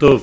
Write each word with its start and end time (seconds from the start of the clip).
Dans 0.00 0.20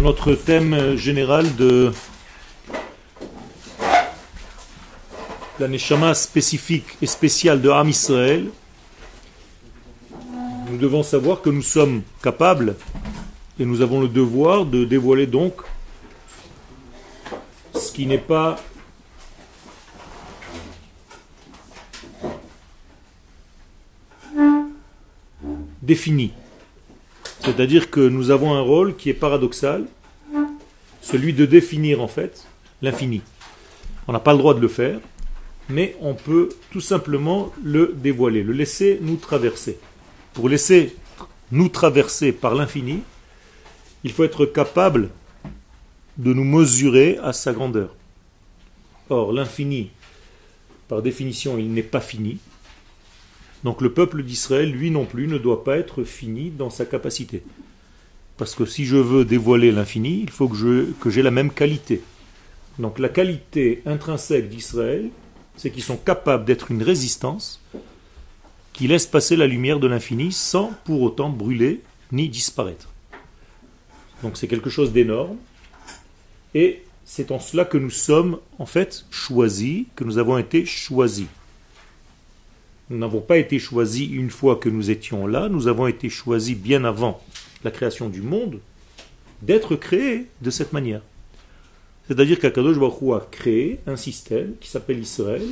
notre 0.00 0.34
thème 0.34 0.96
général 0.96 1.54
de 1.56 1.92
la 5.60 5.68
neshama 5.68 6.14
spécifique 6.14 6.86
et 7.00 7.06
spéciale 7.06 7.60
de 7.60 7.70
Ham 7.70 7.88
Israël, 7.88 8.48
nous 10.70 10.78
devons 10.78 11.02
savoir 11.02 11.40
que 11.40 11.50
nous 11.50 11.62
sommes 11.62 12.02
capables 12.22 12.74
et 13.60 13.64
nous 13.64 13.80
avons 13.80 14.00
le 14.00 14.08
devoir 14.08 14.64
de 14.64 14.84
dévoiler 14.84 15.26
donc 15.26 15.54
ce 17.74 17.92
qui 17.92 18.06
n'est 18.06 18.18
pas 18.18 18.56
défini. 25.88 26.32
C'est-à-dire 27.40 27.90
que 27.90 28.00
nous 28.00 28.30
avons 28.30 28.54
un 28.54 28.60
rôle 28.60 28.94
qui 28.94 29.08
est 29.10 29.14
paradoxal, 29.14 29.86
celui 31.00 31.32
de 31.32 31.46
définir 31.46 32.02
en 32.02 32.08
fait 32.08 32.46
l'infini. 32.82 33.22
On 34.06 34.12
n'a 34.12 34.20
pas 34.20 34.32
le 34.32 34.38
droit 34.38 34.54
de 34.54 34.60
le 34.60 34.68
faire, 34.68 35.00
mais 35.70 35.96
on 36.00 36.14
peut 36.14 36.50
tout 36.70 36.82
simplement 36.82 37.52
le 37.62 37.94
dévoiler, 37.96 38.42
le 38.42 38.52
laisser 38.52 38.98
nous 39.00 39.16
traverser. 39.16 39.78
Pour 40.34 40.48
laisser 40.48 40.94
nous 41.50 41.68
traverser 41.68 42.32
par 42.32 42.54
l'infini, 42.54 43.02
il 44.04 44.12
faut 44.12 44.24
être 44.24 44.44
capable 44.44 45.08
de 46.18 46.32
nous 46.34 46.44
mesurer 46.44 47.18
à 47.22 47.32
sa 47.32 47.52
grandeur. 47.52 47.94
Or, 49.08 49.32
l'infini, 49.32 49.90
par 50.86 51.00
définition, 51.00 51.56
il 51.58 51.72
n'est 51.72 51.82
pas 51.82 52.00
fini. 52.00 52.38
Donc 53.64 53.80
le 53.80 53.92
peuple 53.92 54.22
d'Israël, 54.22 54.70
lui 54.70 54.90
non 54.90 55.04
plus, 55.04 55.26
ne 55.26 55.38
doit 55.38 55.64
pas 55.64 55.78
être 55.78 56.04
fini 56.04 56.50
dans 56.50 56.70
sa 56.70 56.86
capacité. 56.86 57.42
Parce 58.36 58.54
que 58.54 58.66
si 58.66 58.84
je 58.84 58.96
veux 58.96 59.24
dévoiler 59.24 59.72
l'infini, 59.72 60.20
il 60.22 60.30
faut 60.30 60.48
que, 60.48 60.92
que 61.00 61.10
j'ai 61.10 61.22
la 61.22 61.32
même 61.32 61.50
qualité. 61.50 62.02
Donc 62.78 62.98
la 62.98 63.08
qualité 63.08 63.82
intrinsèque 63.84 64.48
d'Israël, 64.48 65.10
c'est 65.56 65.70
qu'ils 65.70 65.82
sont 65.82 65.96
capables 65.96 66.44
d'être 66.44 66.70
une 66.70 66.82
résistance 66.82 67.60
qui 68.72 68.86
laisse 68.86 69.06
passer 69.06 69.34
la 69.34 69.48
lumière 69.48 69.80
de 69.80 69.88
l'infini 69.88 70.30
sans 70.30 70.72
pour 70.84 71.02
autant 71.02 71.30
brûler 71.30 71.82
ni 72.12 72.28
disparaître. 72.28 72.90
Donc 74.22 74.36
c'est 74.36 74.46
quelque 74.46 74.70
chose 74.70 74.92
d'énorme. 74.92 75.36
Et 76.54 76.84
c'est 77.04 77.32
en 77.32 77.40
cela 77.40 77.64
que 77.64 77.76
nous 77.76 77.90
sommes 77.90 78.38
en 78.60 78.66
fait 78.66 79.04
choisis, 79.10 79.84
que 79.96 80.04
nous 80.04 80.18
avons 80.18 80.38
été 80.38 80.64
choisis. 80.64 81.26
Nous 82.90 82.98
n'avons 82.98 83.20
pas 83.20 83.38
été 83.38 83.58
choisis 83.58 84.08
une 84.10 84.30
fois 84.30 84.56
que 84.56 84.68
nous 84.68 84.90
étions 84.90 85.26
là, 85.26 85.48
nous 85.48 85.68
avons 85.68 85.86
été 85.86 86.08
choisis 86.08 86.56
bien 86.56 86.84
avant 86.84 87.22
la 87.64 87.70
création 87.70 88.08
du 88.08 88.22
monde 88.22 88.60
d'être 89.42 89.76
créés 89.76 90.26
de 90.40 90.50
cette 90.50 90.72
manière. 90.72 91.02
C'est-à-dire 92.06 92.38
qu'Akadosh 92.40 92.78
Baruch 92.78 93.22
a 93.22 93.26
créé 93.30 93.80
un 93.86 93.96
système 93.96 94.54
qui 94.60 94.70
s'appelle 94.70 94.98
Israël, 94.98 95.42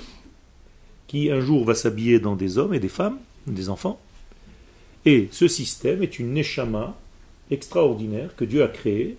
qui 1.07 1.31
un 1.31 1.41
jour 1.41 1.65
va 1.65 1.75
s'habiller 1.75 2.19
dans 2.19 2.35
des 2.35 2.57
hommes 2.57 2.75
et 2.75 2.81
des 2.81 2.89
femmes, 2.89 3.19
des 3.47 3.69
enfants. 3.69 4.01
Et 5.05 5.29
ce 5.31 5.47
système 5.47 6.03
est 6.03 6.19
une 6.19 6.33
neshama 6.33 6.97
extraordinaire 7.51 8.35
que 8.35 8.45
Dieu 8.45 8.65
a 8.65 8.69
créée, 8.69 9.17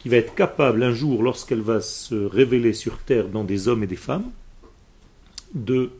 qui 0.00 0.08
va 0.08 0.16
être 0.16 0.34
capable 0.34 0.82
un 0.82 0.92
jour, 0.92 1.22
lorsqu'elle 1.22 1.60
va 1.60 1.80
se 1.80 2.16
révéler 2.16 2.72
sur 2.72 2.98
terre 2.98 3.28
dans 3.28 3.44
des 3.44 3.68
hommes 3.68 3.84
et 3.84 3.86
des 3.86 3.96
femmes, 3.96 4.30
de 5.54 5.92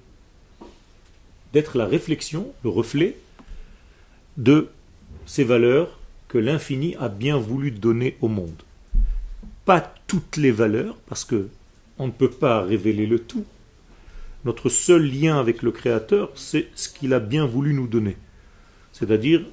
d'être 1.53 1.77
la 1.77 1.87
réflexion, 1.87 2.53
le 2.65 2.71
reflet 2.71 3.17
de 4.37 4.69
ces 5.27 5.45
valeurs 5.45 5.99
que 6.29 6.39
l'infini 6.39 6.97
a 6.97 7.09
bien 7.09 7.37
voulu 7.37 7.71
donner 7.71 8.17
au 8.21 8.29
monde. 8.29 8.63
Pas 9.65 9.95
toutes 10.07 10.37
les 10.37 10.51
valeurs, 10.51 10.97
parce 11.07 11.25
que 11.25 11.49
on 11.99 12.07
ne 12.07 12.13
peut 12.13 12.31
pas 12.31 12.63
révéler 12.63 13.07
le 13.07 13.19
tout. 13.19 13.45
Notre 14.45 14.69
seul 14.69 15.09
lien 15.09 15.39
avec 15.39 15.63
le 15.63 15.71
Créateur, 15.71 16.31
c'est 16.35 16.69
ce 16.75 16.89
qu'il 16.89 17.13
a 17.13 17.21
bien 17.21 17.47
voulu 17.47 17.75
nous 17.75 17.87
donner. 17.87 18.17
C'est-à-dire 18.93 19.45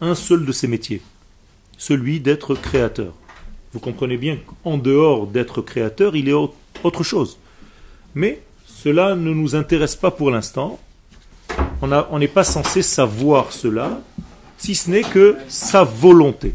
un 0.00 0.14
seul 0.14 0.44
de 0.44 0.52
ses 0.52 0.68
métiers, 0.68 1.00
celui 1.78 2.20
d'être 2.20 2.54
créateur. 2.54 3.14
Vous 3.72 3.80
comprenez 3.80 4.16
bien 4.16 4.38
qu'en 4.62 4.78
dehors 4.78 5.26
d'être 5.26 5.62
créateur, 5.62 6.16
il 6.16 6.28
est 6.28 6.32
autre 6.32 7.02
chose. 7.02 7.38
Mais 8.14 8.42
cela 8.66 9.14
ne 9.16 9.32
nous 9.32 9.54
intéresse 9.54 9.96
pas 9.96 10.10
pour 10.10 10.30
l'instant, 10.30 10.78
on 11.82 12.18
n'est 12.18 12.28
pas 12.28 12.44
censé 12.44 12.82
savoir 12.82 13.52
cela, 13.52 14.00
si 14.58 14.74
ce 14.74 14.90
n'est 14.90 15.02
que 15.02 15.36
sa 15.48 15.84
volonté. 15.84 16.54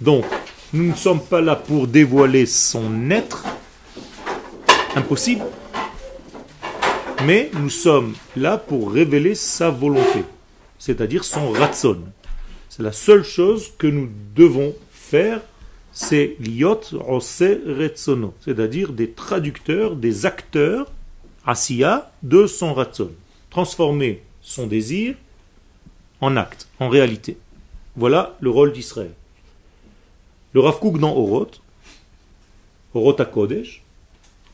Donc, 0.00 0.24
nous 0.72 0.84
ne 0.84 0.94
sommes 0.94 1.20
pas 1.20 1.40
là 1.40 1.56
pour 1.56 1.86
dévoiler 1.86 2.46
son 2.46 3.10
être, 3.10 3.44
impossible, 4.96 5.44
mais 7.24 7.50
nous 7.54 7.70
sommes 7.70 8.14
là 8.36 8.58
pour 8.58 8.92
révéler 8.92 9.34
sa 9.34 9.70
volonté, 9.70 10.24
c'est-à-dire 10.78 11.24
son 11.24 11.50
ratson. 11.50 11.98
C'est 12.68 12.82
la 12.82 12.92
seule 12.92 13.24
chose 13.24 13.72
que 13.78 13.86
nous 13.86 14.08
devons 14.34 14.74
faire, 14.92 15.40
c'est 15.92 16.36
liot 16.40 16.80
rose 16.92 17.42
retsono, 17.66 18.34
c'est-à-dire 18.44 18.92
des 18.92 19.10
traducteurs, 19.10 19.96
des 19.96 20.26
acteurs, 20.26 20.90
asiya, 21.46 22.10
de 22.22 22.46
son 22.46 22.74
ratson 22.74 23.10
transformer 23.50 24.22
son 24.40 24.66
désir 24.66 25.16
en 26.20 26.36
acte, 26.36 26.68
en 26.80 26.88
réalité. 26.88 27.38
Voilà 27.96 28.36
le 28.40 28.50
rôle 28.50 28.72
d'Israël. 28.72 29.12
Le 30.52 30.60
Rav 30.60 30.80
dans 30.98 31.14
Oroth, 31.14 31.60
Oroth 32.94 33.30
Kodesh, 33.30 33.82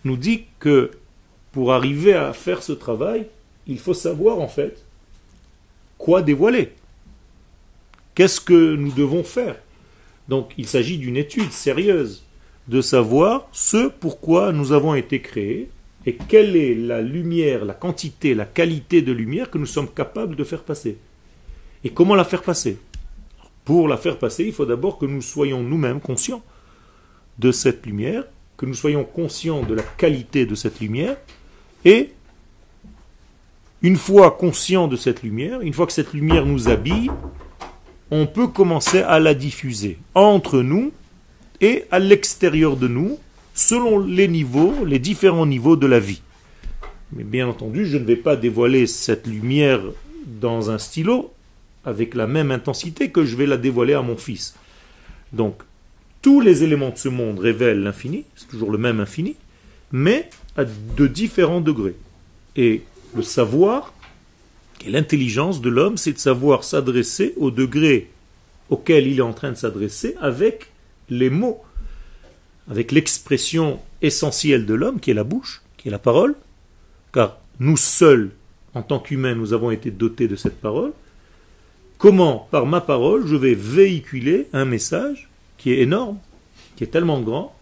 nous 0.04 0.16
dit 0.16 0.44
que 0.58 0.90
pour 1.52 1.72
arriver 1.72 2.14
à 2.14 2.32
faire 2.32 2.62
ce 2.62 2.72
travail, 2.72 3.26
il 3.66 3.78
faut 3.78 3.94
savoir 3.94 4.40
en 4.40 4.48
fait 4.48 4.84
quoi 5.98 6.22
dévoiler. 6.22 6.72
Qu'est-ce 8.14 8.40
que 8.40 8.74
nous 8.74 8.92
devons 8.92 9.24
faire? 9.24 9.56
Donc 10.28 10.52
il 10.58 10.66
s'agit 10.66 10.98
d'une 10.98 11.16
étude 11.16 11.52
sérieuse 11.52 12.24
de 12.68 12.80
savoir 12.80 13.46
ce 13.52 13.88
pourquoi 13.88 14.52
nous 14.52 14.72
avons 14.72 14.94
été 14.94 15.20
créés 15.20 15.68
et 16.06 16.16
quelle 16.16 16.56
est 16.56 16.74
la 16.74 17.00
lumière, 17.00 17.64
la 17.64 17.74
quantité, 17.74 18.34
la 18.34 18.44
qualité 18.44 19.02
de 19.02 19.12
lumière 19.12 19.50
que 19.50 19.58
nous 19.58 19.66
sommes 19.66 19.88
capables 19.88 20.36
de 20.36 20.44
faire 20.44 20.62
passer? 20.62 20.98
Et 21.82 21.90
comment 21.90 22.14
la 22.14 22.24
faire 22.24 22.42
passer? 22.42 22.78
Pour 23.64 23.88
la 23.88 23.96
faire 23.96 24.18
passer, 24.18 24.44
il 24.44 24.52
faut 24.52 24.66
d'abord 24.66 24.98
que 24.98 25.06
nous 25.06 25.22
soyons 25.22 25.62
nous-mêmes 25.62 26.00
conscients 26.00 26.42
de 27.38 27.50
cette 27.52 27.86
lumière, 27.86 28.24
que 28.56 28.66
nous 28.66 28.74
soyons 28.74 29.04
conscients 29.04 29.62
de 29.62 29.74
la 29.74 29.82
qualité 29.82 30.44
de 30.44 30.54
cette 30.54 30.80
lumière, 30.80 31.16
et 31.84 32.12
une 33.82 33.96
fois 33.96 34.30
conscients 34.30 34.88
de 34.88 34.96
cette 34.96 35.22
lumière, 35.22 35.60
une 35.60 35.72
fois 35.72 35.86
que 35.86 35.92
cette 35.92 36.12
lumière 36.12 36.46
nous 36.46 36.68
habille, 36.68 37.10
on 38.10 38.26
peut 38.26 38.48
commencer 38.48 39.00
à 39.00 39.18
la 39.18 39.34
diffuser 39.34 39.98
entre 40.14 40.60
nous 40.60 40.92
et 41.60 41.84
à 41.90 41.98
l'extérieur 41.98 42.76
de 42.76 42.88
nous 42.88 43.18
selon 43.54 43.98
les 43.98 44.28
niveaux, 44.28 44.84
les 44.84 44.98
différents 44.98 45.46
niveaux 45.46 45.76
de 45.76 45.86
la 45.86 46.00
vie. 46.00 46.20
Mais 47.12 47.24
bien 47.24 47.48
entendu, 47.48 47.86
je 47.86 47.96
ne 47.96 48.04
vais 48.04 48.16
pas 48.16 48.36
dévoiler 48.36 48.86
cette 48.86 49.26
lumière 49.26 49.80
dans 50.26 50.70
un 50.70 50.78
stylo 50.78 51.32
avec 51.84 52.14
la 52.14 52.26
même 52.26 52.50
intensité 52.50 53.10
que 53.10 53.24
je 53.24 53.36
vais 53.36 53.46
la 53.46 53.56
dévoiler 53.56 53.94
à 53.94 54.02
mon 54.02 54.16
fils. 54.16 54.54
Donc, 55.32 55.62
tous 56.22 56.40
les 56.40 56.64
éléments 56.64 56.90
de 56.90 56.98
ce 56.98 57.08
monde 57.08 57.38
révèlent 57.38 57.82
l'infini, 57.82 58.24
c'est 58.34 58.48
toujours 58.48 58.70
le 58.70 58.78
même 58.78 59.00
infini, 59.00 59.36
mais 59.92 60.28
à 60.56 60.64
de 60.64 61.06
différents 61.06 61.60
degrés. 61.60 61.96
Et 62.56 62.82
le 63.14 63.22
savoir 63.22 63.92
et 64.84 64.90
l'intelligence 64.90 65.60
de 65.60 65.70
l'homme, 65.70 65.96
c'est 65.96 66.12
de 66.12 66.18
savoir 66.18 66.64
s'adresser 66.64 67.34
au 67.36 67.50
degré 67.50 68.10
auquel 68.70 69.06
il 69.06 69.18
est 69.18 69.22
en 69.22 69.32
train 69.32 69.50
de 69.50 69.56
s'adresser 69.56 70.16
avec 70.20 70.70
les 71.10 71.30
mots 71.30 71.62
avec 72.70 72.92
l'expression 72.92 73.80
essentielle 74.02 74.66
de 74.66 74.74
l'homme, 74.74 75.00
qui 75.00 75.10
est 75.10 75.14
la 75.14 75.24
bouche, 75.24 75.62
qui 75.76 75.88
est 75.88 75.90
la 75.90 75.98
parole, 75.98 76.34
car 77.12 77.38
nous 77.60 77.76
seuls, 77.76 78.30
en 78.74 78.82
tant 78.82 78.98
qu'humains, 78.98 79.34
nous 79.34 79.52
avons 79.52 79.70
été 79.70 79.90
dotés 79.90 80.28
de 80.28 80.36
cette 80.36 80.60
parole, 80.60 80.92
comment, 81.98 82.48
par 82.50 82.66
ma 82.66 82.80
parole, 82.80 83.26
je 83.26 83.36
vais 83.36 83.54
véhiculer 83.54 84.48
un 84.52 84.64
message 84.64 85.28
qui 85.58 85.72
est 85.72 85.80
énorme, 85.80 86.18
qui 86.76 86.84
est 86.84 86.88
tellement 86.88 87.20
grand, 87.20 87.54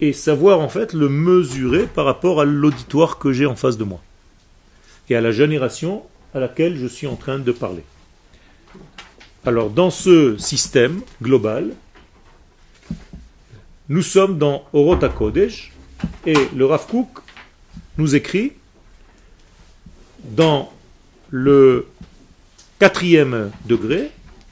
et 0.00 0.12
savoir 0.12 0.60
en 0.60 0.68
fait 0.68 0.92
le 0.92 1.08
mesurer 1.08 1.86
par 1.86 2.04
rapport 2.04 2.40
à 2.40 2.44
l'auditoire 2.44 3.18
que 3.18 3.32
j'ai 3.32 3.46
en 3.46 3.56
face 3.56 3.78
de 3.78 3.84
moi, 3.84 4.00
et 5.08 5.16
à 5.16 5.20
la 5.20 5.32
génération 5.32 6.02
à 6.34 6.40
laquelle 6.40 6.76
je 6.76 6.86
suis 6.86 7.06
en 7.06 7.16
train 7.16 7.38
de 7.38 7.52
parler. 7.52 7.84
Alors 9.44 9.70
dans 9.70 9.90
ce 9.90 10.36
système 10.38 11.00
global, 11.20 11.72
nous 13.88 14.02
sommes 14.02 14.38
dans 14.38 14.64
Orota 14.72 15.08
Kodesh 15.08 15.72
et 16.26 16.36
le 16.54 16.66
Rav 16.66 16.86
Kook 16.86 17.08
nous 17.98 18.14
écrit 18.14 18.52
dans 20.24 20.72
le 21.30 21.86
quatrième 22.78 23.50
degré, 23.66 24.10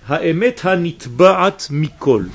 Ha'emet 0.08 0.66
ha'nitba'at 0.66 1.68
mikol. 1.70 2.28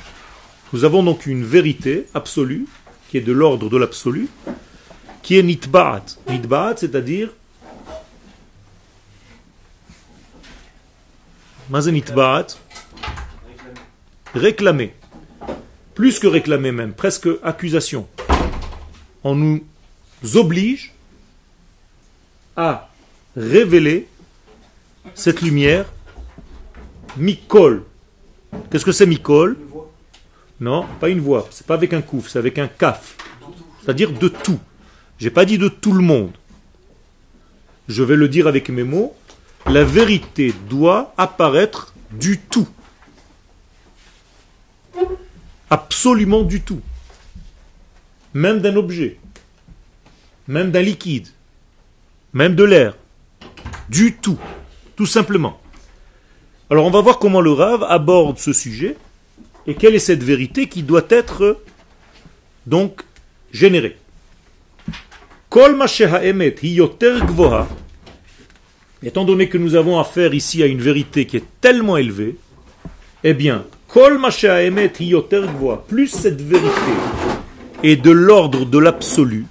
Nous 0.71 0.83
avons 0.83 1.03
donc 1.03 1.25
une 1.25 1.44
vérité 1.44 2.07
absolue, 2.13 2.65
qui 3.09 3.18
est 3.18 3.21
de 3.21 3.31
l'ordre 3.31 3.69
de 3.69 3.77
l'absolu, 3.77 4.27
qui 5.21 5.38
est 5.38 5.44
nitba'at. 5.44 6.06
Nitba'at, 6.30 6.77
c'est-à-dire 6.77 7.30
nitba'at 11.69 12.48
Réclamer. 14.33 14.94
Plus 15.95 16.19
que 16.19 16.27
réclamer 16.27 16.74
même, 16.74 16.94
presque 16.94 17.30
accusation. 17.42 18.06
On 19.24 19.33
nous 19.33 19.63
oblige 20.36 20.94
à 22.57 22.89
révéler 23.36 24.07
cette 25.13 25.42
lumière 25.42 25.86
Mikol. 27.15 27.83
Qu'est-ce 28.69 28.83
que 28.83 28.92
c'est 28.92 29.06
Mikol 29.06 29.57
Non, 30.59 30.86
pas 31.00 31.07
une 31.07 31.21
voix. 31.21 31.47
C'est 31.50 31.65
pas 31.65 31.75
avec 31.75 31.94
un 31.94 32.01
couf, 32.01 32.30
c'est 32.30 32.39
avec 32.39 32.59
un 32.59 32.68
kaf. 32.68 33.15
C'est-à-dire 33.81 34.12
de 34.12 34.27
tout. 34.27 34.59
J'ai 35.18 35.30
pas 35.30 35.45
dit 35.45 35.57
de 35.57 35.69
tout 35.69 35.94
le 35.94 36.03
monde. 36.03 36.33
Je 37.88 38.03
vais 38.03 38.18
le 38.18 38.27
dire 38.27 38.48
avec 38.48 38.69
mes 38.69 38.83
mots. 38.83 39.15
La 39.65 39.86
vérité 39.86 40.53
doit 40.69 41.13
apparaître 41.18 41.94
du 42.12 42.39
tout. 42.39 42.68
Absolument 45.75 46.44
du 46.44 46.62
tout. 46.62 46.80
Même 48.33 48.62
d'un 48.62 48.77
objet. 48.77 49.18
Même 50.48 50.72
d'un 50.72 50.81
liquide. 50.81 51.27
Même 52.31 52.56
de 52.56 52.63
l'air. 52.63 52.95
Du 53.89 54.16
tout. 54.16 54.39
Tout 54.95 55.06
simplement. 55.06 55.60
Alors 56.69 56.86
on 56.86 56.92
va 56.92 57.01
voir 57.01 57.19
comment 57.19 57.42
le 57.42 57.51
Rav 57.51 57.83
aborde 57.83 58.38
ce 58.39 58.54
sujet 58.54 58.95
et 59.68 59.75
quelle 59.75 59.95
est 59.95 60.07
cette 60.12 60.24
vérité 60.24 60.69
qui 60.69 60.81
doit 60.81 61.07
être 61.10 61.60
donc 62.66 63.01
générée. 63.51 63.98
Étant 69.04 69.25
donné 69.25 69.50
que 69.50 69.57
nous 69.57 69.75
avons 69.75 70.00
affaire 70.00 70.33
ici 70.33 70.63
à 70.63 70.68
une 70.68 70.81
vérité 70.81 71.25
qui 71.25 71.36
est 71.36 71.60
tellement 71.60 71.98
élevée, 71.98 72.38
eh 73.25 73.33
bien, 73.33 73.66
plus 75.88 76.09
cette 76.09 76.42
vérité 76.42 76.92
est 77.81 77.95
de 77.95 78.12
l'ordre 78.12 78.65
de 78.65 78.77
l'absolu, 78.77 79.45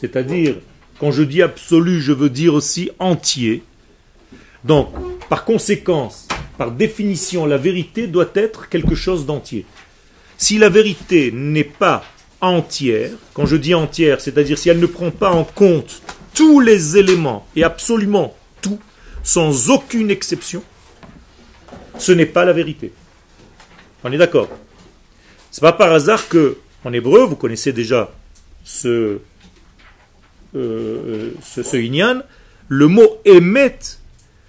c'est-à-dire, 0.00 0.56
quand 0.98 1.12
je 1.12 1.22
dis 1.22 1.40
absolu, 1.40 2.00
je 2.00 2.10
veux 2.10 2.28
dire 2.28 2.54
aussi 2.54 2.90
entier. 2.98 3.62
Donc, 4.64 4.88
par 5.28 5.44
conséquence, 5.44 6.26
par 6.58 6.72
définition, 6.72 7.46
la 7.46 7.58
vérité 7.58 8.08
doit 8.08 8.30
être 8.34 8.68
quelque 8.68 8.96
chose 8.96 9.24
d'entier. 9.24 9.64
Si 10.36 10.58
la 10.58 10.68
vérité 10.68 11.30
n'est 11.30 11.62
pas 11.62 12.02
entière, 12.40 13.12
quand 13.34 13.46
je 13.46 13.54
dis 13.54 13.76
entière, 13.76 14.20
c'est-à-dire 14.20 14.58
si 14.58 14.68
elle 14.68 14.80
ne 14.80 14.86
prend 14.86 15.12
pas 15.12 15.30
en 15.30 15.44
compte 15.44 16.02
tous 16.34 16.58
les 16.58 16.96
éléments, 16.96 17.46
et 17.54 17.62
absolument 17.62 18.34
tout, 18.62 18.80
sans 19.22 19.70
aucune 19.70 20.10
exception, 20.10 20.64
ce 21.98 22.10
n'est 22.10 22.26
pas 22.26 22.44
la 22.44 22.52
vérité. 22.52 22.90
On 24.06 24.12
est 24.12 24.18
d'accord 24.18 24.48
C'est 25.50 25.62
pas 25.62 25.72
par 25.72 25.90
hasard 25.90 26.28
que, 26.28 26.58
en 26.84 26.92
hébreu, 26.92 27.24
vous 27.24 27.34
connaissez 27.34 27.72
déjà 27.72 28.12
ce, 28.62 29.18
euh, 30.54 31.32
inyan, 31.72 32.22
le 32.68 32.86
mot 32.86 33.18
émet 33.24 33.76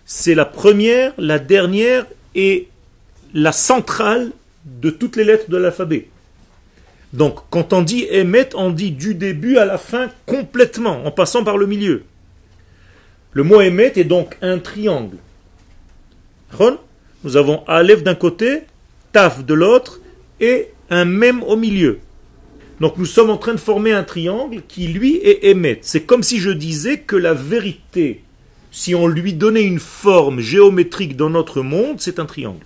c'est 0.06 0.36
la 0.36 0.46
première, 0.46 1.12
la 1.18 1.40
dernière 1.40 2.06
et 2.36 2.68
la 3.34 3.52
centrale 3.52 4.32
de 4.64 4.92
toutes 4.92 5.16
les 5.16 5.24
lettres 5.24 5.50
de 5.50 5.58
l'alphabet. 5.58 6.08
Donc, 7.14 7.40
quand 7.50 7.74
on 7.74 7.82
dit 7.82 8.06
émet, 8.12 8.50
on 8.54 8.70
dit 8.70 8.92
du 8.92 9.16
début 9.16 9.58
à 9.58 9.66
la 9.66 9.80
fin 9.80 10.12
complètement, 10.28 11.04
en 11.04 11.10
passant 11.10 11.44
par 11.44 11.58
le 11.58 11.66
milieu. 11.66 12.04
Le 13.32 13.42
mot 13.42 13.60
émet 13.60 13.92
est 13.96 14.04
donc 14.04 14.38
un 14.44 14.60
triangle. 14.60 15.18
Nous 17.24 17.38
avons 17.38 17.66
Aleph 17.66 18.04
d'un 18.04 18.16
côté, 18.16 18.62
De 19.18 19.54
l'autre, 19.54 20.00
et 20.40 20.70
un 20.90 21.06
même 21.06 21.42
au 21.44 21.56
milieu. 21.56 22.00
Donc 22.80 22.98
nous 22.98 23.06
sommes 23.06 23.32
en 23.32 23.38
train 23.38 23.54
de 23.54 23.60
former 23.60 23.92
un 23.92 24.04
triangle 24.04 24.62
qui, 24.68 24.88
lui, 24.88 25.16
est 25.18 25.46
émet. 25.46 25.80
C'est 25.82 26.04
comme 26.04 26.22
si 26.22 26.40
je 26.40 26.52
disais 26.52 27.00
que 27.00 27.16
la 27.16 27.34
vérité 27.34 28.24
si 28.78 28.94
on 28.94 29.08
lui 29.08 29.34
donnait 29.34 29.64
une 29.64 29.80
forme 29.80 30.40
géométrique 30.40 31.16
dans 31.16 31.32
notre 31.32 31.64
monde, 31.64 32.00
c'est 32.00 32.20
un 32.20 32.28
triangle. 32.28 32.64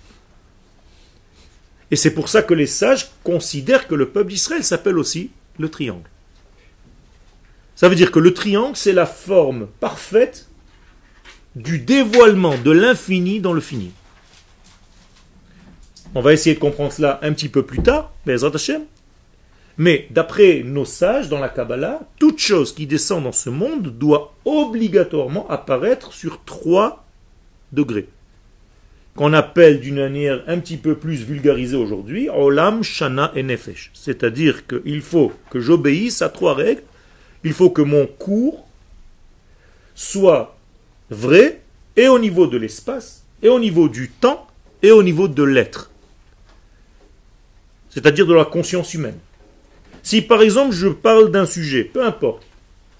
Et 1.90 1.96
c'est 1.96 2.12
pour 2.12 2.28
ça 2.28 2.42
que 2.42 2.52
les 2.52 2.66
sages 2.66 3.10
considèrent 3.24 3.88
que 3.88 3.94
le 3.94 4.10
peuple 4.10 4.30
d'Israël 4.30 4.62
s'appelle 4.62 4.98
aussi 4.98 5.30
le 5.58 5.70
triangle. 5.70 6.08
Ça 7.76 7.88
veut 7.88 7.94
dire 7.94 8.10
que 8.12 8.18
le 8.18 8.34
triangle, 8.34 8.76
c'est 8.76 8.92
la 8.92 9.06
forme 9.06 9.68
parfaite 9.80 10.48
du 11.56 11.78
dévoilement 11.78 12.58
de 12.58 12.70
l'infini 12.70 13.40
dans 13.40 13.54
le 13.54 13.62
fini. 13.62 13.92
On 16.14 16.20
va 16.20 16.34
essayer 16.34 16.54
de 16.54 16.60
comprendre 16.60 16.92
cela 16.92 17.18
un 17.22 17.32
petit 17.32 17.48
peu 17.48 17.62
plus 17.62 17.80
tard, 17.80 18.12
mais 19.78 20.06
d'après 20.10 20.62
nos 20.62 20.84
sages 20.84 21.30
dans 21.30 21.38
la 21.38 21.48
Kabbalah, 21.48 22.00
toute 22.18 22.38
chose 22.38 22.74
qui 22.74 22.86
descend 22.86 23.24
dans 23.24 23.32
ce 23.32 23.48
monde 23.48 23.96
doit 23.98 24.34
obligatoirement 24.44 25.48
apparaître 25.48 26.12
sur 26.12 26.44
trois 26.44 27.06
degrés. 27.72 28.08
Qu'on 29.14 29.32
appelle 29.32 29.80
d'une 29.80 29.96
manière 29.96 30.42
un 30.46 30.58
petit 30.58 30.76
peu 30.76 30.96
plus 30.96 31.24
vulgarisée 31.24 31.76
aujourd'hui, 31.76 32.28
Olam, 32.28 32.82
Shana 32.82 33.32
et 33.34 33.42
Nefesh. 33.42 33.90
C'est-à-dire 33.94 34.66
qu'il 34.66 35.02
faut 35.02 35.32
que 35.50 35.60
j'obéisse 35.60 36.22
à 36.22 36.28
trois 36.28 36.54
règles. 36.54 36.82
Il 37.44 37.52
faut 37.52 37.70
que 37.70 37.82
mon 37.82 38.06
cours 38.06 38.66
soit 39.94 40.56
vrai 41.10 41.60
et 41.96 42.08
au 42.08 42.18
niveau 42.18 42.46
de 42.46 42.56
l'espace, 42.56 43.24
et 43.42 43.48
au 43.48 43.58
niveau 43.58 43.88
du 43.88 44.08
temps, 44.08 44.46
et 44.82 44.90
au 44.90 45.02
niveau 45.02 45.28
de 45.28 45.42
l'être. 45.42 45.91
C'est-à-dire 47.92 48.26
de 48.26 48.34
la 48.34 48.44
conscience 48.44 48.94
humaine. 48.94 49.18
Si 50.02 50.22
par 50.22 50.42
exemple 50.42 50.74
je 50.74 50.88
parle 50.88 51.30
d'un 51.30 51.46
sujet, 51.46 51.84
peu 51.84 52.04
importe, 52.04 52.42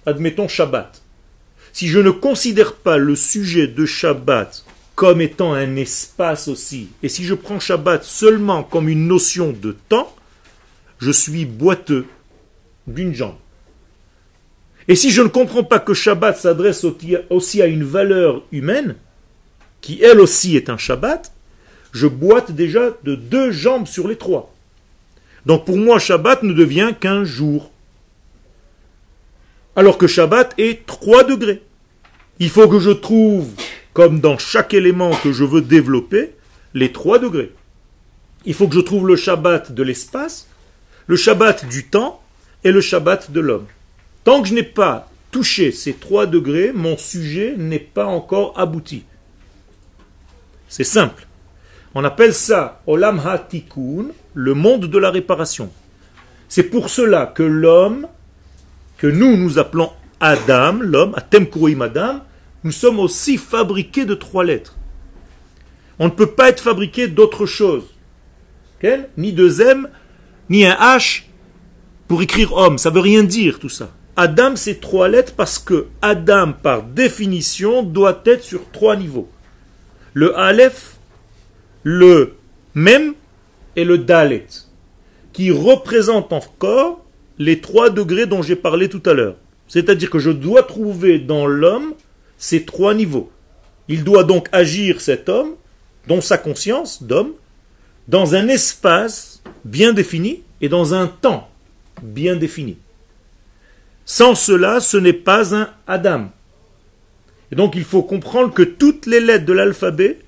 admettons 0.05 0.47
Shabbat, 0.47 1.01
si 1.73 1.87
je 1.87 1.99
ne 1.99 2.11
considère 2.11 2.75
pas 2.75 2.97
le 2.97 3.15
sujet 3.15 3.67
de 3.67 3.85
Shabbat 3.85 4.63
comme 4.95 5.21
étant 5.21 5.53
un 5.53 5.75
espace 5.75 6.47
aussi, 6.47 6.89
et 7.01 7.09
si 7.09 7.23
je 7.23 7.33
prends 7.33 7.59
Shabbat 7.59 8.03
seulement 8.03 8.63
comme 8.63 8.87
une 8.87 9.07
notion 9.07 9.51
de 9.51 9.75
temps, 9.89 10.15
je 10.99 11.11
suis 11.11 11.45
boiteux 11.45 12.05
d'une 12.85 13.13
jambe. 13.13 13.35
Et 14.87 14.95
si 14.95 15.11
je 15.11 15.21
ne 15.21 15.29
comprends 15.29 15.63
pas 15.63 15.79
que 15.79 15.93
Shabbat 15.93 16.37
s'adresse 16.37 16.85
aussi 17.29 17.61
à 17.61 17.65
une 17.65 17.83
valeur 17.83 18.43
humaine, 18.51 18.95
qui 19.81 20.01
elle 20.01 20.19
aussi 20.19 20.55
est 20.55 20.69
un 20.69 20.77
Shabbat, 20.77 21.33
je 21.91 22.07
boite 22.07 22.51
déjà 22.51 22.91
de 23.03 23.15
deux 23.15 23.51
jambes 23.51 23.87
sur 23.87 24.07
les 24.07 24.17
trois. 24.17 24.52
Donc 25.45 25.65
pour 25.65 25.77
moi, 25.77 25.99
Shabbat 25.99 26.43
ne 26.43 26.53
devient 26.53 26.93
qu'un 26.99 27.23
jour. 27.23 27.71
Alors 29.75 29.97
que 29.97 30.07
Shabbat 30.07 30.53
est 30.57 30.85
3 30.85 31.23
degrés. 31.23 31.63
Il 32.39 32.49
faut 32.49 32.67
que 32.67 32.79
je 32.79 32.91
trouve, 32.91 33.49
comme 33.93 34.19
dans 34.19 34.37
chaque 34.37 34.73
élément 34.73 35.11
que 35.23 35.31
je 35.31 35.43
veux 35.43 35.61
développer, 35.61 36.35
les 36.73 36.91
3 36.91 37.19
degrés. 37.19 37.51
Il 38.45 38.53
faut 38.53 38.67
que 38.67 38.75
je 38.75 38.81
trouve 38.81 39.07
le 39.07 39.15
Shabbat 39.15 39.71
de 39.71 39.83
l'espace, 39.83 40.47
le 41.07 41.15
Shabbat 41.15 41.67
du 41.67 41.85
temps 41.85 42.21
et 42.63 42.71
le 42.71 42.81
Shabbat 42.81 43.31
de 43.31 43.39
l'homme. 43.39 43.67
Tant 44.23 44.41
que 44.41 44.47
je 44.47 44.53
n'ai 44.53 44.63
pas 44.63 45.09
touché 45.31 45.71
ces 45.71 45.93
3 45.93 46.27
degrés, 46.27 46.71
mon 46.73 46.97
sujet 46.97 47.55
n'est 47.57 47.79
pas 47.79 48.05
encore 48.05 48.57
abouti. 48.57 49.03
C'est 50.69 50.83
simple. 50.83 51.27
On 51.95 52.03
appelle 52.03 52.33
ça 52.33 52.81
Olam 52.87 53.21
HaTikun, 53.23 54.07
le 54.33 54.53
monde 54.53 54.87
de 54.87 54.97
la 54.97 55.11
réparation. 55.11 55.69
C'est 56.49 56.63
pour 56.63 56.89
cela 56.89 57.27
que 57.27 57.43
l'homme, 57.43 58.07
que 58.97 59.07
nous 59.07 59.37
nous 59.37 59.59
appelons 59.59 59.91
Adam, 60.19 60.79
l'homme, 60.81 61.13
Atem 61.15 61.47
Adam, 61.81 62.21
nous 62.63 62.71
sommes 62.71 62.99
aussi 62.99 63.37
fabriqués 63.37 64.05
de 64.05 64.15
trois 64.15 64.43
lettres. 64.43 64.75
On 65.99 66.05
ne 66.05 66.11
peut 66.11 66.31
pas 66.31 66.49
être 66.49 66.63
fabriqué 66.63 67.07
d'autre 67.07 67.45
chose. 67.45 67.83
Ni 69.17 69.31
de 69.31 69.61
M, 69.61 69.87
ni 70.49 70.65
un 70.65 70.73
H 70.73 71.23
pour 72.07 72.21
écrire 72.21 72.53
homme. 72.53 72.77
Ça 72.77 72.89
veut 72.89 72.99
rien 72.99 73.23
dire 73.23 73.59
tout 73.59 73.69
ça. 73.69 73.91
Adam, 74.15 74.55
c'est 74.55 74.81
trois 74.81 75.07
lettres 75.07 75.33
parce 75.35 75.57
que 75.57 75.87
Adam, 76.01 76.53
par 76.53 76.83
définition, 76.83 77.81
doit 77.81 78.21
être 78.25 78.43
sur 78.43 78.69
trois 78.71 78.95
niveaux. 78.95 79.29
Le 80.13 80.37
Aleph, 80.37 80.97
le 81.83 82.35
Mem 82.75 83.13
et 83.75 83.83
le 83.83 83.97
Dalet, 83.97 84.47
qui 85.31 85.51
représentent 85.51 86.33
encore 86.33 87.03
les 87.37 87.59
trois 87.59 87.89
degrés 87.89 88.25
dont 88.25 88.41
j'ai 88.41 88.55
parlé 88.55 88.89
tout 88.89 89.01
à 89.05 89.13
l'heure. 89.13 89.35
C'est-à-dire 89.67 90.09
que 90.09 90.19
je 90.19 90.31
dois 90.31 90.63
trouver 90.63 91.19
dans 91.19 91.45
l'homme 91.45 91.93
ces 92.37 92.63
trois 92.63 92.93
niveaux. 92.93 93.31
Il 93.87 94.03
doit 94.03 94.23
donc 94.23 94.47
agir, 94.51 95.01
cet 95.01 95.29
homme, 95.29 95.55
dans 96.07 96.21
sa 96.21 96.37
conscience 96.37 97.03
d'homme, 97.03 97.33
dans 98.07 98.35
un 98.35 98.47
espace 98.47 99.41
bien 99.65 99.93
défini 99.93 100.43
et 100.61 100.69
dans 100.69 100.93
un 100.93 101.07
temps 101.07 101.49
bien 102.01 102.35
défini. 102.35 102.77
Sans 104.05 104.35
cela, 104.35 104.79
ce 104.79 104.97
n'est 104.97 105.13
pas 105.13 105.55
un 105.55 105.69
Adam. 105.87 106.29
Et 107.51 107.55
donc 107.55 107.75
il 107.75 107.83
faut 107.83 108.03
comprendre 108.03 108.53
que 108.53 108.63
toutes 108.63 109.05
les 109.05 109.19
lettres 109.19 109.45
de 109.45 109.53
l'alphabet, 109.53 110.19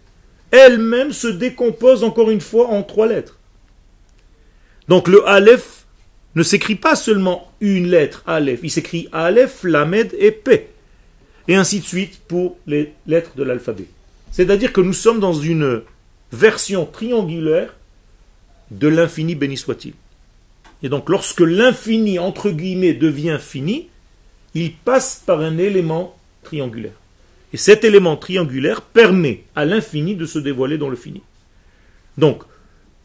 elles-mêmes 0.56 1.12
se 1.12 1.28
décomposent 1.28 2.04
encore 2.04 2.30
une 2.32 2.42
fois 2.42 2.68
en 2.68 2.84
trois 2.84 3.08
lettres. 3.08 3.40
Donc 4.88 5.08
le 5.08 5.28
Aleph 5.28 5.86
ne 6.36 6.44
s'écrit 6.44 6.76
pas 6.76 6.96
seulement 6.96 7.52
une 7.62 7.88
lettre, 7.88 8.24
Aleph, 8.28 8.60
il 8.64 8.70
s'écrit 8.70 9.08
Aleph, 9.12 9.64
Lamed 9.64 10.14
et 10.20 10.32
P. 10.32 10.70
Et 11.48 11.56
ainsi 11.56 11.80
de 11.80 11.86
suite 11.86 12.20
pour 12.28 12.58
les 12.68 12.94
lettres 13.08 13.36
de 13.36 13.44
l'alphabet. 13.44 13.88
C'est-à-dire 14.32 14.74
que 14.74 14.82
nous 14.82 14.94
sommes 14.94 15.20
dans 15.20 15.34
une 15.34 15.82
version 16.32 16.86
triangulaire 16.86 17.74
de 18.72 18.88
l'infini 18.88 19.36
béni 19.36 19.58
soit-il. 19.58 19.94
Et 20.84 20.90
donc 20.90 21.10
lorsque 21.10 21.40
l'infini, 21.42 22.20
entre 22.20 22.50
guillemets, 22.50 22.94
devient 22.94 23.38
fini, 23.40 23.88
il 24.54 24.74
passe 24.74 25.22
par 25.26 25.40
un 25.40 25.58
élément 25.58 26.18
triangulaire. 26.44 26.94
Et 27.54 27.58
cet 27.58 27.84
élément 27.84 28.18
triangulaire 28.18 28.82
permet 28.82 29.44
à 29.56 29.66
l'infini 29.66 30.16
de 30.16 30.26
se 30.26 30.40
dévoiler 30.40 30.78
dans 30.78 30.90
le 30.90 30.96
fini. 30.96 31.22
Donc, 32.18 32.44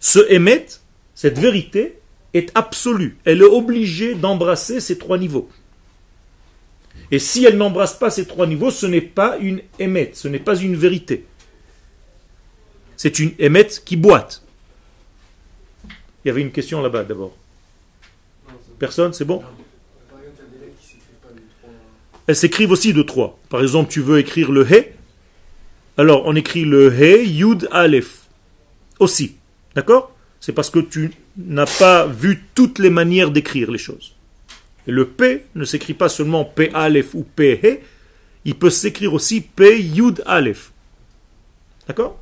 ce 0.00 0.20
émet, 0.32 0.66
cette 1.14 1.38
vérité, 1.38 1.98
est 2.34 2.50
absolue. 2.54 3.18
Elle 3.24 3.42
est 3.42 3.44
obligée 3.44 4.14
d'embrasser 4.14 4.80
ces 4.80 4.98
trois 4.98 5.18
niveaux. 5.18 5.48
Et 7.10 7.18
si 7.18 7.44
elle 7.44 7.56
n'embrasse 7.56 7.94
pas 7.94 8.10
ces 8.10 8.26
trois 8.26 8.46
niveaux, 8.46 8.70
ce 8.70 8.86
n'est 8.86 9.00
pas 9.00 9.36
une 9.38 9.62
émette, 9.78 10.16
ce 10.16 10.28
n'est 10.28 10.38
pas 10.38 10.56
une 10.56 10.76
vérité. 10.76 11.26
C'est 12.96 13.18
une 13.18 13.32
émette 13.38 13.82
qui 13.84 13.96
boite. 13.96 14.44
Il 16.24 16.28
y 16.28 16.30
avait 16.30 16.42
une 16.42 16.52
question 16.52 16.82
là-bas 16.82 17.04
d'abord. 17.04 17.36
Personne, 18.78 19.12
c'est 19.12 19.24
bon? 19.24 19.42
Elles 22.30 22.36
s'écrivent 22.36 22.70
aussi 22.70 22.92
de 22.92 23.02
trois. 23.02 23.40
Par 23.48 23.60
exemple, 23.60 23.90
tu 23.90 24.00
veux 24.00 24.20
écrire 24.20 24.52
le 24.52 24.64
He, 24.64 24.92
alors 25.96 26.22
on 26.26 26.36
écrit 26.36 26.64
le 26.64 26.94
He, 26.94 27.26
Yud, 27.28 27.66
Aleph. 27.72 28.28
Aussi. 29.00 29.34
D'accord? 29.74 30.14
C'est 30.38 30.52
parce 30.52 30.70
que 30.70 30.78
tu 30.78 31.10
n'as 31.36 31.66
pas 31.66 32.06
vu 32.06 32.44
toutes 32.54 32.78
les 32.78 32.88
manières 32.88 33.32
d'écrire 33.32 33.72
les 33.72 33.78
choses. 33.78 34.14
Et 34.86 34.92
le 34.92 35.08
P 35.08 35.46
ne 35.56 35.64
s'écrit 35.64 35.92
pas 35.92 36.08
seulement 36.08 36.44
P 36.44 36.70
Aleph 36.72 37.14
ou 37.14 37.24
P 37.24 37.58
He, 37.64 37.80
il 38.44 38.54
peut 38.54 38.70
s'écrire 38.70 39.12
aussi 39.12 39.40
P 39.40 39.82
Yud 39.82 40.22
Aleph. 40.24 40.70
D'accord? 41.88 42.16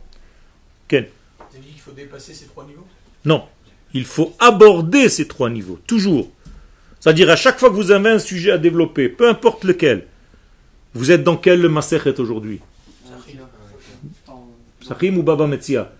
Ken 0.88 1.05
Tu 1.53 1.59
dit 1.59 1.69
qu'il 1.69 1.83
faut 1.83 1.93
dépasser 1.93 2.33
ces 2.33 2.47
trois 2.47 2.65
niveaux? 2.65 2.87
Non, 3.27 3.45
il 3.93 4.07
faut 4.07 4.35
aborder 4.38 5.11
ces 5.11 5.29
trois 5.29 5.50
niveaux, 5.50 5.79
toujours. 5.87 6.31
C'est-à-dire 7.00 7.31
à 7.31 7.37
chaque 7.37 7.59
fois 7.59 7.71
que 7.71 7.75
vous 7.75 7.90
avez 7.90 8.11
un 8.11 8.19
sujet 8.19 8.50
à 8.50 8.59
développer, 8.59 9.09
peu 9.09 9.28
importe 9.28 9.64
lequel, 9.64 10.07
vous 10.95 11.11
êtes 11.11 11.23
dans 11.23 11.37
quel 11.37 11.64
est 11.64 12.21
aujourd'hui? 12.21 12.61
Psachim 14.81 15.17
ou 15.17 15.23
Baba 15.23 15.47
Metzia? 15.47 15.93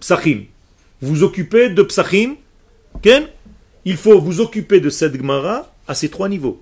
Psachim. 0.00 0.44
Vous 1.02 1.22
occupez 1.22 1.68
de 1.68 1.82
Psachim, 1.82 2.36
Ken? 3.02 3.24
Il 3.84 3.96
faut 3.96 4.18
vous 4.18 4.40
occuper 4.40 4.80
de 4.80 4.90
cette 4.90 5.14
Gemara 5.16 5.72
à 5.86 5.94
ces 5.94 6.08
trois 6.08 6.28
niveaux. 6.28 6.60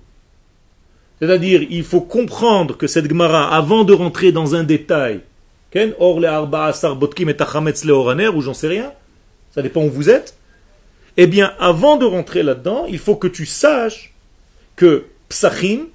C'est-à-dire, 1.19 1.65
il 1.69 1.83
faut 1.83 2.01
comprendre 2.01 2.77
que 2.77 2.87
cette 2.87 3.09
Gemara, 3.09 3.55
avant 3.55 3.83
de 3.83 3.93
rentrer 3.93 4.31
dans 4.31 4.53
un 4.53 4.63
détail, 4.63 5.21
or 5.99 6.19
le 6.19 6.27
arba 6.27 6.71
botkim 6.95 7.29
et 7.29 7.35
le 7.35 8.29
ou 8.29 8.41
j'en 8.41 8.53
sais 8.53 8.67
rien, 8.67 8.91
ça 9.53 9.61
dépend 9.61 9.83
où 9.83 9.89
vous 9.89 10.09
êtes, 10.09 10.37
eh 11.17 11.27
bien, 11.27 11.53
avant 11.59 11.97
de 11.97 12.05
rentrer 12.05 12.43
là-dedans, 12.43 12.85
il 12.87 12.99
faut 12.99 13.15
que 13.15 13.27
tu 13.27 13.45
saches 13.45 14.13
que 14.75 15.05
Psachim, 15.29 15.87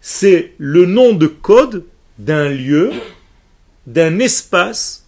c'est 0.00 0.52
le 0.58 0.86
nom 0.86 1.12
de 1.12 1.26
code 1.26 1.84
d'un 2.18 2.48
lieu, 2.48 2.92
d'un 3.86 4.18
espace 4.18 5.06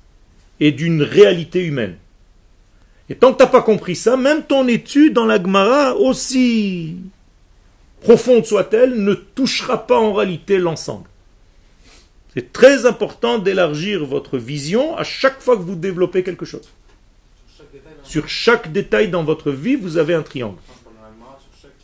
et 0.58 0.72
d'une 0.72 1.02
réalité 1.02 1.64
humaine. 1.64 1.96
Et 3.08 3.14
tant 3.14 3.32
que 3.32 3.38
tu 3.38 3.44
n'as 3.44 3.50
pas 3.50 3.62
compris 3.62 3.94
ça, 3.94 4.16
même 4.16 4.42
ton 4.42 4.66
étude 4.66 5.12
dans 5.12 5.26
la 5.26 5.40
Gemara, 5.40 5.94
aussi 5.96 6.96
profonde 8.00 8.44
soit-elle, 8.44 9.02
ne 9.02 9.14
touchera 9.14 9.86
pas 9.86 9.98
en 9.98 10.12
réalité 10.12 10.58
l'ensemble. 10.58 11.08
C'est 12.34 12.52
très 12.52 12.84
important 12.84 13.38
d'élargir 13.38 14.04
votre 14.04 14.36
vision 14.36 14.96
à 14.96 15.04
chaque 15.04 15.40
fois 15.40 15.56
que 15.56 15.62
vous 15.62 15.76
développez 15.76 16.22
quelque 16.22 16.44
chose. 16.44 16.68
Sur 18.06 18.28
chaque 18.28 18.72
détail 18.72 19.08
dans 19.08 19.24
votre 19.24 19.50
vie, 19.50 19.76
vous 19.76 19.96
avez 19.98 20.14
un 20.14 20.22
triangle. 20.22 20.58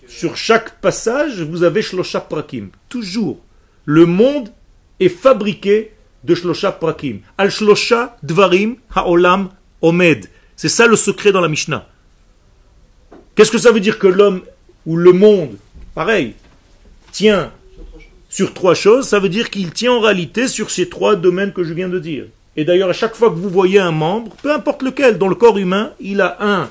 Sur 0.07 0.37
chaque 0.37 0.81
passage, 0.81 1.41
vous 1.43 1.65
avez 1.65 1.83
Shlosha 1.83 2.21
Prakim. 2.21 2.71
Toujours. 2.89 3.41
Le 3.85 4.07
monde 4.07 4.51
est 5.01 5.09
fabriqué 5.09 5.93
de 6.23 6.35
Shlosha 6.35 6.71
Prakim. 6.71 7.21
Al 7.39 7.51
Shlosha 7.51 8.17
Dvarim 8.23 8.77
Haolam 8.95 9.51
Omed. 9.81 10.27
C'est 10.55 10.69
ça 10.69 10.87
le 10.87 10.97
secret 10.97 11.33
dans 11.33 11.41
la 11.41 11.49
Mishnah. 11.49 11.89
Qu'est-ce 13.35 13.51
que 13.51 13.59
ça 13.59 13.73
veut 13.73 13.81
dire 13.81 13.99
que 13.99 14.07
l'homme 14.07 14.43
ou 14.87 14.97
le 14.97 15.13
monde, 15.13 15.57
pareil, 15.95 16.35
tient 17.11 17.53
sur 18.29 18.55
trois 18.55 18.75
choses? 18.75 19.09
Ça 19.09 19.19
veut 19.19 19.29
dire 19.29 19.51
qu'il 19.51 19.73
tient 19.73 19.93
en 19.93 20.01
réalité 20.01 20.47
sur 20.47 20.71
ces 20.71 20.89
trois 20.89 21.17
domaines 21.17 21.53
que 21.53 21.65
je 21.65 21.73
viens 21.73 21.89
de 21.89 21.99
dire. 21.99 22.27
Et 22.57 22.65
d'ailleurs, 22.65 22.91
à 22.91 22.95
chaque 22.95 23.15
fois 23.15 23.31
que 23.31 23.37
vous 23.37 23.49
voyez 23.49 23.79
un 23.79 23.93
membre, 23.93 24.37
peu 24.43 24.53
importe 24.53 24.83
lequel, 24.83 25.19
dans 25.19 25.29
le 25.29 25.35
corps 25.35 25.59
humain, 25.59 25.93
il 26.01 26.21
a 26.21 26.37
un, 26.41 26.71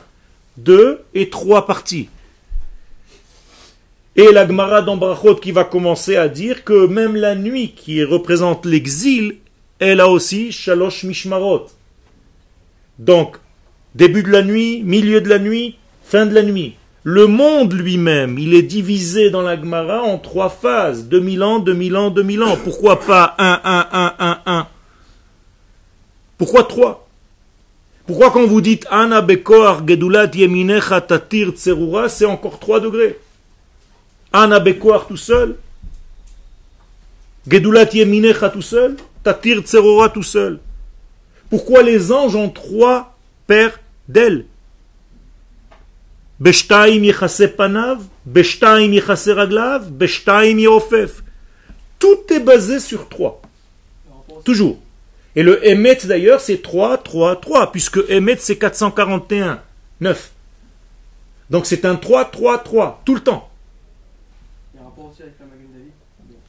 deux 0.57 1.01
et 1.13 1.29
trois 1.29 1.65
parties. 1.65 2.09
Et 4.15 4.31
la 4.31 4.45
Gemara 4.45 4.81
d'Ambrachot 4.81 5.35
qui 5.35 5.51
va 5.51 5.63
commencer 5.63 6.17
à 6.17 6.27
dire 6.27 6.63
que 6.63 6.85
même 6.85 7.15
la 7.15 7.35
nuit 7.35 7.73
qui 7.75 8.03
représente 8.03 8.65
l'exil, 8.65 9.37
elle 9.79 10.01
a 10.01 10.09
aussi 10.09 10.51
shalosh 10.51 11.03
mishmarot. 11.03 11.67
Donc, 12.99 13.37
Début 13.93 14.23
de 14.23 14.29
la 14.29 14.41
nuit, 14.41 14.83
milieu 14.85 15.19
de 15.19 15.27
la 15.27 15.37
nuit, 15.37 15.75
fin 16.03 16.25
de 16.25 16.33
la 16.33 16.43
nuit. 16.43 16.75
Le 17.03 17.27
monde 17.27 17.73
lui-même, 17.73 18.37
il 18.39 18.53
est 18.53 18.61
divisé 18.61 19.29
dans 19.29 19.41
la 19.41 19.57
Gemara 19.59 20.01
en 20.01 20.17
trois 20.17 20.49
phases. 20.49 21.09
2000 21.09 21.43
ans, 21.43 21.59
2000 21.59 21.97
ans, 21.97 22.09
2000 22.09 22.43
ans. 22.43 22.57
Pourquoi 22.63 23.01
pas 23.01 23.35
1, 23.37 23.59
1, 23.63 23.87
1, 23.91 24.13
1, 24.19 24.39
1 24.45 24.67
Pourquoi 26.41 26.63
trois? 26.63 27.07
Pourquoi 28.07 28.31
quand 28.31 28.47
vous 28.47 28.61
dites 28.61 28.87
Ana 28.89 29.21
Bekor 29.21 29.87
Gedulat 29.87 30.31
Yeminecha 30.33 30.99
Tatir 30.99 31.51
Tserura, 31.51 32.09
c'est 32.09 32.25
encore 32.25 32.57
3 32.57 32.79
degrés? 32.79 33.19
Ana 34.33 34.59
Bekor 34.59 35.05
tout 35.05 35.17
seul? 35.17 35.55
Gedulat 37.47 37.93
Yeminecha 37.93 38.49
tout 38.49 38.63
seul? 38.63 38.97
Tatir 39.23 39.61
Tserura 39.61 40.09
tout 40.09 40.23
seul? 40.23 40.59
Pourquoi 41.51 41.83
les 41.83 42.11
anges 42.11 42.35
ont 42.35 42.49
trois 42.49 43.15
père 43.45 43.79
d'elle. 44.09 44.45
panav, 47.55 47.99
raglav, 49.27 49.91
Tout 51.99 52.33
est 52.33 52.39
basé 52.39 52.79
sur 52.79 53.07
trois. 53.09 53.39
Toujours. 54.43 54.79
Et 55.35 55.43
le 55.43 55.65
Emet 55.67 55.97
d'ailleurs 56.05 56.41
c'est 56.41 56.61
3, 56.61 56.97
3, 56.97 57.39
3, 57.39 57.71
puisque 57.71 57.99
Emet 58.09 58.37
c'est 58.39 58.57
441, 58.57 59.61
9. 60.01 60.31
Donc 61.49 61.65
c'est 61.65 61.85
un 61.85 61.95
3, 61.95 62.25
3, 62.25 62.59
3, 62.59 63.01
tout 63.05 63.15
le 63.15 63.21
temps. 63.21 63.47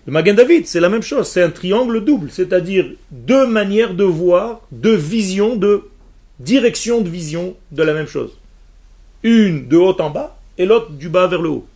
Le 0.04 0.12
Magen 0.12 0.34
David, 0.34 0.66
c'est 0.66 0.80
la 0.80 0.88
même 0.88 1.02
chose, 1.02 1.28
c'est 1.28 1.42
un 1.42 1.50
triangle 1.50 2.04
double, 2.04 2.28
c'est-à-dire 2.28 2.86
deux 3.12 3.46
manières 3.46 3.94
de 3.94 4.02
voir, 4.02 4.60
deux 4.72 4.96
visions 4.96 5.54
de 5.54 5.84
direction 6.40 7.00
de 7.02 7.08
vision 7.08 7.56
de 7.70 7.82
la 7.84 7.94
même 7.94 8.08
chose. 8.08 8.36
Une 9.22 9.68
de 9.68 9.76
haut 9.76 10.00
en 10.00 10.10
bas 10.10 10.36
et 10.58 10.66
l'autre 10.66 10.90
du 10.90 11.08
bas 11.08 11.28
vers 11.28 11.40
le 11.40 11.50
haut. 11.50 11.66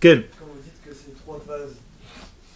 Quel 0.00 0.22
Quand 0.38 0.46
vous 0.46 0.62
dites 0.62 0.82
que 0.82 0.94
c'est 0.94 1.14
trois 1.22 1.42
phases, 1.46 1.76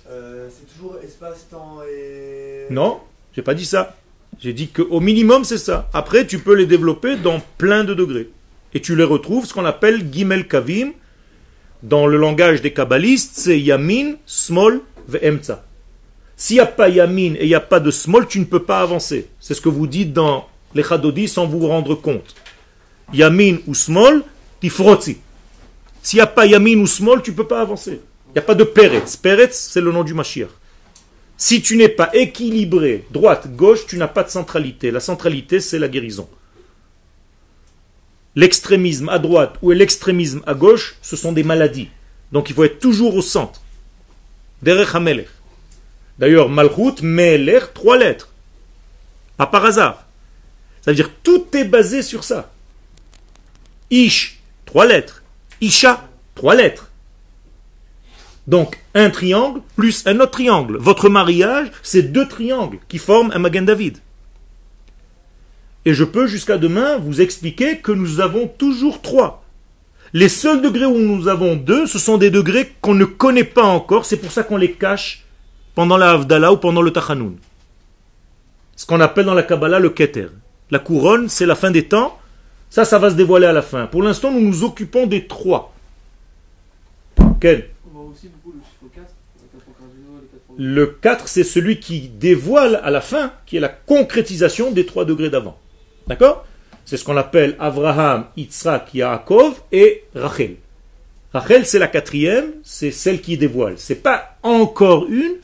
euh, 0.09 0.49
c'est 0.49 0.73
toujours 0.75 0.97
espace, 1.05 1.47
temps 1.51 1.81
et. 1.83 2.67
Non, 2.71 3.01
j'ai 3.35 3.43
pas 3.43 3.55
dit 3.55 3.65
ça. 3.65 3.97
J'ai 4.41 4.53
dit 4.53 4.69
qu'au 4.69 5.01
minimum 5.01 5.45
c'est 5.45 5.59
ça. 5.59 5.89
Après, 5.93 6.27
tu 6.27 6.39
peux 6.39 6.55
les 6.55 6.67
développer 6.67 7.17
dans 7.17 7.41
plein 7.59 7.85
de 7.85 7.95
degrés. 7.95 8.31
Et 8.73 8.81
tu 8.81 8.97
les 8.97 9.05
retrouves, 9.05 9.47
ce 9.47 9.55
qu'on 9.55 9.65
appelle 9.65 10.13
Gimel 10.13 10.49
Kavim. 10.49 10.91
Dans 11.83 12.07
le 12.07 12.17
langage 12.17 12.63
des 12.63 12.73
kabbalistes, 12.73 13.33
c'est 13.35 13.61
Yamin, 13.61 14.15
Small, 14.25 14.81
Ve'emtza. 15.07 15.65
S'il 16.37 16.57
n'y 16.57 16.61
a 16.61 16.67
pas 16.67 16.89
Yamin 16.89 17.35
et 17.35 17.43
il 17.43 17.49
n'y 17.49 17.55
a 17.55 17.61
pas 17.61 17.79
de 17.79 17.91
Small, 17.91 18.27
tu 18.27 18.41
ne 18.41 18.45
peux 18.45 18.63
pas 18.63 18.81
avancer. 18.81 19.29
C'est 19.39 19.55
ce 19.55 19.61
que 19.61 19.69
vous 19.69 19.87
dites 19.87 20.13
dans 20.13 20.49
les 20.75 20.83
chadodis 20.83 21.29
sans 21.29 21.47
vous 21.47 21.67
rendre 21.67 21.95
compte. 21.95 22.35
Yamin 23.13 23.59
ou 23.67 23.75
small, 23.75 24.23
tifrotzi. 24.61 25.19
S'il 26.03 26.19
n'y 26.19 26.23
a 26.23 26.27
pas 26.27 26.47
yamin 26.47 26.79
ou 26.79 26.87
small, 26.87 27.23
tu 27.23 27.31
ne 27.31 27.37
peux 27.37 27.47
pas 27.47 27.61
avancer. 27.61 28.01
Il 28.29 28.33
n'y 28.33 28.39
a 28.39 28.43
pas 28.43 28.55
de 28.55 28.65
Peretz. 28.65 29.17
Peretz, 29.17 29.53
c'est 29.53 29.81
le 29.81 29.93
nom 29.93 30.03
du 30.03 30.15
Mashiach. 30.15 30.49
Si 31.37 31.63
tu 31.63 31.77
n'es 31.77 31.89
pas 31.89 32.11
équilibré, 32.15 33.05
droite, 33.11 33.55
gauche, 33.55 33.87
tu 33.87 33.97
n'as 33.97 34.09
pas 34.09 34.23
de 34.23 34.31
centralité. 34.31 34.91
La 34.91 35.01
centralité, 35.01 35.61
c'est 35.61 35.79
la 35.79 35.89
guérison. 35.89 36.29
L'extrémisme 38.37 39.09
à 39.09 39.19
droite 39.19 39.57
ou 39.63 39.71
l'extrémisme 39.71 40.43
à 40.47 40.55
gauche, 40.55 40.97
ce 41.03 41.17
sont 41.17 41.33
des 41.33 41.45
maladies. 41.45 41.89
Donc 42.33 42.51
il 42.51 42.55
faut 42.55 42.65
être 42.65 42.81
toujours 42.81 43.15
au 43.15 43.23
centre. 43.23 43.61
Derech 44.63 44.95
HaMelech. 44.95 45.29
D'ailleurs, 46.19 46.49
Malchut, 46.49 47.03
Melech, 47.03 47.75
trois 47.75 47.99
lettres. 47.99 48.29
Pas 49.37 49.47
par 49.47 49.65
hasard. 49.65 50.07
Ça 50.83 50.91
veut 50.91 50.97
dire 50.97 51.11
tout 51.23 51.47
est 51.55 51.65
basé 51.65 52.03
sur 52.03 52.25
ça. 52.25 52.53
Ish, 53.91 54.41
trois 54.65 54.87
lettres. 54.87 55.23
Isha, 55.61 56.09
trois 56.35 56.55
lettres. 56.55 56.91
Donc, 58.47 58.79
un 58.95 59.11
triangle 59.11 59.61
plus 59.77 60.07
un 60.07 60.21
autre 60.21 60.33
triangle. 60.33 60.77
Votre 60.79 61.09
mariage, 61.09 61.69
c'est 61.83 62.13
deux 62.13 62.29
triangles 62.29 62.79
qui 62.89 62.99
forment 62.99 63.33
un 63.35 63.39
Magen 63.39 63.65
David. 63.65 63.99
Et 65.87 65.95
je 65.95 66.05
peux 66.05 66.27
jusqu'à 66.27 66.59
demain 66.59 66.97
vous 66.97 67.21
expliquer 67.21 67.79
que 67.79 67.93
nous 67.93 68.21
avons 68.21 68.47
toujours 68.47 69.03
trois. 69.03 69.45
Les 70.13 70.29
seuls 70.29 70.63
degrés 70.63 70.87
où 70.87 70.99
nous 70.99 71.29
avons 71.29 71.57
deux, 71.57 71.87
ce 71.87 71.99
sont 71.99 72.19
des 72.19 72.31
degrés 72.31 72.73
qu'on 72.81 72.95
ne 72.95 73.05
connaît 73.05 73.45
pas 73.45 73.65
encore. 73.65 74.05
C'est 74.05 74.17
pour 74.17 74.31
ça 74.31 74.43
qu'on 74.43 74.57
les 74.57 74.73
cache 74.73 75.25
pendant 75.75 75.97
la 75.97 76.13
Havdalah 76.13 76.53
ou 76.53 76.57
pendant 76.57 76.83
le 76.83 76.93
Tachanoun. 76.93 77.37
Ce 78.77 78.87
qu'on 78.87 79.01
appelle 79.01 79.27
dans 79.27 79.35
la 79.35 79.43
Kabbalah 79.43 79.79
le 79.79 79.91
Keter. 79.91 80.29
La 80.71 80.79
couronne, 80.79 81.29
c'est 81.29 81.47
la 81.47 81.55
fin 81.55 81.71
des 81.71 81.87
temps. 81.87 82.19
Ça, 82.71 82.85
ça 82.85 82.99
va 82.99 83.11
se 83.11 83.15
dévoiler 83.15 83.47
à 83.47 83.53
la 83.53 83.63
fin. 83.63 83.87
Pour 83.87 84.03
l'instant, 84.03 84.31
nous 84.31 84.41
nous 84.41 84.65
occupons 84.65 85.07
des 85.07 85.27
trois. 85.27 85.75
Quel 87.41 87.69
Le 90.57 90.87
4, 90.87 91.27
c'est 91.27 91.45
celui 91.45 91.81
qui 91.81 92.09
dévoile 92.09 92.81
à 92.85 92.91
la 92.91 93.01
fin, 93.01 93.33
qui 93.47 93.57
est 93.57 93.61
la 93.61 93.69
concrétisation 93.69 94.71
des 94.71 94.87
trois 94.87 95.05
degrés 95.05 95.31
d'avant. 95.31 95.59
D'accord? 96.07 96.47
C'est 96.85 96.97
ce 96.97 97.05
qu'on 97.05 97.17
appelle 97.17 97.57
Abraham, 97.59 98.27
Yitzhak, 98.37 98.95
Yaakov 98.95 99.63
et 99.73 100.05
Rachel. 100.15 100.57
Rachel, 101.33 101.67
c'est 101.67 101.79
la 101.79 101.89
quatrième, 101.89 102.53
c'est 102.63 102.91
celle 102.91 103.21
qui 103.21 103.37
dévoile. 103.37 103.75
C'est 103.79 103.97
pas 103.97 104.37
encore 104.43 105.07
une, 105.07 105.37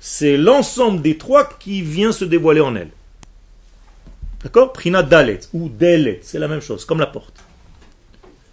c'est 0.00 0.36
l'ensemble 0.36 1.00
des 1.00 1.16
trois 1.16 1.48
qui 1.58 1.80
vient 1.80 2.12
se 2.12 2.24
dévoiler 2.24 2.60
en 2.60 2.74
elle. 2.76 2.90
D'accord? 4.42 4.72
Prina 4.72 5.02
Dalet 5.02 5.40
ou 5.52 5.68
Delet, 5.68 6.20
c'est 6.22 6.38
la 6.38 6.48
même 6.48 6.60
chose, 6.60 6.84
comme 6.84 6.98
la 6.98 7.06
porte 7.06 7.44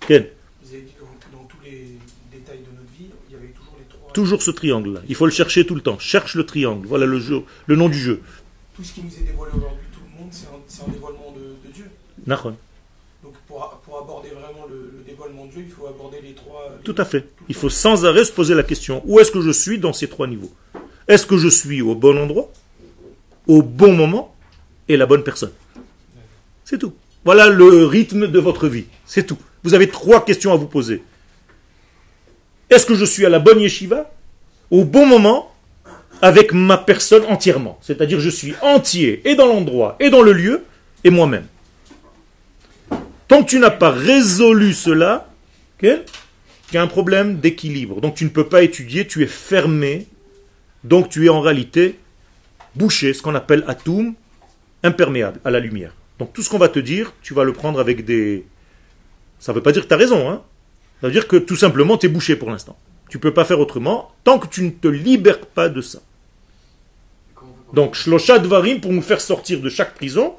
Vous 0.07 0.13
avez 0.13 0.21
dit 0.81 0.93
que 0.93 1.35
dans 1.35 1.43
tous 1.45 1.57
les 1.65 1.97
détails 2.31 2.59
de 2.59 2.77
notre 2.77 2.91
vie, 2.97 3.09
il 3.29 3.33
y 3.33 3.37
avait 3.37 3.53
toujours 4.17 4.41
ce 4.41 4.49
triangle-là. 4.49 5.01
Il 5.07 5.13
faut 5.13 5.27
le 5.27 5.31
chercher 5.31 5.63
tout 5.63 5.75
le 5.75 5.81
temps. 5.81 5.99
Cherche 5.99 6.33
le 6.33 6.43
triangle. 6.43 6.87
Voilà 6.87 7.05
le, 7.05 7.19
jeu, 7.19 7.43
le 7.67 7.75
nom 7.75 7.87
du 7.87 7.99
jeu. 7.99 8.19
Tout 8.75 8.83
ce 8.83 8.93
qui 8.93 9.03
nous 9.03 9.11
est 9.11 9.27
dévoilé 9.27 9.51
aujourd'hui, 9.55 9.85
tout 9.93 9.99
le 10.11 10.19
monde, 10.19 10.31
c'est 10.31 10.47
un, 10.81 10.91
dévoilement 10.91 11.35
de, 11.37 11.71
Dieu. 11.71 11.85
Donc 12.25 13.33
pour, 13.47 13.79
pour, 13.85 13.99
aborder 13.99 14.29
vraiment 14.29 14.65
le, 14.67 15.03
dévoilement 15.05 15.45
de 15.45 15.51
Dieu, 15.51 15.63
il 15.67 15.71
faut 15.71 15.85
aborder 15.85 16.17
les 16.23 16.33
trois. 16.33 16.79
tout 16.83 16.95
à 16.97 17.05
fait. 17.05 17.27
Il 17.47 17.53
faut 17.53 17.69
sans 17.69 18.05
arrêt 18.07 18.25
se 18.25 18.31
poser 18.31 18.55
la 18.55 18.63
question 18.63 19.03
où 19.05 19.19
est-ce 19.19 19.31
que 19.31 19.41
je 19.41 19.51
suis 19.51 19.77
dans 19.77 19.93
ces 19.93 20.09
trois 20.09 20.25
niveaux? 20.25 20.51
Est-ce 21.07 21.27
que 21.27 21.37
je 21.37 21.47
suis 21.47 21.83
au 21.83 21.93
bon 21.93 22.17
endroit, 22.17 22.49
au 23.45 23.61
bon 23.61 23.93
moment 23.93 24.33
et 24.87 24.97
la 24.97 25.05
bonne 25.05 25.23
personne? 25.23 25.53
C'est 26.65 26.79
tout. 26.79 26.93
Voilà 27.23 27.49
le 27.49 27.85
rythme 27.85 28.25
de 28.25 28.39
votre 28.39 28.67
vie. 28.67 28.85
C'est 29.05 29.27
tout. 29.27 29.37
Vous 29.63 29.75
avez 29.75 29.89
trois 29.89 30.25
questions 30.25 30.53
à 30.53 30.55
vous 30.55 30.65
poser. 30.67 31.03
Est-ce 32.69 32.85
que 32.85 32.95
je 32.95 33.05
suis 33.05 33.25
à 33.25 33.29
la 33.29 33.39
bonne 33.39 33.59
yeshiva? 33.59 34.11
Au 34.71 34.83
bon 34.83 35.05
moment 35.05 35.53
Avec 36.21 36.51
ma 36.53 36.77
personne 36.77 37.23
entièrement. 37.25 37.77
C'est-à-dire 37.81 38.19
je 38.19 38.29
suis 38.29 38.53
entier 38.61 39.21
et 39.25 39.35
dans 39.35 39.47
l'endroit 39.47 39.95
et 39.99 40.09
dans 40.09 40.21
le 40.21 40.33
lieu 40.33 40.63
et 41.03 41.09
moi-même. 41.09 41.45
Tant 43.27 43.43
que 43.43 43.49
tu 43.49 43.59
n'as 43.59 43.71
pas 43.71 43.91
résolu 43.91 44.73
cela, 44.73 45.29
tu 45.79 45.89
as 46.73 46.81
un 46.81 46.87
problème 46.87 47.39
d'équilibre. 47.39 48.01
Donc 48.01 48.15
tu 48.15 48.23
ne 48.23 48.29
peux 48.29 48.47
pas 48.47 48.63
étudier, 48.63 49.05
tu 49.05 49.23
es 49.23 49.27
fermé. 49.27 50.07
Donc 50.83 51.09
tu 51.09 51.25
es 51.25 51.29
en 51.29 51.41
réalité 51.41 51.99
bouché, 52.75 53.13
ce 53.13 53.21
qu'on 53.21 53.35
appelle 53.35 53.63
atum, 53.67 54.13
imperméable 54.83 55.39
à 55.43 55.51
la 55.51 55.59
lumière. 55.59 55.93
Donc 56.19 56.33
tout 56.33 56.41
ce 56.41 56.49
qu'on 56.49 56.57
va 56.57 56.69
te 56.69 56.79
dire, 56.79 57.13
tu 57.21 57.33
vas 57.33 57.43
le 57.43 57.53
prendre 57.53 57.79
avec 57.79 58.05
des... 58.05 58.45
Ça 59.39 59.51
ne 59.51 59.57
veut 59.57 59.63
pas 59.63 59.71
dire 59.71 59.83
que 59.83 59.87
tu 59.87 59.93
as 59.93 59.97
raison, 59.97 60.29
hein 60.29 60.41
ça 61.01 61.07
veut 61.07 61.13
dire 61.13 61.27
que 61.27 61.37
tout 61.37 61.55
simplement 61.55 61.97
tu 61.97 62.07
es 62.07 62.09
bouché 62.09 62.35
pour 62.35 62.49
l'instant. 62.49 62.77
Tu 63.09 63.17
ne 63.17 63.21
peux 63.21 63.33
pas 63.33 63.45
faire 63.45 63.59
autrement 63.59 64.11
tant 64.23 64.39
que 64.39 64.47
tu 64.47 64.63
ne 64.63 64.69
te 64.69 64.87
libères 64.87 65.39
pas 65.39 65.69
de 65.69 65.81
ça. 65.81 65.99
Donc, 67.73 67.95
shlosha 67.95 68.39
dvarim 68.39 68.79
pour 68.79 68.93
nous 68.93 69.01
faire 69.01 69.21
sortir 69.21 69.59
de 69.59 69.69
chaque 69.69 69.95
prison. 69.95 70.33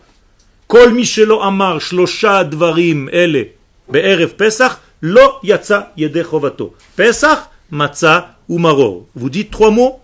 Kol 0.66 0.92
mishelo 0.92 1.40
amar 1.40 1.80
shlosha 1.80 2.44
dvarim 2.44 3.08
ele 3.12 3.54
be'erev 3.90 4.34
pesach 4.34 4.78
lo 5.00 5.38
yatsa 5.42 5.92
chovato. 6.28 6.74
Pesach, 6.96 7.50
matzah 7.70 8.36
ou 8.48 8.58
maror. 8.58 9.06
Vous 9.14 9.30
dites 9.30 9.50
trois 9.50 9.70
mots? 9.70 10.00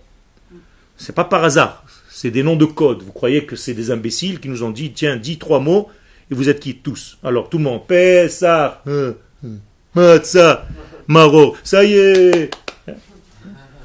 C'est 0.97 1.13
pas 1.13 1.25
par 1.25 1.43
hasard 1.43 1.85
c'est 2.15 2.31
des 2.31 2.43
noms 2.43 2.55
de 2.55 2.63
code. 2.63 3.03
Vous 3.03 3.11
croyez 3.11 3.45
que 3.45 3.57
c'est 3.57 3.73
des 3.73 3.91
imbéciles 3.91 4.39
qui 4.39 4.47
nous 4.47 4.63
ont 4.63 4.71
dit, 4.71 4.93
tiens, 4.93 5.17
dis 5.17 5.37
trois 5.37 5.59
mots, 5.59 5.89
et 6.31 6.33
vous 6.33 6.47
êtes 6.47 6.61
qui 6.61 6.77
tous? 6.77 7.17
Alors 7.23 7.49
tout 7.49 7.57
le 7.57 7.65
monde, 7.65 7.85
Pessah, 7.85 8.81
hein, 8.87 9.13
hein, 9.45 9.57
Matzah, 9.95 10.67
Maro, 11.07 11.55
ça 11.63 11.83
y 11.85 11.93
est. 11.93 12.49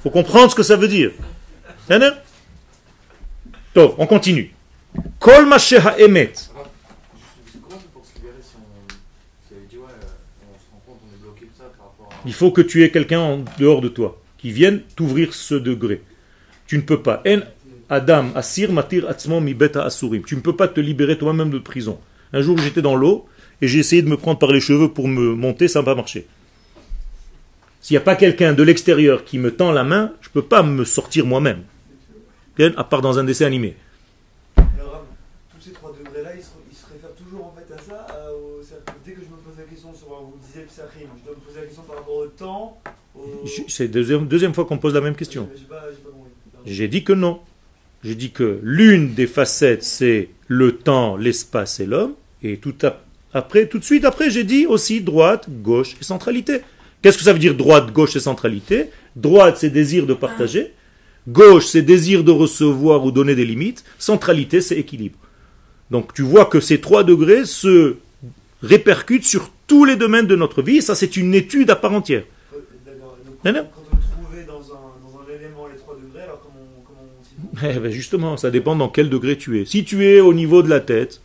faut 0.03 0.11
comprendre 0.11 0.51
ce 0.51 0.57
que 0.57 0.63
ça 0.63 0.77
veut 0.77 0.89
dire. 0.89 1.13
Donc, 3.75 3.95
on 3.99 4.07
continue. 4.07 4.53
Kol 5.21 5.49
emet. 5.99 6.33
Il 12.27 12.35
faut 12.35 12.51
que 12.51 12.61
tu 12.61 12.83
aies 12.83 12.91
quelqu'un 12.91 13.21
en 13.21 13.45
dehors 13.59 13.81
de 13.81 13.89
toi 13.89 14.21
qui 14.37 14.51
vienne 14.51 14.83
t'ouvrir 14.97 15.33
ce 15.33 15.55
degré. 15.55 16.03
Tu 16.67 16.77
ne 16.77 16.83
peux 16.83 17.03
pas. 17.03 17.23
Adam, 17.89 18.27
Asir, 18.35 18.73
Matir, 18.73 19.09
Atzmo, 19.09 19.41
Mi 19.41 19.57
Asurim. 19.75 20.23
Tu 20.25 20.37
ne 20.37 20.41
peux 20.41 20.57
pas 20.57 20.69
te 20.69 20.81
libérer 20.81 21.17
toi-même 21.17 21.51
de 21.51 21.59
prison. 21.59 21.99
Un 22.33 22.43
jour, 22.43 22.59
j'étais 22.59 22.83
dans 22.83 22.95
l'eau 22.95 23.29
et 23.63 23.69
j'ai 23.69 23.79
essayé 23.79 24.03
de 24.03 24.09
me 24.09 24.17
prendre 24.17 24.39
par 24.39 24.53
les 24.53 24.61
cheveux 24.61 24.91
pour 24.91 25.09
me 25.09 25.35
monter, 25.35 25.69
ça 25.69 25.81
n'a 25.81 25.85
pas 25.85 25.95
marché. 25.95 26.27
S'il 27.81 27.95
n'y 27.95 27.99
a 27.99 28.05
pas 28.05 28.17
quelqu'un 28.17 28.53
de 28.53 28.63
l'extérieur 28.63 29.25
qui 29.25 29.39
me 29.39 29.55
tend 29.55 29.73
la 29.73 29.85
main, 29.85 30.13
je 30.21 30.29
ne 30.29 30.33
peux 30.33 30.43
pas 30.43 30.63
me 30.63 30.85
sortir 30.85 31.27
moi-même. 31.27 31.65
À 32.77 32.85
part 32.85 33.01
dans 33.01 33.19
un 33.19 33.25
dessin 33.25 33.47
animé. 33.47 33.75
Alors, 34.57 35.07
tous 35.51 35.65
ces 35.65 35.71
trois 35.71 35.97
degrés-là, 35.97 36.33
ils, 36.37 36.43
se 36.43 36.85
réfèrent 36.93 37.15
toujours 37.15 37.47
en 37.47 37.55
fait 37.57 37.73
à 37.73 37.79
ça. 37.79 38.07
dès 39.03 39.13
que 39.13 39.21
je 39.21 39.25
me 39.25 39.37
pose 39.37 39.57
la 39.57 39.65
question 39.65 39.95
sur, 39.95 40.09
vous 40.09 40.39
disiez 40.47 40.67
je 40.69 41.25
dois 41.25 41.35
me 41.37 41.41
poser 41.41 41.61
la 41.61 41.67
question 41.67 41.83
par 41.85 41.97
rapport 41.97 42.17
au 42.17 42.27
temps. 42.27 42.79
C'est 43.67 43.85
la 43.85 43.89
deuxième, 43.89 44.29
deuxième 44.29 44.53
fois 44.53 44.67
qu'on 44.67 44.77
pose 44.77 44.93
la 44.93 45.01
même 45.01 45.17
question. 45.17 45.49
J'ai 46.67 46.89
dit 46.89 47.03
que 47.03 47.15
non. 47.15 47.41
Je 48.03 48.13
dis 48.13 48.31
que 48.31 48.61
l'une 48.63 49.15
des 49.15 49.27
facettes, 49.27 49.83
c'est 49.83 50.29
le 50.47 50.77
temps, 50.77 51.17
l'espace 51.17 51.81
et 51.81 51.87
l'homme. 51.87 52.15
Et 52.43 52.59
tout 52.59 52.75
après, 53.33 53.67
tout 53.67 53.79
de 53.79 53.85
suite 53.85 54.05
après, 54.05 54.31
j'ai 54.31 54.45
dit 54.45 54.67
aussi 54.67 55.01
droite, 55.01 55.49
gauche 55.49 55.95
et 56.01 56.05
centralité. 56.05 56.61
Qu'est-ce 57.03 57.17
que 57.17 57.25
ça 57.25 57.33
veut 57.33 57.39
dire 57.39 57.55
droite, 57.55 57.93
gauche 57.93 58.17
et 58.17 58.21
centralité? 58.21 58.91
Droite, 59.17 59.57
c'est 59.59 59.71
désir 59.71 60.07
de 60.07 60.15
partager. 60.15 60.73
Gauche, 61.29 61.67
c'est 61.67 61.83
désir 61.83 62.25
de 62.25 62.31
recevoir 62.31 63.05
ou 63.05 63.11
donner 63.11 63.35
des 63.35 63.45
limites. 63.45 63.85
Centralité, 63.99 64.61
c'est 64.61 64.77
équilibre. 64.77 65.19
Donc 65.91 66.13
tu 66.15 66.23
vois 66.23 66.47
que 66.47 66.61
ces 66.61 66.81
trois 66.81 67.05
degrés 67.05 67.45
se 67.45 67.97
répercutent 68.63 69.25
sur 69.25 69.51
tous 69.67 69.85
les 69.85 69.97
domaines 69.97 70.27
de 70.27 70.37
notre 70.37 70.63
vie. 70.63 70.83
Ça, 70.83 70.95
c'est 70.95 71.17
une 71.17 71.35
étude 71.35 71.71
à 71.71 71.77
part 71.77 71.93
entière. 71.93 72.25
Eh 77.63 77.79
ben, 77.79 77.91
justement, 77.91 78.37
ça 78.37 78.51
dépend 78.51 78.77
dans 78.77 78.89
quel 78.89 79.11
degré 79.11 79.37
tu 79.37 79.61
es. 79.61 79.65
Si 79.65 79.85
tu 79.85 80.07
es 80.07 80.21
au 80.21 80.33
niveau 80.33 80.63
de 80.63 80.69
la 80.69 80.81
tête, 80.81 81.21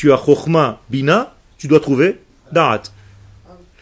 tu 0.00 0.10
as 0.12 0.16
Chokhma 0.16 0.80
Bina, 0.88 1.34
tu 1.58 1.68
dois 1.68 1.78
trouver 1.78 2.16
Da'at. 2.52 2.84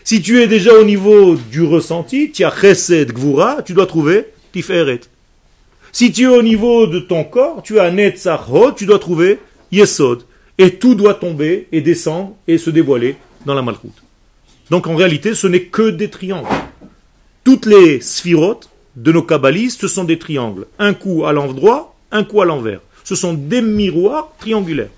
Si 0.03 0.21
tu 0.21 0.43
es 0.43 0.49
déjà 0.49 0.75
au 0.75 0.83
niveau 0.83 1.37
du 1.37 1.63
ressenti, 1.63 2.33
tu 2.33 2.43
as 2.43 2.51
Chesed 2.51 3.13
Gvura, 3.13 3.63
tu 3.63 3.73
dois 3.73 3.87
trouver 3.87 4.27
Tiferet. 4.53 5.03
Si 5.93 6.11
tu 6.11 6.25
es 6.25 6.27
au 6.27 6.43
niveau 6.43 6.89
de 6.89 6.99
ton 6.99 7.23
corps, 7.23 7.63
tu 7.63 7.79
as 7.79 7.93
Netzachot, 7.93 8.73
tu 8.73 8.85
dois 8.85 8.99
trouver 8.99 9.39
Yesod. 9.71 10.25
Et 10.59 10.75
tout 10.75 10.97
doit 10.97 11.15
tomber 11.15 11.69
et 11.71 11.83
descendre 11.83 12.35
et 12.49 12.59
se 12.59 12.71
dévoiler 12.71 13.15
dans 13.47 13.55
la 13.55 13.63
malchoute. 13.63 14.03
Donc 14.71 14.89
en 14.89 14.97
réalité, 14.97 15.37
ce 15.37 15.47
n'est 15.47 15.67
que 15.67 15.89
des 15.89 16.11
triangles. 16.11 16.49
Toutes 17.45 17.67
les 17.67 18.01
sphirotes 18.01 18.71
de 18.97 19.13
nos 19.13 19.23
kabbalistes, 19.23 19.83
ce 19.83 19.87
sont 19.87 20.03
des 20.03 20.19
triangles. 20.19 20.67
Un 20.81 20.95
coup 20.95 21.27
à 21.27 21.33
l'endroit, 21.33 21.95
un 22.11 22.25
coup 22.25 22.43
à 22.43 22.45
l'envers. 22.45 22.81
Ce 23.05 23.15
sont 23.15 23.35
des 23.35 23.63
miroirs 23.63 24.33
triangulaires. 24.41 24.91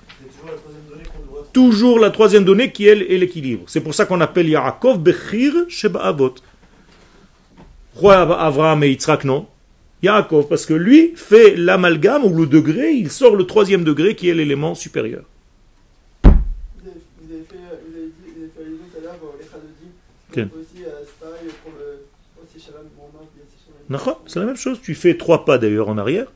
Toujours 1.53 1.99
la 1.99 2.11
troisième 2.11 2.45
donnée 2.45 2.71
qui, 2.73 2.87
elle, 2.87 3.03
est 3.03 3.19
l'équilibre. 3.19 3.65
C'est 3.67 3.81
pour 3.81 3.95
ça 3.95 4.07
qu'on 4.07 4.21
appelle 4.21 4.49
Yaakov 4.49 4.99
Bechir 4.99 5.53
Sheba 5.69 6.01
Avot. 6.01 6.35
Roi 7.95 8.17
Avraham 8.17 8.85
et 8.85 8.91
Yitzhak, 8.91 9.25
non. 9.25 9.47
Yaakov, 10.03 10.47
parce 10.49 10.65
que 10.65 10.75
lui 10.75 11.13
fait 11.17 11.57
l'amalgame 11.57 12.25
ou 12.25 12.35
le 12.37 12.47
degré, 12.47 12.93
il 12.93 13.11
sort 13.11 13.37
le 13.37 13.45
troisième 13.45 13.85
degré 13.85 14.15
qui 14.15 14.29
est 14.29 14.35
l'élément 14.35 14.75
supérieur. 14.75 15.25
Vous 16.23 16.31
avez, 16.31 17.45
fait, 17.45 17.57
vous 17.57 17.97
avez 17.97 18.07
dit, 18.07 18.13
vous 18.27 18.43
avez 18.43 18.51
fait 18.55 18.63
allusion 18.63 18.85
tout 18.93 18.99
à 18.99 19.03
l'heure 19.03 19.19
les 20.35 20.43
aussi, 20.43 20.85
euh, 20.85 20.91
c'est 21.05 21.27
pareil 21.27 21.49
pour 21.63 21.73
le 21.79 22.07
c'est 24.27 24.39
la 24.39 24.47
même 24.47 24.57
chose. 24.57 24.81
Tu 24.83 24.95
fais 24.95 25.17
trois 25.17 25.45
pas 25.45 25.59
d'ailleurs 25.59 25.89
en 25.89 25.99
arrière 25.99 26.27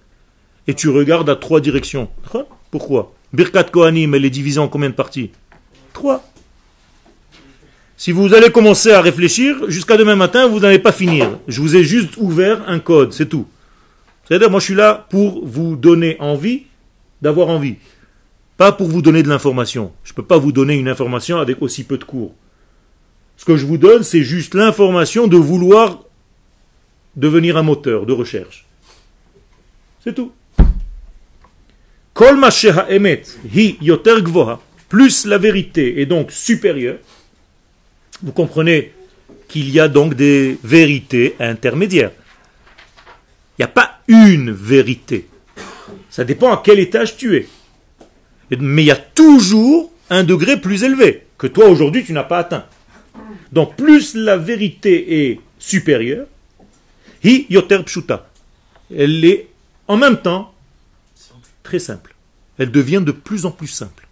et 0.66 0.74
tu 0.74 0.88
regardes 0.88 1.30
à 1.30 1.36
trois 1.36 1.60
directions. 1.60 2.08
Pourquoi? 2.70 3.12
Birkat 3.34 3.64
Kohanim, 3.64 4.14
elle 4.14 4.24
est 4.24 4.30
divisée 4.30 4.60
en 4.60 4.68
combien 4.68 4.90
de 4.90 4.94
parties 4.94 5.32
Trois. 5.92 6.24
Si 7.96 8.12
vous 8.12 8.32
allez 8.32 8.50
commencer 8.50 8.92
à 8.92 9.00
réfléchir, 9.00 9.68
jusqu'à 9.68 9.96
demain 9.96 10.14
matin, 10.14 10.46
vous 10.46 10.60
n'allez 10.60 10.78
pas 10.78 10.92
finir. 10.92 11.36
Je 11.48 11.60
vous 11.60 11.74
ai 11.74 11.82
juste 11.82 12.16
ouvert 12.16 12.62
un 12.68 12.78
code, 12.78 13.12
c'est 13.12 13.28
tout. 13.28 13.48
C'est-à-dire, 14.24 14.50
moi 14.50 14.60
je 14.60 14.66
suis 14.66 14.74
là 14.74 15.06
pour 15.10 15.44
vous 15.44 15.74
donner 15.74 16.16
envie 16.20 16.62
d'avoir 17.22 17.48
envie. 17.48 17.74
Pas 18.56 18.70
pour 18.70 18.86
vous 18.86 19.02
donner 19.02 19.24
de 19.24 19.28
l'information. 19.28 19.92
Je 20.04 20.12
ne 20.12 20.14
peux 20.16 20.24
pas 20.24 20.38
vous 20.38 20.52
donner 20.52 20.74
une 20.74 20.88
information 20.88 21.38
avec 21.38 21.60
aussi 21.60 21.82
peu 21.82 21.98
de 21.98 22.04
cours. 22.04 22.34
Ce 23.36 23.44
que 23.44 23.56
je 23.56 23.66
vous 23.66 23.78
donne, 23.78 24.04
c'est 24.04 24.22
juste 24.22 24.54
l'information 24.54 25.26
de 25.26 25.36
vouloir 25.36 26.04
devenir 27.16 27.56
un 27.56 27.62
moteur 27.62 28.06
de 28.06 28.12
recherche. 28.12 28.64
C'est 30.04 30.14
tout. 30.14 30.30
Plus 34.88 35.26
la 35.26 35.38
vérité 35.38 36.00
est 36.00 36.06
donc 36.06 36.30
supérieure, 36.30 36.98
vous 38.22 38.32
comprenez 38.32 38.92
qu'il 39.48 39.70
y 39.70 39.80
a 39.80 39.88
donc 39.88 40.14
des 40.14 40.56
vérités 40.62 41.34
intermédiaires. 41.40 42.12
Il 43.58 43.62
n'y 43.62 43.64
a 43.64 43.68
pas 43.68 43.98
une 44.06 44.52
vérité. 44.52 45.26
Ça 46.08 46.24
dépend 46.24 46.52
à 46.52 46.62
quel 46.64 46.78
étage 46.78 47.16
tu 47.16 47.36
es. 47.36 47.48
Mais 48.58 48.82
il 48.82 48.86
y 48.86 48.90
a 48.92 48.96
toujours 48.96 49.92
un 50.10 50.22
degré 50.22 50.60
plus 50.60 50.84
élevé 50.84 51.26
que 51.36 51.48
toi 51.48 51.66
aujourd'hui 51.66 52.04
tu 52.04 52.12
n'as 52.12 52.22
pas 52.22 52.38
atteint. 52.38 52.66
Donc 53.50 53.76
plus 53.76 54.14
la 54.14 54.36
vérité 54.36 55.28
est 55.28 55.40
supérieure, 55.58 56.26
hi 57.24 57.46
yoter 57.50 57.82
pshuta. 57.84 58.28
Elle 58.96 59.24
est 59.24 59.48
en 59.88 59.96
même 59.96 60.18
temps 60.18 60.53
très 61.64 61.80
simple. 61.80 62.14
Elle 62.58 62.70
devient 62.70 63.02
de 63.04 63.10
plus 63.10 63.46
en 63.46 63.50
plus 63.50 63.66
simple. 63.66 64.06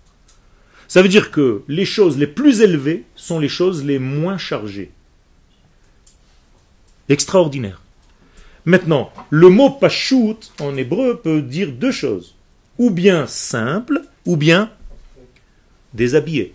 Ça 0.89 1.01
veut 1.01 1.09
dire 1.09 1.31
que 1.31 1.63
les 1.69 1.85
choses 1.85 2.19
les 2.19 2.27
plus 2.27 2.61
élevées 2.61 3.05
sont 3.15 3.39
les 3.39 3.49
choses 3.49 3.85
les 3.85 4.01
moins 4.01 4.39
chargées. 4.39 4.91
Extraordinaire. 7.09 7.81
Maintenant, 8.65 9.13
le 9.31 9.49
mot 9.49 9.71
pashut 9.71 10.51
en 10.61 10.77
hébreu 10.77 11.21
peut 11.23 11.41
dire 11.41 11.73
deux 11.73 11.93
choses. 11.93 12.35
Ou 12.79 12.91
bien 12.91 13.27
simple, 13.27 14.03
ou 14.27 14.37
bien 14.37 14.71
déshabillé. 15.95 16.55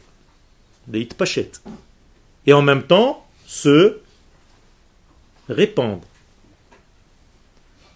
Des 0.88 1.06
pachet. 1.06 1.52
Et 2.46 2.54
en 2.54 2.62
même 2.62 2.84
temps, 2.84 3.26
se 3.46 4.00
répandre. 5.50 6.08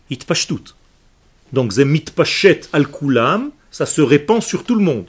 Itpashtut. 0.10 0.76
Donc, 1.54 1.74
pachet 2.16 2.62
al 2.74 2.88
kulam, 2.88 3.52
ça 3.72 3.86
se 3.86 4.02
répand 4.02 4.42
sur 4.42 4.64
tout 4.64 4.76
le 4.76 4.84
monde. 4.84 5.06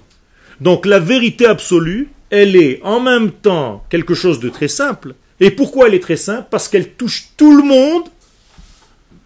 Donc, 0.61 0.87
la 0.87 0.99
vérité 0.99 1.47
absolue, 1.47 2.09
elle 2.31 2.57
est 2.57 2.81
en 2.83 3.01
même 3.01 3.31
temps 3.31 3.85
quelque 3.91 4.15
chose 4.15 4.41
de 4.41 4.49
très 4.49 4.69
simple. 4.69 5.15
Et 5.41 5.51
pourquoi 5.51 5.89
elle 5.89 5.95
est 5.95 6.01
très 6.01 6.17
simple? 6.17 6.49
Parce 6.51 6.69
qu'elle 6.69 6.91
touche 6.93 7.29
tout 7.37 7.57
le 7.57 7.63
monde 7.63 8.05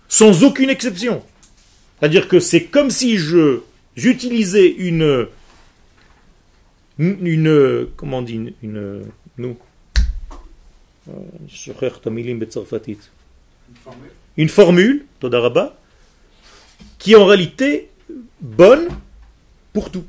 sans 0.09 0.45
aucune 0.45 0.71
exception. 0.71 1.23
C'est-à-dire 1.99 2.29
que 2.29 2.41
c'est 2.41 2.65
comme 2.65 2.91
si 2.91 3.17
je 3.19 3.61
j'utilisais 3.97 4.69
une 4.69 5.27
une 6.99 7.87
comment 7.97 8.19
on 8.19 8.23
dit 8.23 8.35
une, 8.35 8.53
une 8.63 9.03
nous 9.39 9.57
une 14.37 14.49
formule? 14.49 15.05
Qui 16.99 17.13
est 17.13 17.17
en 17.17 17.27
réalité 17.27 17.91
bonne 18.41 18.89
pour 19.73 19.91
tout. 19.91 20.05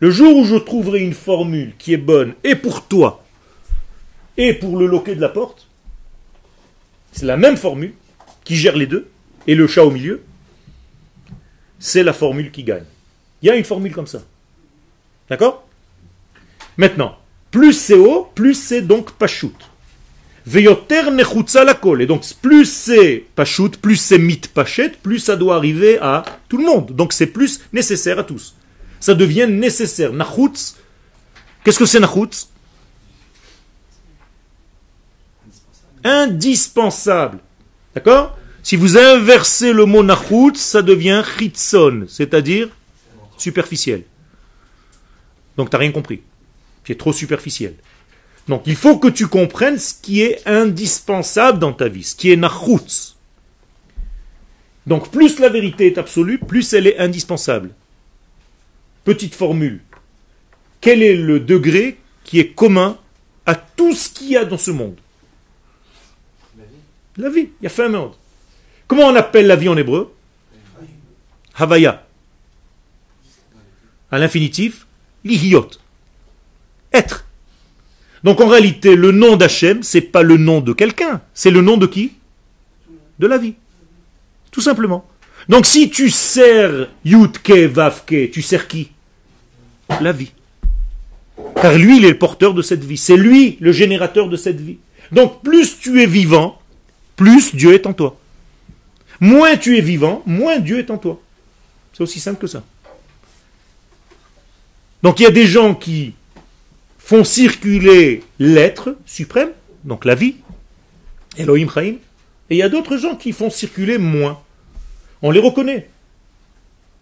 Le 0.00 0.10
jour 0.10 0.36
où 0.36 0.44
je 0.44 0.56
trouverai 0.56 1.00
une 1.00 1.14
formule 1.14 1.74
qui 1.78 1.92
est 1.92 1.98
bonne 1.98 2.34
et 2.44 2.56
pour 2.56 2.86
toi 2.86 3.24
et 4.36 4.54
pour 4.54 4.76
le 4.76 4.86
loquet 4.86 5.14
de 5.14 5.20
la 5.20 5.28
porte, 5.28 5.66
c'est 7.12 7.26
la 7.26 7.36
même 7.36 7.56
formule, 7.56 7.94
qui 8.42 8.56
gère 8.56 8.76
les 8.76 8.86
deux, 8.86 9.08
et 9.46 9.54
le 9.54 9.66
chat 9.66 9.84
au 9.84 9.90
milieu, 9.90 10.22
c'est 11.78 12.02
la 12.02 12.12
formule 12.12 12.50
qui 12.50 12.64
gagne. 12.64 12.84
Il 13.40 13.46
y 13.46 13.50
a 13.50 13.56
une 13.56 13.64
formule 13.64 13.92
comme 13.92 14.06
ça. 14.06 14.22
D'accord? 15.28 15.66
Maintenant, 16.76 17.16
plus 17.50 17.72
c'est 17.72 17.94
haut, 17.94 18.28
plus 18.34 18.54
c'est 18.54 18.82
donc 18.82 19.12
pashut. 19.12 19.54
Veyoter 20.46 21.02
la 21.64 21.74
kol. 21.74 22.02
Et 22.02 22.06
donc, 22.06 22.22
plus 22.42 22.66
c'est 22.66 23.24
pashut, 23.34 23.70
plus 23.80 23.96
c'est 23.96 24.18
mit 24.18 24.40
pachet, 24.52 24.90
plus 25.02 25.18
ça 25.18 25.36
doit 25.36 25.56
arriver 25.56 25.98
à 26.00 26.22
tout 26.48 26.58
le 26.58 26.64
monde. 26.64 26.92
Donc, 26.92 27.12
c'est 27.12 27.26
plus 27.26 27.60
nécessaire 27.72 28.18
à 28.18 28.24
tous. 28.24 28.54
Ça 29.00 29.14
devient 29.14 29.46
nécessaire. 29.48 30.12
Nachutz, 30.12 30.76
qu'est-ce 31.64 31.78
que 31.78 31.86
c'est 31.86 32.00
nachutz 32.00 32.48
Indispensable. 36.04 37.38
D'accord? 37.94 38.36
Si 38.62 38.76
vous 38.76 38.98
inversez 38.98 39.72
le 39.72 39.86
mot 39.86 40.02
nachut, 40.02 40.56
ça 40.56 40.82
devient 40.82 41.22
chitzon, 41.38 42.04
c'est-à-dire 42.08 42.68
superficiel. 43.38 44.04
Donc 45.56 45.70
tu 45.70 45.76
n'as 45.76 45.80
rien 45.80 45.92
compris. 45.92 46.22
Es 46.88 46.94
trop 46.94 47.12
superficiel. 47.12 47.74
Donc 48.48 48.62
il 48.66 48.76
faut 48.76 48.98
que 48.98 49.08
tu 49.08 49.26
comprennes 49.26 49.78
ce 49.78 49.94
qui 49.94 50.22
est 50.22 50.46
indispensable 50.46 51.58
dans 51.58 51.72
ta 51.72 51.88
vie, 51.88 52.04
ce 52.04 52.14
qui 52.14 52.30
est 52.30 52.36
nachut. 52.36 53.14
Donc 54.86 55.10
plus 55.10 55.38
la 55.38 55.48
vérité 55.48 55.86
est 55.86 55.98
absolue, 55.98 56.38
plus 56.38 56.72
elle 56.74 56.86
est 56.86 56.98
indispensable. 56.98 57.70
Petite 59.04 59.34
formule. 59.34 59.80
Quel 60.80 61.02
est 61.02 61.16
le 61.16 61.40
degré 61.40 61.98
qui 62.24 62.38
est 62.38 62.50
commun 62.50 62.98
à 63.46 63.54
tout 63.54 63.94
ce 63.94 64.10
qu'il 64.10 64.30
y 64.30 64.36
a 64.36 64.44
dans 64.44 64.58
ce 64.58 64.70
monde? 64.70 64.96
La 67.16 67.30
vie, 67.30 67.48
il 67.60 67.64
y 67.64 67.66
a 67.66 67.70
fait 67.70 67.84
un 67.84 67.90
monde. 67.90 68.14
Comment 68.86 69.04
on 69.04 69.14
appelle 69.14 69.46
la 69.46 69.56
vie 69.56 69.68
en 69.68 69.76
hébreu? 69.76 70.14
Havaya. 71.54 72.06
À 74.10 74.18
l'infinitif, 74.18 74.86
lihiot. 75.24 75.70
Être. 76.92 77.24
Donc 78.24 78.40
en 78.40 78.48
réalité, 78.48 78.96
le 78.96 79.12
nom 79.12 79.36
d'Hachem, 79.36 79.82
c'est 79.82 80.00
pas 80.00 80.22
le 80.22 80.38
nom 80.38 80.62
de 80.62 80.72
quelqu'un, 80.72 81.20
c'est 81.34 81.50
le 81.50 81.60
nom 81.60 81.76
de 81.76 81.86
qui? 81.86 82.12
De 83.18 83.26
la 83.26 83.36
vie. 83.36 83.54
Tout 84.50 84.62
simplement. 84.62 85.06
Donc 85.48 85.66
si 85.66 85.90
tu 85.90 86.08
sers 86.08 86.88
Yutke 87.04 87.50
Vavke, 87.50 88.30
tu 88.32 88.40
sers 88.40 88.66
qui? 88.66 88.90
La 90.00 90.12
vie. 90.12 90.32
Car 91.60 91.74
lui, 91.74 91.98
il 91.98 92.04
est 92.06 92.10
le 92.10 92.18
porteur 92.18 92.54
de 92.54 92.62
cette 92.62 92.82
vie. 92.82 92.96
C'est 92.96 93.16
lui 93.16 93.58
le 93.60 93.72
générateur 93.72 94.28
de 94.28 94.36
cette 94.36 94.60
vie. 94.60 94.78
Donc 95.12 95.42
plus 95.42 95.78
tu 95.78 96.02
es 96.02 96.06
vivant, 96.06 96.58
plus 97.16 97.54
Dieu 97.54 97.74
est 97.74 97.86
en 97.86 97.92
toi. 97.92 98.18
Moins 99.20 99.56
tu 99.56 99.76
es 99.76 99.80
vivant, 99.82 100.22
moins 100.24 100.58
Dieu 100.58 100.78
est 100.78 100.90
en 100.90 100.96
toi. 100.96 101.20
C'est 101.92 102.02
aussi 102.02 102.20
simple 102.20 102.40
que 102.40 102.46
ça. 102.46 102.64
Donc 105.02 105.20
il 105.20 105.24
y 105.24 105.26
a 105.26 105.30
des 105.30 105.46
gens 105.46 105.74
qui 105.74 106.14
font 107.04 107.22
circuler 107.22 108.22
l'être 108.38 108.96
suprême, 109.04 109.50
donc 109.84 110.06
la 110.06 110.14
vie, 110.14 110.36
Elohim 111.36 111.68
Chaim, 111.68 111.96
et 112.48 112.54
il 112.54 112.56
y 112.56 112.62
a 112.62 112.70
d'autres 112.70 112.96
gens 112.96 113.14
qui 113.14 113.32
font 113.32 113.50
circuler 113.50 113.98
moins. 113.98 114.40
On 115.20 115.30
les 115.30 115.40
reconnaît. 115.40 115.90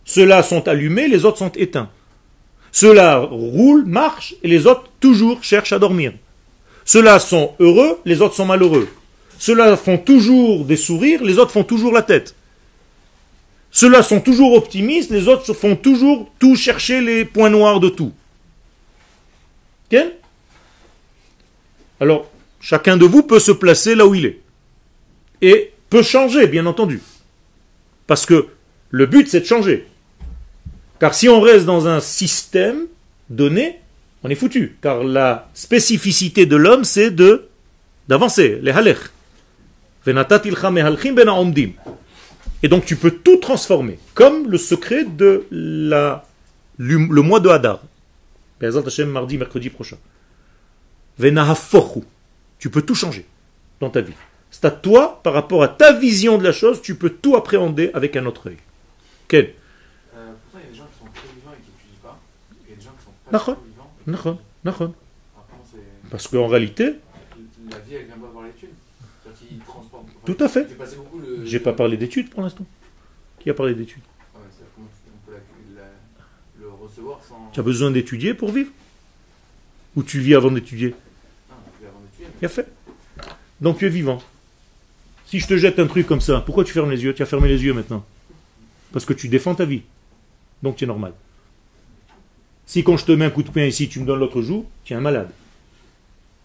Ceux-là 0.04 0.42
sont 0.42 0.66
allumés, 0.66 1.06
les 1.06 1.24
autres 1.24 1.38
sont 1.38 1.52
éteints. 1.52 1.88
Ceux-là 2.72 3.18
roulent, 3.18 3.84
marchent, 3.86 4.34
et 4.42 4.48
les 4.48 4.66
autres 4.66 4.90
toujours 4.98 5.44
cherchent 5.44 5.72
à 5.72 5.78
dormir. 5.78 6.12
Ceux-là 6.84 7.20
sont 7.20 7.52
heureux, 7.60 8.00
les 8.04 8.22
autres 8.22 8.34
sont 8.34 8.46
malheureux. 8.46 8.88
Ceux-là 9.38 9.76
font 9.76 9.98
toujours 9.98 10.64
des 10.64 10.76
sourires, 10.76 11.22
les 11.22 11.38
autres 11.38 11.52
font 11.52 11.62
toujours 11.62 11.92
la 11.92 12.02
tête. 12.02 12.34
Ceux-là 13.70 14.02
sont 14.02 14.20
toujours 14.20 14.54
optimistes, 14.54 15.12
les 15.12 15.28
autres 15.28 15.52
font 15.52 15.76
toujours 15.76 16.28
tout 16.40 16.56
chercher 16.56 17.00
les 17.00 17.24
points 17.24 17.50
noirs 17.50 17.78
de 17.78 17.88
tout. 17.88 18.12
Alors, 22.00 22.30
chacun 22.60 22.96
de 22.96 23.04
vous 23.04 23.22
peut 23.22 23.38
se 23.38 23.52
placer 23.52 23.94
là 23.94 24.06
où 24.06 24.14
il 24.14 24.26
est. 24.26 24.40
Et 25.40 25.72
peut 25.90 26.02
changer, 26.02 26.46
bien 26.46 26.66
entendu. 26.66 27.00
Parce 28.06 28.26
que 28.26 28.48
le 28.90 29.06
but, 29.06 29.28
c'est 29.28 29.40
de 29.40 29.46
changer. 29.46 29.86
Car 30.98 31.14
si 31.14 31.28
on 31.28 31.40
reste 31.40 31.64
dans 31.64 31.88
un 31.88 32.00
système 32.00 32.86
donné, 33.28 33.80
on 34.22 34.30
est 34.30 34.34
foutu. 34.34 34.76
Car 34.80 35.02
la 35.02 35.48
spécificité 35.54 36.46
de 36.46 36.56
l'homme, 36.56 36.84
c'est 36.84 37.10
de 37.10 37.48
d'avancer, 38.08 38.58
les 38.62 38.72
halech. 38.72 38.98
Et 42.62 42.68
donc 42.68 42.84
tu 42.84 42.96
peux 42.96 43.10
tout 43.10 43.36
transformer, 43.36 43.98
comme 44.14 44.50
le 44.50 44.58
secret 44.58 45.04
de 45.04 45.46
la, 45.50 46.24
le 46.78 47.22
mois 47.22 47.40
de 47.40 47.48
Hadar. 47.48 47.80
Mardi, 49.04 49.38
mercredi 49.38 49.70
prochain. 49.70 49.96
Tu 52.58 52.70
peux 52.70 52.82
tout 52.82 52.94
changer 52.94 53.26
dans 53.80 53.90
ta 53.90 54.00
vie. 54.00 54.14
C'est 54.50 54.64
à 54.66 54.70
toi, 54.70 55.20
par 55.22 55.32
rapport 55.32 55.62
à 55.62 55.68
ta 55.68 55.92
vision 55.92 56.38
de 56.38 56.44
la 56.44 56.52
chose, 56.52 56.82
tu 56.82 56.94
peux 56.94 57.10
tout 57.10 57.36
appréhender 57.36 57.90
avec 57.94 58.16
un 58.16 58.26
autre 58.26 58.50
œil. 58.50 58.58
Quel 59.26 59.54
euh, 60.14 60.32
Pourtant, 60.42 60.58
il 60.58 60.64
y 60.64 60.68
a 60.68 60.70
des 60.70 60.76
gens 60.76 60.84
qui 60.92 60.98
sont 60.98 61.10
très 61.12 61.34
vivants 61.34 61.52
et 61.52 61.62
qui 61.64 61.70
n'étudient 61.70 62.02
pas. 62.02 62.20
Il 62.66 62.70
y 62.70 62.72
a 62.74 62.76
des 62.76 62.82
gens 62.82 62.90
qui 62.98 63.04
sont 63.04 63.12
pas 63.30 63.38
très 63.38 63.52
vivants. 63.52 63.90
Parce 66.10 66.28
qu'en 66.28 66.46
réalité. 66.46 66.96
La 67.70 67.78
vie, 67.78 67.94
elle 67.94 68.06
vient 68.06 68.16
pas 68.16 68.28
voir 68.30 68.44
l'étude. 68.44 68.68
Tout 70.26 70.36
à 70.38 70.48
fait. 70.48 70.68
J'ai 71.44 71.60
pas 71.60 71.72
parlé 71.72 71.96
d'études 71.96 72.30
pour 72.30 72.42
l'instant. 72.42 72.66
Qui 73.40 73.50
a 73.50 73.54
parlé 73.54 73.74
d'études? 73.74 74.02
Tu 77.52 77.60
as 77.60 77.62
besoin 77.62 77.90
d'étudier 77.90 78.34
pour 78.34 78.50
vivre 78.50 78.70
Ou 79.96 80.02
tu 80.02 80.20
vis 80.20 80.34
avant 80.34 80.50
d'étudier 80.50 80.94
Il 82.40 82.46
a 82.46 82.48
fait. 82.48 82.66
Donc 83.60 83.78
tu 83.78 83.86
es 83.86 83.90
vivant. 83.90 84.22
Si 85.26 85.38
je 85.38 85.46
te 85.46 85.56
jette 85.56 85.78
un 85.78 85.86
truc 85.86 86.06
comme 86.06 86.20
ça, 86.20 86.42
pourquoi 86.44 86.64
tu 86.64 86.72
fermes 86.72 86.90
les 86.90 87.02
yeux? 87.04 87.14
Tu 87.14 87.22
as 87.22 87.26
fermé 87.26 87.48
les 87.48 87.62
yeux 87.62 87.72
maintenant. 87.72 88.04
Parce 88.92 89.04
que 89.04 89.12
tu 89.12 89.28
défends 89.28 89.54
ta 89.54 89.64
vie. 89.64 89.82
Donc 90.62 90.76
tu 90.76 90.84
es 90.84 90.86
normal. 90.86 91.12
Si 92.66 92.82
quand 92.84 92.96
je 92.96 93.04
te 93.04 93.12
mets 93.12 93.26
un 93.26 93.30
coup 93.30 93.42
de 93.42 93.50
poing 93.50 93.64
ici, 93.64 93.88
tu 93.88 94.00
me 94.00 94.06
donnes 94.06 94.20
l'autre 94.20 94.40
joue, 94.42 94.66
tu 94.84 94.92
es 94.92 94.96
un 94.96 95.00
malade. 95.00 95.30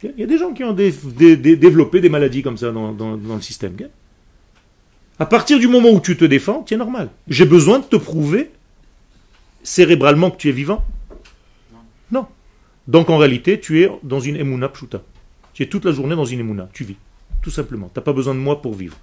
Il 0.03 0.13
y 0.17 0.23
a 0.23 0.27
des 0.27 0.37
gens 0.37 0.53
qui 0.53 0.63
ont 0.63 0.73
développé 0.73 2.01
des 2.01 2.09
maladies 2.09 2.43
comme 2.43 2.57
ça 2.57 2.71
dans, 2.71 3.15
le 3.15 3.41
système. 3.41 3.75
À 5.19 5.25
partir 5.25 5.57
du 5.57 5.67
moment 5.67 5.89
où 5.89 5.99
tu 5.99 6.15
te 6.15 6.25
défends, 6.25 6.63
tu 6.63 6.75
es 6.75 6.77
normal. 6.77 7.09
J'ai 7.27 7.45
besoin 7.45 7.79
de 7.79 7.85
te 7.85 7.95
prouver 7.95 8.51
cérébralement 9.63 10.29
que 10.29 10.37
tu 10.37 10.49
es 10.49 10.51
vivant 10.51 10.85
Non. 12.11 12.27
Donc 12.87 13.09
en 13.09 13.17
réalité, 13.17 13.59
tu 13.59 13.83
es 13.83 13.91
dans 14.03 14.19
une 14.19 14.35
emuna 14.35 14.69
pshuta. 14.69 15.01
Tu 15.53 15.63
es 15.63 15.65
toute 15.67 15.85
la 15.85 15.91
journée 15.91 16.15
dans 16.15 16.25
une 16.25 16.39
emuna. 16.39 16.69
Tu 16.73 16.83
vis. 16.83 16.97
Tout 17.41 17.49
simplement. 17.49 17.89
Tu 17.93 17.99
n'as 17.99 18.03
pas 18.03 18.13
besoin 18.13 18.33
de 18.33 18.39
moi 18.39 18.61
pour 18.61 18.73
vivre. 18.73 18.97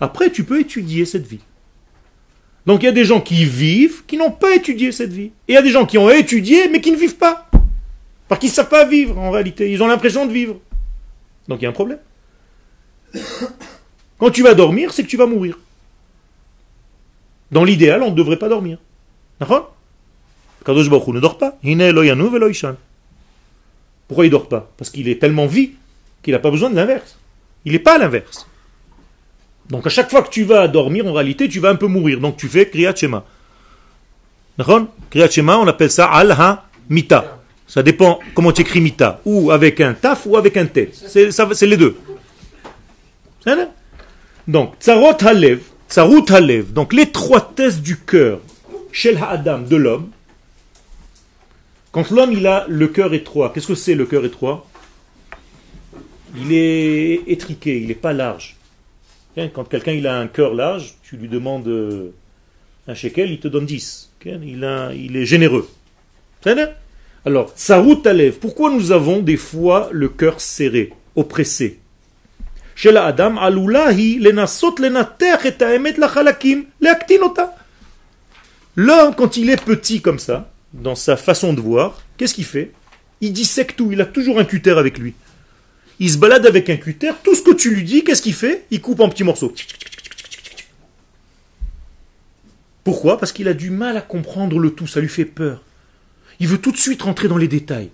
Après, 0.00 0.30
tu 0.30 0.44
peux 0.44 0.60
étudier 0.60 1.04
cette 1.04 1.26
vie. 1.26 1.40
Donc 2.66 2.82
il 2.82 2.86
y 2.86 2.88
a 2.88 2.92
des 2.92 3.04
gens 3.04 3.20
qui 3.20 3.44
vivent, 3.44 4.04
qui 4.06 4.16
n'ont 4.16 4.32
pas 4.32 4.54
étudié 4.54 4.90
cette 4.92 5.12
vie. 5.12 5.30
Et 5.48 5.52
il 5.52 5.54
y 5.54 5.56
a 5.56 5.62
des 5.62 5.70
gens 5.70 5.86
qui 5.86 5.98
ont 5.98 6.10
étudié, 6.10 6.68
mais 6.68 6.80
qui 6.80 6.90
ne 6.90 6.96
vivent 6.96 7.16
pas. 7.16 7.48
Parce 8.28 8.40
qu'ils 8.40 8.50
ne 8.50 8.54
savent 8.54 8.68
pas 8.68 8.84
vivre 8.84 9.16
en 9.18 9.30
réalité. 9.30 9.70
Ils 9.70 9.82
ont 9.82 9.86
l'impression 9.86 10.26
de 10.26 10.32
vivre. 10.32 10.60
Donc 11.46 11.60
il 11.60 11.64
y 11.64 11.66
a 11.66 11.70
un 11.70 11.72
problème. 11.72 12.00
Quand 14.18 14.30
tu 14.30 14.42
vas 14.42 14.54
dormir, 14.54 14.92
c'est 14.92 15.04
que 15.04 15.08
tu 15.08 15.16
vas 15.16 15.26
mourir. 15.26 15.58
Dans 17.52 17.62
l'idéal, 17.62 18.02
on 18.02 18.10
ne 18.10 18.16
devrait 18.16 18.38
pas 18.38 18.48
dormir. 18.48 18.78
D'accord? 19.38 19.75
Kadosh 20.66 20.90
Baruch 20.90 21.06
ne 21.14 21.20
dort 21.20 21.38
pas. 21.38 21.56
Pourquoi 24.08 24.24
il 24.24 24.28
ne 24.28 24.32
dort 24.32 24.48
pas? 24.48 24.68
Parce 24.76 24.90
qu'il 24.90 25.08
est 25.08 25.20
tellement 25.20 25.46
vie 25.46 25.70
qu'il 26.22 26.32
n'a 26.32 26.40
pas 26.40 26.50
besoin 26.50 26.70
de 26.70 26.74
l'inverse. 26.74 27.16
Il 27.64 27.72
n'est 27.72 27.78
pas 27.78 27.98
l'inverse. 27.98 28.48
Donc 29.70 29.86
à 29.86 29.90
chaque 29.90 30.10
fois 30.10 30.22
que 30.22 30.30
tu 30.30 30.42
vas 30.42 30.66
dormir, 30.66 31.06
en 31.06 31.12
réalité, 31.12 31.48
tu 31.48 31.60
vas 31.60 31.70
un 31.70 31.76
peu 31.76 31.86
mourir. 31.86 32.18
Donc 32.20 32.36
tu 32.36 32.48
fais 32.48 32.68
Kriyat 32.68 32.96
Shema. 32.96 33.24
Kriyat 35.10 35.30
Shema, 35.30 35.56
on 35.58 35.68
appelle 35.68 35.90
ça 35.90 36.06
Al-Ha-Mita. 36.06 37.38
Ça 37.68 37.82
dépend 37.82 38.18
comment 38.34 38.52
tu 38.52 38.62
écris 38.62 38.80
mita, 38.80 39.20
ou 39.24 39.50
avec 39.50 39.80
un 39.80 39.92
taf 39.92 40.26
ou 40.26 40.36
avec 40.36 40.56
un 40.56 40.66
t. 40.66 40.90
C'est 40.92 41.66
les 41.66 41.76
deux. 41.76 41.96
Donc, 44.46 44.74
tsarot 44.78 45.16
halev, 45.20 45.60
tsarut 45.88 46.24
halev, 46.28 46.72
donc 46.72 46.92
l'étroitesse 46.92 47.80
du 47.80 47.98
cœur, 47.98 48.38
shel 48.92 49.18
ha'adam, 49.18 49.64
de 49.64 49.74
l'homme. 49.74 50.10
Quand 51.96 52.10
l'homme 52.10 52.34
il 52.34 52.46
a 52.46 52.66
le 52.68 52.88
cœur 52.88 53.14
étroit, 53.14 53.50
qu'est-ce 53.54 53.68
que 53.68 53.74
c'est 53.74 53.94
le 53.94 54.04
cœur 54.04 54.22
étroit? 54.26 54.66
Il 56.36 56.52
est 56.52 57.22
étriqué, 57.26 57.80
il 57.80 57.88
n'est 57.88 57.94
pas 57.94 58.12
large. 58.12 58.56
Hein, 59.38 59.48
quand 59.48 59.64
quelqu'un 59.64 59.92
il 59.92 60.06
a 60.06 60.18
un 60.18 60.26
cœur 60.26 60.52
large, 60.52 60.96
tu 61.02 61.16
lui 61.16 61.26
demandes 61.26 61.66
euh, 61.68 62.10
un 62.86 62.92
shekel, 62.92 63.30
il 63.30 63.40
te 63.40 63.48
donne 63.48 63.64
10. 63.64 64.12
Il, 64.26 64.62
a, 64.66 64.92
il 64.92 65.16
est 65.16 65.24
généreux. 65.24 65.70
Alors, 67.24 67.50
Sarut 67.56 68.02
Alev, 68.04 68.40
pourquoi 68.40 68.70
nous 68.70 68.92
avons 68.92 69.22
des 69.22 69.38
fois 69.38 69.88
le 69.90 70.10
cœur 70.10 70.42
serré, 70.42 70.92
oppressé? 71.14 71.80
La 72.84 73.06
Adam, 73.06 73.36
leaktinota. 76.82 77.56
L'homme, 78.74 79.14
quand 79.16 79.38
il 79.38 79.48
est 79.48 79.64
petit 79.64 80.02
comme 80.02 80.18
ça, 80.18 80.50
dans 80.72 80.94
sa 80.94 81.16
façon 81.16 81.52
de 81.52 81.60
voir, 81.60 82.02
qu'est-ce 82.16 82.34
qu'il 82.34 82.44
fait? 82.44 82.72
Il 83.20 83.32
dissecte 83.32 83.76
tout, 83.76 83.92
il 83.92 84.00
a 84.00 84.06
toujours 84.06 84.38
un 84.38 84.44
cutter 84.44 84.72
avec 84.72 84.98
lui. 84.98 85.14
Il 85.98 86.10
se 86.10 86.18
balade 86.18 86.44
avec 86.44 86.68
un 86.68 86.76
cutter, 86.76 87.12
tout 87.22 87.34
ce 87.34 87.42
que 87.42 87.54
tu 87.54 87.74
lui 87.74 87.82
dis, 87.82 88.04
qu'est-ce 88.04 88.22
qu'il 88.22 88.34
fait? 88.34 88.66
Il 88.70 88.80
coupe 88.82 89.00
en 89.00 89.08
petits 89.08 89.24
morceaux. 89.24 89.54
Pourquoi? 92.84 93.18
Parce 93.18 93.32
qu'il 93.32 93.48
a 93.48 93.54
du 93.54 93.70
mal 93.70 93.96
à 93.96 94.02
comprendre 94.02 94.58
le 94.58 94.70
tout, 94.70 94.86
ça 94.86 95.00
lui 95.00 95.08
fait 95.08 95.24
peur. 95.24 95.62
Il 96.38 96.48
veut 96.48 96.58
tout 96.58 96.72
de 96.72 96.76
suite 96.76 97.02
rentrer 97.02 97.28
dans 97.28 97.38
les 97.38 97.48
détails. 97.48 97.90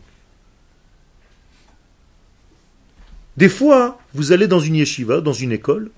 Des 3.36 3.48
fois, 3.48 3.98
vous 4.12 4.32
allez 4.32 4.48
dans 4.48 4.60
une 4.60 4.74
yeshiva, 4.74 5.20
dans 5.20 5.32
une 5.32 5.52
école, 5.52 5.90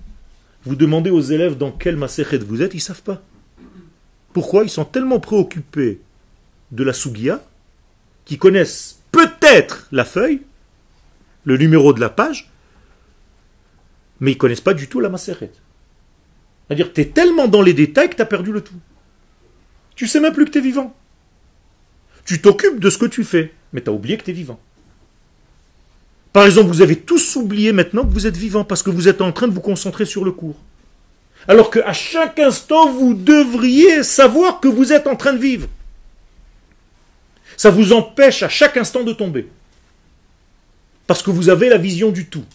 vous 0.63 0.75
demandez 0.75 1.09
aux 1.09 1.21
élèves 1.21 1.57
dans 1.57 1.71
quel 1.71 1.97
maserhet 1.97 2.37
vous 2.37 2.61
êtes, 2.61 2.73
ils 2.73 2.77
ne 2.77 2.81
savent 2.81 3.01
pas. 3.01 3.21
Pourquoi? 4.31 4.63
Ils 4.63 4.69
sont 4.69 4.85
tellement 4.85 5.19
préoccupés 5.19 5.99
de 6.71 6.83
la 6.83 6.93
sugia 6.93 7.43
qu'ils 8.25 8.39
connaissent 8.39 8.99
peut-être 9.11 9.87
la 9.91 10.05
feuille, 10.05 10.41
le 11.43 11.57
numéro 11.57 11.93
de 11.93 12.01
la 12.01 12.09
page, 12.09 12.51
mais 14.19 14.31
ils 14.31 14.35
ne 14.35 14.39
connaissent 14.39 14.61
pas 14.61 14.73
du 14.73 14.87
tout 14.87 14.99
la 14.99 15.09
maserhet. 15.09 15.51
C'est-à-dire, 16.67 16.91
tu 16.91 17.01
es 17.01 17.05
tellement 17.05 17.47
dans 17.47 17.61
les 17.61 17.73
détails 17.73 18.09
que 18.09 18.15
tu 18.15 18.21
as 18.21 18.25
perdu 18.25 18.51
le 18.51 18.61
tout. 18.61 18.79
Tu 19.95 20.07
sais 20.07 20.19
même 20.19 20.33
plus 20.33 20.45
que 20.45 20.51
tu 20.51 20.57
es 20.57 20.61
vivant. 20.61 20.95
Tu 22.25 22.41
t'occupes 22.41 22.79
de 22.79 22.89
ce 22.89 22.97
que 22.97 23.05
tu 23.05 23.23
fais, 23.23 23.53
mais 23.71 23.81
tu 23.81 23.89
as 23.89 23.93
oublié 23.93 24.17
que 24.17 24.23
tu 24.23 24.31
es 24.31 24.33
vivant. 24.33 24.59
Par 26.33 26.45
exemple, 26.45 26.67
vous 26.67 26.81
avez 26.81 26.97
tous 26.97 27.35
oublié 27.37 27.71
maintenant 27.71 28.03
que 28.03 28.11
vous 28.11 28.27
êtes 28.27 28.35
vivant 28.35 28.65
parce 28.65 28.83
que 28.83 28.89
vous 28.89 29.07
êtes 29.07 29.21
en 29.21 29.31
train 29.31 29.47
de 29.47 29.53
vous 29.53 29.61
concentrer 29.61 30.05
sur 30.05 30.25
le 30.25 30.31
cours. 30.31 30.57
Alors 31.47 31.69
qu'à 31.69 31.93
chaque 31.93 32.39
instant, 32.39 32.91
vous 32.91 33.13
devriez 33.13 34.03
savoir 34.03 34.59
que 34.59 34.67
vous 34.67 34.91
êtes 34.91 35.07
en 35.07 35.15
train 35.15 35.33
de 35.33 35.37
vivre. 35.37 35.69
Ça 37.57 37.69
vous 37.69 37.93
empêche 37.93 38.43
à 38.43 38.49
chaque 38.49 38.77
instant 38.77 39.03
de 39.03 39.13
tomber. 39.13 39.47
Parce 41.07 41.21
que 41.21 41.31
vous 41.31 41.49
avez 41.49 41.69
la 41.69 41.77
vision 41.77 42.11
du 42.11 42.25
tout. 42.27 42.45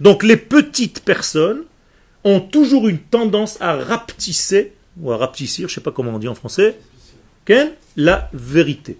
Donc 0.00 0.22
les 0.22 0.36
petites 0.36 1.04
personnes 1.04 1.62
ont 2.24 2.40
toujours 2.40 2.88
une 2.88 2.98
tendance 2.98 3.60
à 3.60 3.74
rapetisser, 3.76 4.72
ou 5.00 5.12
à 5.12 5.16
rapetissir, 5.16 5.68
je 5.68 5.72
ne 5.72 5.74
sais 5.76 5.80
pas 5.80 5.92
comment 5.92 6.12
on 6.12 6.18
dit 6.18 6.28
en 6.28 6.34
français, 6.34 6.76
la 7.96 8.28
vérité. 8.32 8.98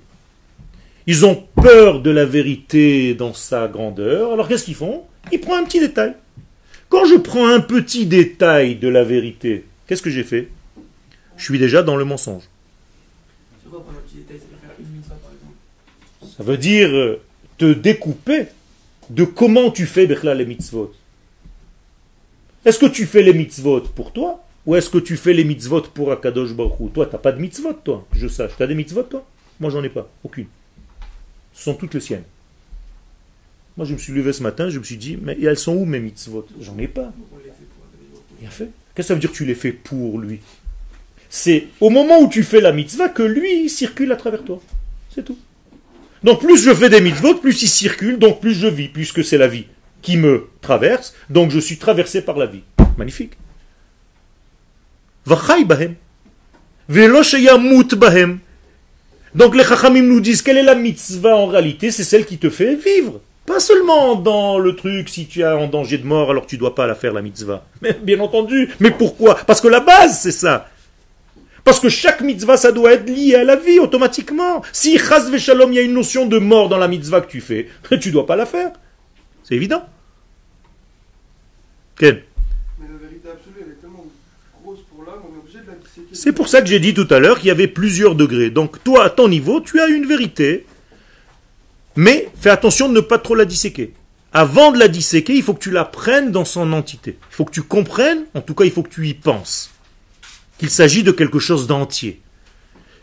Ils 1.06 1.24
ont 1.24 1.46
peur 1.62 2.00
de 2.00 2.10
la 2.10 2.24
vérité 2.24 3.14
dans 3.14 3.32
sa 3.32 3.68
grandeur. 3.68 4.32
Alors 4.32 4.48
qu'est-ce 4.48 4.64
qu'ils 4.64 4.74
font? 4.74 5.04
Ils 5.32 5.40
prennent 5.40 5.62
un 5.62 5.64
petit 5.64 5.80
détail. 5.80 6.14
Quand 6.88 7.04
je 7.04 7.16
prends 7.16 7.48
un 7.48 7.60
petit 7.60 8.06
détail 8.06 8.76
de 8.76 8.88
la 8.88 9.04
vérité, 9.04 9.64
qu'est-ce 9.86 10.02
que 10.02 10.10
j'ai 10.10 10.24
fait? 10.24 10.48
Je 11.36 11.44
suis 11.44 11.58
déjà 11.58 11.82
dans 11.82 11.96
le 11.96 12.04
mensonge. 12.04 12.44
Ça 16.38 16.44
veut 16.44 16.56
dire 16.56 16.88
euh, 16.88 17.20
te 17.58 17.72
découper 17.72 18.46
de 19.10 19.24
comment 19.24 19.70
tu 19.70 19.86
fais 19.86 20.06
les 20.06 20.46
mitzvot. 20.46 20.94
Est-ce 22.64 22.78
que 22.78 22.86
tu 22.86 23.06
fais 23.06 23.22
les 23.22 23.34
mitzvot 23.34 23.80
pour 23.80 24.12
toi 24.12 24.44
ou 24.66 24.76
est-ce 24.76 24.90
que 24.90 24.98
tu 24.98 25.16
fais 25.16 25.32
les 25.32 25.44
mitzvot 25.44 25.80
pour 25.80 26.12
Akadosh 26.12 26.52
Baruch 26.52 26.92
Toi, 26.92 27.06
tu 27.06 27.12
n'as 27.12 27.18
pas 27.18 27.32
de 27.32 27.40
mitzvot, 27.40 27.72
toi, 27.72 28.06
que 28.12 28.18
je 28.18 28.28
sache. 28.28 28.52
Tu 28.54 28.62
as 28.62 28.66
des 28.66 28.74
mitzvot, 28.74 29.02
toi? 29.04 29.26
Moi, 29.60 29.70
j'en 29.70 29.82
ai 29.82 29.88
pas, 29.88 30.10
aucune. 30.22 30.46
Ce 31.54 31.64
sont 31.64 31.74
toutes 31.74 31.94
les 31.94 32.00
siennes. 32.00 32.24
Moi, 33.78 33.86
je 33.86 33.94
me 33.94 33.98
suis 33.98 34.12
levé 34.12 34.32
ce 34.34 34.42
matin, 34.42 34.68
je 34.68 34.78
me 34.78 34.84
suis 34.84 34.98
dit, 34.98 35.16
mais 35.20 35.38
elles 35.40 35.56
sont 35.56 35.74
où 35.74 35.86
mes 35.86 36.00
mitzvot? 36.00 36.46
J'en 36.60 36.76
ai 36.76 36.86
pas. 36.86 37.12
Bien 38.40 38.50
fait. 38.50 38.68
Qu'est-ce 38.94 39.06
que 39.06 39.08
ça 39.08 39.14
veut 39.14 39.20
dire 39.20 39.32
que 39.32 39.36
tu 39.36 39.46
les 39.46 39.54
fais 39.54 39.72
pour 39.72 40.18
lui? 40.18 40.40
C'est 41.30 41.68
au 41.80 41.88
moment 41.88 42.20
où 42.20 42.28
tu 42.28 42.42
fais 42.42 42.60
la 42.60 42.72
mitzvah 42.72 43.08
que 43.08 43.22
lui 43.22 43.70
circule 43.70 44.12
à 44.12 44.16
travers 44.16 44.44
toi. 44.44 44.60
C'est 45.14 45.24
tout. 45.24 45.38
Donc 46.24 46.40
plus 46.40 46.62
je 46.62 46.74
fais 46.74 46.88
des 46.88 47.00
mitzvot, 47.00 47.34
plus 47.34 47.62
il 47.62 47.68
circule, 47.68 48.18
donc 48.18 48.40
plus 48.40 48.54
je 48.54 48.66
vis, 48.66 48.88
puisque 48.88 49.24
c'est 49.24 49.38
la 49.38 49.48
vie 49.48 49.66
qui 50.02 50.16
me 50.16 50.48
traverse, 50.60 51.14
donc 51.30 51.50
je 51.50 51.58
suis 51.58 51.76
traversé 51.76 52.22
par 52.22 52.36
la 52.36 52.46
vie. 52.46 52.62
Magnifique. 52.96 53.32
Donc 59.34 59.54
les 59.54 59.64
chachamim 59.64 60.02
nous 60.02 60.20
disent 60.20 60.42
quelle 60.42 60.56
est 60.56 60.62
la 60.62 60.74
mitzvah 60.74 61.36
en 61.36 61.46
réalité? 61.46 61.90
C'est 61.90 62.04
celle 62.04 62.24
qui 62.24 62.38
te 62.38 62.48
fait 62.48 62.76
vivre. 62.76 63.20
Pas 63.44 63.60
seulement 63.60 64.14
dans 64.14 64.58
le 64.58 64.74
truc, 64.76 65.08
si 65.08 65.26
tu 65.26 65.40
es 65.40 65.46
en 65.46 65.68
danger 65.68 65.98
de 65.98 66.06
mort, 66.06 66.30
alors 66.30 66.46
tu 66.46 66.58
dois 66.58 66.74
pas 66.74 66.86
la 66.86 66.94
faire, 66.94 67.12
la 67.12 67.22
mitzvah. 67.22 67.64
Mais 67.82 67.92
bien 68.02 68.20
entendu. 68.20 68.70
Mais 68.80 68.90
pourquoi? 68.90 69.36
Parce 69.46 69.60
que 69.60 69.68
la 69.68 69.80
base, 69.80 70.20
c'est 70.20 70.32
ça. 70.32 70.68
Parce 71.64 71.80
que 71.80 71.88
chaque 71.88 72.20
mitzvah, 72.20 72.56
ça 72.56 72.72
doit 72.72 72.92
être 72.92 73.08
lié 73.08 73.34
à 73.34 73.44
la 73.44 73.56
vie 73.56 73.78
automatiquement. 73.78 74.62
Si 74.72 74.98
chas 74.98 75.30
shalom, 75.38 75.72
il 75.72 75.76
y 75.76 75.78
a 75.78 75.82
une 75.82 75.94
notion 75.94 76.26
de 76.26 76.38
mort 76.38 76.68
dans 76.68 76.78
la 76.78 76.88
mitzvah 76.88 77.20
que 77.20 77.30
tu 77.30 77.40
fais, 77.40 77.68
tu 78.00 78.10
dois 78.10 78.26
pas 78.26 78.36
la 78.36 78.46
faire. 78.46 78.72
C'est 79.42 79.54
évident. 79.54 79.84
Quel 81.96 82.24
C'est 86.12 86.32
pour 86.32 86.48
ça 86.48 86.60
que 86.60 86.68
j'ai 86.68 86.80
dit 86.80 86.94
tout 86.94 87.06
à 87.10 87.18
l'heure 87.18 87.38
qu'il 87.38 87.48
y 87.48 87.50
avait 87.50 87.68
plusieurs 87.68 88.14
degrés. 88.14 88.50
Donc 88.50 88.82
toi, 88.82 89.04
à 89.04 89.10
ton 89.10 89.28
niveau, 89.28 89.60
tu 89.60 89.80
as 89.80 89.86
une 89.88 90.06
vérité, 90.06 90.66
mais 91.96 92.28
fais 92.40 92.50
attention 92.50 92.88
de 92.88 92.94
ne 92.94 93.00
pas 93.00 93.18
trop 93.18 93.34
la 93.34 93.44
disséquer. 93.44 93.92
Avant 94.32 94.72
de 94.72 94.78
la 94.78 94.88
disséquer, 94.88 95.34
il 95.34 95.42
faut 95.42 95.54
que 95.54 95.62
tu 95.62 95.70
la 95.70 95.84
prennes 95.84 96.30
dans 96.30 96.44
son 96.44 96.72
entité. 96.72 97.18
Il 97.30 97.34
faut 97.34 97.44
que 97.44 97.50
tu 97.50 97.62
comprennes, 97.62 98.24
en 98.34 98.40
tout 98.40 98.54
cas 98.54 98.64
il 98.64 98.70
faut 98.70 98.82
que 98.82 98.90
tu 98.90 99.08
y 99.08 99.14
penses, 99.14 99.70
qu'il 100.58 100.70
s'agit 100.70 101.02
de 101.02 101.12
quelque 101.12 101.38
chose 101.38 101.66
d'entier, 101.66 102.20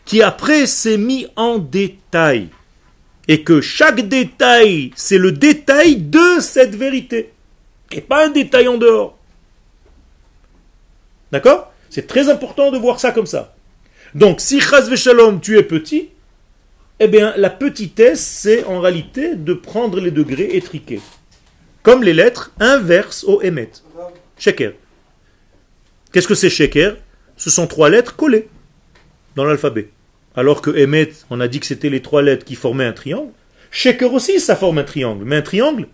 qui 0.04 0.22
après 0.22 0.66
s'est 0.66 0.98
mis 0.98 1.26
en 1.36 1.58
détail, 1.58 2.48
et 3.28 3.42
que 3.42 3.60
chaque 3.60 4.08
détail, 4.08 4.92
c'est 4.94 5.18
le 5.18 5.32
détail 5.32 5.96
de 5.96 6.40
cette 6.40 6.74
vérité, 6.74 7.32
et 7.90 8.00
pas 8.00 8.26
un 8.26 8.30
détail 8.30 8.68
en 8.68 8.76
dehors. 8.76 9.18
D'accord? 11.32 11.72
C'est 11.90 12.06
très 12.06 12.28
important 12.28 12.70
de 12.70 12.78
voir 12.78 13.00
ça 13.00 13.10
comme 13.10 13.26
ça. 13.26 13.56
Donc, 14.14 14.40
si 14.40 14.60
Chaz 14.60 14.94
Shalom, 14.94 15.40
tu 15.40 15.58
es 15.58 15.62
petit, 15.62 16.10
eh 17.00 17.08
bien, 17.08 17.34
la 17.36 17.50
petitesse, 17.50 18.20
c'est 18.20 18.64
en 18.64 18.80
réalité 18.80 19.34
de 19.34 19.52
prendre 19.52 20.00
les 20.00 20.10
degrés 20.10 20.56
étriqués. 20.56 21.00
Comme 21.82 22.02
les 22.02 22.14
lettres 22.14 22.52
inverses 22.58 23.24
au 23.24 23.42
Emet. 23.42 23.70
Sheker. 24.38 24.72
Qu'est-ce 26.12 26.28
que 26.28 26.34
c'est 26.34 26.50
Sheker? 26.50 26.96
Ce 27.36 27.50
sont 27.50 27.66
trois 27.66 27.90
lettres 27.90 28.16
collées 28.16 28.48
dans 29.34 29.44
l'alphabet. 29.44 29.90
Alors 30.34 30.60
que 30.62 30.70
Emet, 30.70 31.12
on 31.30 31.40
a 31.40 31.48
dit 31.48 31.60
que 31.60 31.66
c'était 31.66 31.90
les 31.90 32.02
trois 32.02 32.22
lettres 32.22 32.44
qui 32.44 32.54
formaient 32.54 32.84
un 32.84 32.92
triangle. 32.92 33.32
Sheker 33.70 34.12
aussi, 34.12 34.40
ça 34.40 34.56
forme 34.56 34.78
un 34.78 34.84
triangle. 34.84 35.24
Mais 35.24 35.36
un 35.36 35.42
triangle 35.42 35.88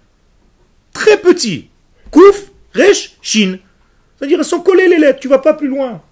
très 0.93 1.19
petit. 1.19 1.69
Kouf, 2.11 2.51
Resh, 2.75 3.17
Shin. 3.23 3.59
C'est-à-dire, 4.17 4.39
elles 4.39 4.45
sont 4.45 4.61
collées 4.61 4.89
les 4.89 4.99
lettres, 4.99 5.21
tu 5.21 5.29
vas 5.29 5.39
pas 5.39 5.55
plus 5.55 5.69
loin. 5.69 6.03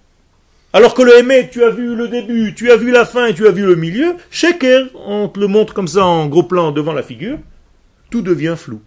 Alors 0.73 0.93
que 0.93 1.01
le 1.01 1.17
Hémet, 1.17 1.49
tu 1.49 1.63
as 1.63 1.69
vu 1.69 1.95
le 1.95 2.07
début, 2.07 2.53
tu 2.55 2.71
as 2.71 2.77
vu 2.77 2.91
la 2.91 3.05
fin 3.05 3.25
et 3.25 3.33
tu 3.33 3.45
as 3.45 3.51
vu 3.51 3.65
le 3.65 3.75
milieu, 3.75 4.15
Sheker, 4.29 4.87
on 5.05 5.27
te 5.27 5.39
le 5.39 5.47
montre 5.47 5.73
comme 5.73 5.87
ça 5.87 6.05
en 6.05 6.27
gros 6.27 6.43
plan 6.43 6.71
devant 6.71 6.93
la 6.93 7.03
figure, 7.03 7.39
tout 8.09 8.21
devient 8.21 8.55
flou. 8.57 8.81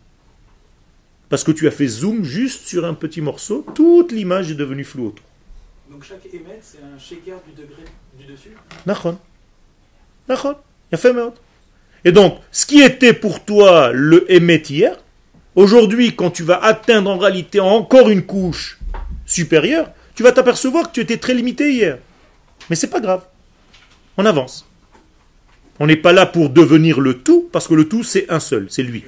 Parce 1.29 1.45
que 1.45 1.53
tu 1.53 1.69
as 1.69 1.71
fait 1.71 1.87
zoom 1.87 2.25
juste 2.25 2.67
sur 2.67 2.87
un 2.87 2.95
petit 2.95 3.21
morceau, 3.21 3.67
toute 3.75 4.13
l'image 4.13 4.51
est 4.51 4.55
devenue 4.55 4.85
floue. 4.85 5.15
Donc 5.91 6.05
chaque 6.05 6.27
Hémet, 6.33 6.61
c'est 6.63 6.79
un 6.79 6.99
Sheker 6.99 7.37
du 7.47 7.53
degré 7.61 7.83
du 8.19 8.25
dessus 8.25 8.51
Nachon. 8.87 9.19
Nachon. 10.29 10.57
Il 10.91 10.95
a 10.95 10.99
fait 10.99 11.13
Et 12.05 12.13
donc, 12.13 12.39
ce 12.51 12.67
qui 12.67 12.81
était 12.81 13.13
pour 13.13 13.45
toi 13.45 13.91
le 13.93 14.31
Hémet 14.33 14.63
hier, 14.69 14.97
aujourd'hui, 15.55 16.15
quand 16.15 16.31
tu 16.31 16.43
vas 16.43 16.63
atteindre 16.63 17.11
en 17.11 17.19
réalité 17.19 17.61
encore 17.61 18.09
une 18.09 18.23
couche 18.23 18.79
supérieur, 19.27 19.91
tu 20.15 20.23
vas 20.23 20.33
t'apercevoir 20.33 20.89
que 20.89 20.93
tu 20.93 21.01
étais 21.01 21.17
très 21.19 21.35
limité 21.35 21.73
hier. 21.73 21.99
Mais 22.71 22.77
c'est 22.77 22.91
pas 22.91 23.01
grave. 23.01 23.25
On 24.17 24.25
avance. 24.25 24.67
On 25.81 25.87
n'est 25.87 25.97
pas 25.97 26.13
là 26.13 26.25
pour 26.25 26.51
devenir 26.51 27.01
le 27.01 27.19
tout, 27.19 27.49
parce 27.53 27.67
que 27.67 27.75
le 27.75 27.89
tout, 27.89 28.05
c'est 28.05 28.31
un 28.31 28.41
seul, 28.41 28.69
c'est 28.71 28.85
lui. 28.85 29.05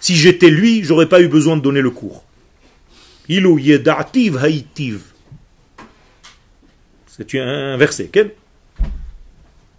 Si 0.00 0.16
j'étais 0.16 0.50
lui, 0.50 0.82
j'aurais 0.82 1.08
pas 1.08 1.20
eu 1.20 1.28
besoin 1.28 1.56
de 1.56 1.62
donner 1.62 1.80
le 1.80 1.90
cours. 1.90 2.24
Ilou 3.28 3.58
yedativ 3.58 4.36
haïtiv. 4.36 5.13
C'est 7.16 7.38
un 7.38 7.76
verset. 7.76 8.08
Quel 8.12 8.34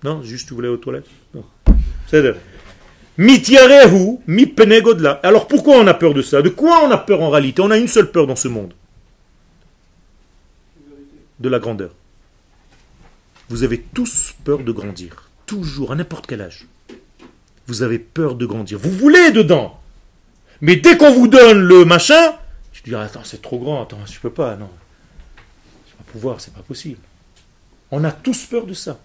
Non, 0.04 0.24
juste 0.24 0.48
tu 0.48 0.54
voulais 0.54 0.70
aux 0.70 0.78
toilettes 0.78 1.10
C'est 2.08 2.34
Mityarehu 3.18 4.20
mi 4.28 4.54
godla. 4.82 5.20
Alors 5.24 5.48
pourquoi 5.48 5.78
on 5.78 5.88
a 5.88 5.94
peur 5.94 6.14
de 6.14 6.22
ça? 6.22 6.42
De 6.42 6.50
quoi 6.50 6.86
on 6.86 6.92
a 6.92 6.98
peur 6.98 7.22
en 7.22 7.30
réalité? 7.30 7.62
On 7.62 7.72
a 7.72 7.78
une 7.78 7.88
seule 7.88 8.12
peur 8.12 8.26
dans 8.28 8.36
ce 8.38 8.48
monde. 8.48 8.74
De 11.40 11.50
la 11.50 11.60
grandeur. 11.60 11.92
Vous 13.50 13.64
avez 13.64 13.82
tous 13.82 14.34
peur 14.46 14.60
de 14.60 14.72
grandir. 14.72 15.30
Toujours, 15.46 15.92
à 15.92 15.96
n'importe 15.96 16.28
quel 16.28 16.42
âge. 16.42 16.68
Vous 17.68 17.84
avez 17.84 18.00
peur 18.00 18.36
de 18.36 18.46
grandir. 18.46 18.80
Vous 18.80 18.92
voulez 18.92 19.32
dedans. 19.32 19.80
Mais 20.62 20.78
dès 20.78 20.98
qu'on 20.98 21.12
vous 21.12 21.28
donne 21.28 21.60
le 21.60 21.84
machin, 21.84 22.34
tu 22.72 22.82
te 22.82 22.90
dis, 22.90 22.96
attends, 22.96 23.24
c'est 23.24 23.42
trop 23.42 23.60
grand, 23.60 23.84
attends, 23.84 24.00
je 24.06 24.20
peux 24.20 24.30
pas, 24.30 24.56
non. 24.56 24.70
Je 25.86 25.92
vais 25.92 25.98
pas 25.98 26.12
pouvoir, 26.12 26.40
c'est 26.42 26.54
pas 26.54 26.62
possible. 26.62 27.00
On 27.92 28.04
a 28.04 28.12
tous 28.12 28.46
peur 28.46 28.66
de 28.66 28.74
ça. 28.74 29.00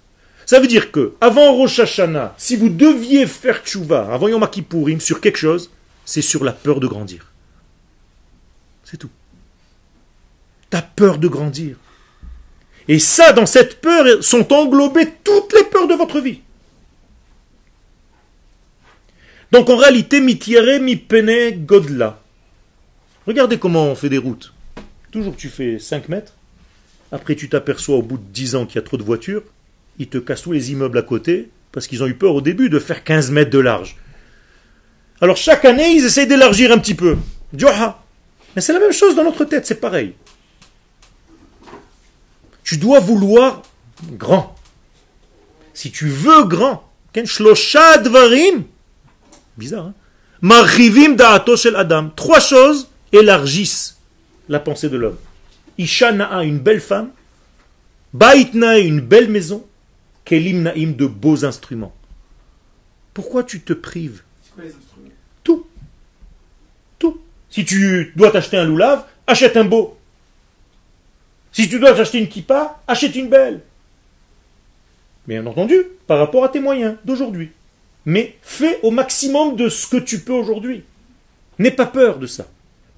Ça 0.47 0.59
veut 0.59 0.67
dire 0.67 0.91
que, 0.91 1.15
avant 1.21 1.53
Rosh 1.55 1.79
Hashanah, 1.79 2.35
si 2.37 2.57
vous 2.57 2.69
deviez 2.69 3.27
faire 3.27 3.63
tchouva 3.63 4.13
avant 4.13 4.29
Yom 4.29 4.47
Kippourim 4.49 5.01
sur 5.01 5.21
quelque 5.21 5.39
chose, 5.39 5.71
c'est 6.05 6.23
sur 6.23 6.43
la 6.43 6.53
peur 6.53 6.81
de 6.81 6.87
grandir. 6.87 7.27
C'est 8.85 8.97
tout. 8.97 9.11
Ta 10.71 10.83
peur 10.83 11.19
de 11.19 11.29
grandir. 11.29 11.77
Et 12.89 12.99
ça, 12.99 13.33
dans 13.33 13.47
cette 13.47 13.81
peur, 13.81 14.23
sont 14.25 14.53
englobées 14.53 15.13
toutes 15.23 15.53
les 15.53 15.65
peurs 15.65 15.87
de 15.87 15.95
votre 15.95 16.21
vie. 16.21 16.41
Donc 19.53 19.69
en 19.69 19.77
réalité, 19.77 20.21
mi 20.21 20.41
mi 20.81 20.97
pene 20.97 21.65
godla. 21.65 22.21
Regardez 23.27 23.59
comment 23.59 23.85
on 23.85 23.95
fait 23.95 24.09
des 24.09 24.19
routes. 24.19 24.53
Toujours 25.11 25.37
tu 25.37 25.49
fais 25.49 25.79
5 25.79 26.09
mètres, 26.09 26.35
après 27.13 27.35
tu 27.37 27.49
t'aperçois 27.49 27.97
au 27.97 28.03
bout 28.03 28.19
de 28.19 28.25
10 28.33 28.55
ans 28.57 28.67
qu'il 28.67 28.77
y 28.77 28.79
a 28.79 28.83
trop 28.83 28.97
de 28.97 29.03
voitures, 29.03 29.43
ils 29.99 30.09
te 30.09 30.19
cassent 30.19 30.43
tous 30.43 30.53
les 30.53 30.73
immeubles 30.73 30.99
à 30.99 31.03
côté, 31.03 31.51
parce 31.73 31.87
qu'ils 31.87 32.03
ont 32.03 32.07
eu 32.07 32.15
peur 32.15 32.35
au 32.35 32.41
début 32.41 32.69
de 32.69 32.79
faire 32.79 33.05
15 33.05 33.31
mètres 33.31 33.51
de 33.51 33.59
large. 33.59 33.97
Alors 35.21 35.37
chaque 35.37 35.65
année, 35.65 35.91
ils 35.91 36.05
essayent 36.05 36.27
d'élargir 36.27 36.73
un 36.73 36.79
petit 36.79 36.95
peu. 36.95 37.17
Mais 38.55 38.63
c'est 38.63 38.73
la 38.73 38.81
même 38.81 38.93
chose 38.93 39.15
dans 39.15 39.25
notre 39.25 39.45
tête, 39.45 39.67
c'est 39.67 39.81
pareil. 39.81 40.15
Tu 42.65 42.77
dois 42.77 43.01
vouloir 43.01 43.63
grand. 44.13 44.57
Si 45.75 45.91
tu 45.91 46.09
veux 46.09 46.45
grand, 46.45 46.89
bizarre, 49.57 49.87
hein 49.87 49.95
adam. 51.77 52.11
Trois 52.17 52.41
choses 52.41 52.89
élargissent 53.13 53.99
la 54.49 54.61
pensée 54.61 54.89
de 54.89 54.97
l'homme. 54.97 55.17
Isha 55.81 56.11
une 56.43 56.59
belle 56.59 56.81
femme. 56.81 57.11
Baitna, 58.13 58.79
une 58.79 59.01
belle 59.01 59.31
maison. 59.31 59.67
Kelim 60.27 60.63
Naïm 60.63 60.95
de 60.95 61.07
beaux 61.07 61.45
instruments. 61.47 61.95
Pourquoi 63.15 63.45
tu 63.45 63.61
te 63.61 63.73
prives 63.73 64.23
Tout. 65.43 65.67
Tout. 66.99 67.19
Si 67.49 67.65
tu 67.65 68.13
dois 68.15 68.31
t'acheter 68.31 68.59
un 68.59 68.67
loulave, 68.67 69.07
achète 69.27 69.57
un 69.57 69.65
beau. 69.65 69.97
Si 71.51 71.67
tu 71.69 71.81
dois 71.81 71.95
t'acheter 71.95 72.19
une 72.19 72.29
kippa, 72.29 72.83
achète 72.87 73.17
une 73.17 73.31
belle. 73.31 73.63
Bien 75.27 75.47
entendu, 75.47 75.77
par 76.07 76.19
rapport 76.19 76.45
à 76.45 76.51
tes 76.51 76.61
moyens 76.61 76.97
d'aujourd'hui. 77.07 77.53
Mais 78.05 78.37
fais 78.43 78.79
au 78.83 78.91
maximum 78.91 79.57
de 79.57 79.71
ce 79.71 79.87
que 79.87 79.97
tu 79.97 80.21
peux 80.21 80.35
aujourd'hui. 80.35 80.85
N'aie 81.59 81.71
pas 81.71 81.87
peur 81.87 82.19
de 82.19 82.27
ça. 82.27 82.47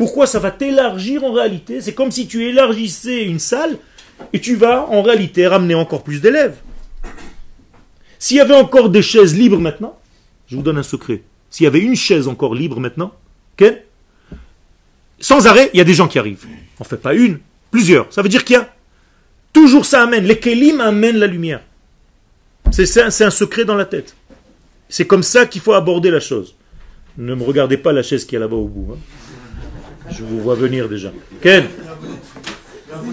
Pourquoi 0.03 0.27
ça 0.27 0.41
va 0.41 0.51
t'élargir 0.51 1.23
en 1.23 1.33
réalité? 1.33 1.81
C'est 1.81 1.95
comme 1.95 2.11
si 2.11 2.27
tu 2.27 2.45
élargissais 2.49 3.23
une 3.23 3.39
salle 3.39 3.79
et 4.33 4.41
tu 4.41 4.57
vas 4.57 4.89
en 4.89 5.01
réalité 5.01 5.47
ramener 5.47 5.77
encore 5.77 6.03
plus 6.03 6.21
d'élèves. 6.21 6.57
S'il 8.19 8.39
y 8.39 8.41
avait 8.41 8.57
encore 8.57 8.91
des 8.91 9.01
chaises 9.01 9.33
libres 9.37 9.61
maintenant, 9.61 9.97
je 10.49 10.57
vous 10.57 10.63
donne 10.63 10.79
un 10.79 10.83
secret. 10.83 11.23
S'il 11.51 11.63
y 11.63 11.67
avait 11.69 11.79
une 11.79 11.95
chaise 11.95 12.27
encore 12.27 12.57
libre 12.57 12.81
maintenant, 12.81 13.13
sans 15.21 15.47
arrêt, 15.47 15.71
il 15.73 15.79
y 15.79 15.81
a 15.81 15.85
des 15.85 15.95
gens 15.95 16.09
qui 16.09 16.19
arrivent. 16.19 16.47
On 16.81 16.83
fait 16.83 16.97
pas 16.97 17.15
une, 17.15 17.39
plusieurs. 17.71 18.13
Ça 18.13 18.23
veut 18.23 18.29
dire 18.29 18.45
qu'il 18.45 18.57
y 18.57 18.59
a 18.59 18.75
toujours 19.53 19.87
ça 19.87 20.03
amène. 20.03 20.25
Les 20.25 20.41
kelim 20.41 20.81
amènent 20.81 21.19
la 21.19 21.29
lumière. 21.29 21.61
C'est 22.73 23.01
un, 23.01 23.31
secret 23.31 23.65
dans 23.65 23.77
la 23.77 23.85
tête. 23.85 24.17
C'est 24.89 25.07
comme 25.07 25.23
ça 25.23 25.47
qu'il 25.47 25.61
faut 25.61 25.75
aborder 25.75 26.11
la 26.11 26.19
chose. 26.19 26.57
Ne 27.19 27.37
me 27.37 27.45
regardez 27.45 27.77
pas 27.77 27.93
la 27.93 28.03
chaise 28.03 28.25
qui 28.25 28.35
est 28.35 28.41
là-bas 28.41 28.57
au 28.57 28.67
bout. 28.67 28.95
Hein. 28.95 28.99
Je 30.11 30.25
vous 30.25 30.41
vois 30.41 30.55
venir 30.55 30.89
déjà. 30.89 31.13
Ken 31.41 31.65
Ça 31.65 32.97
veut 32.99 33.13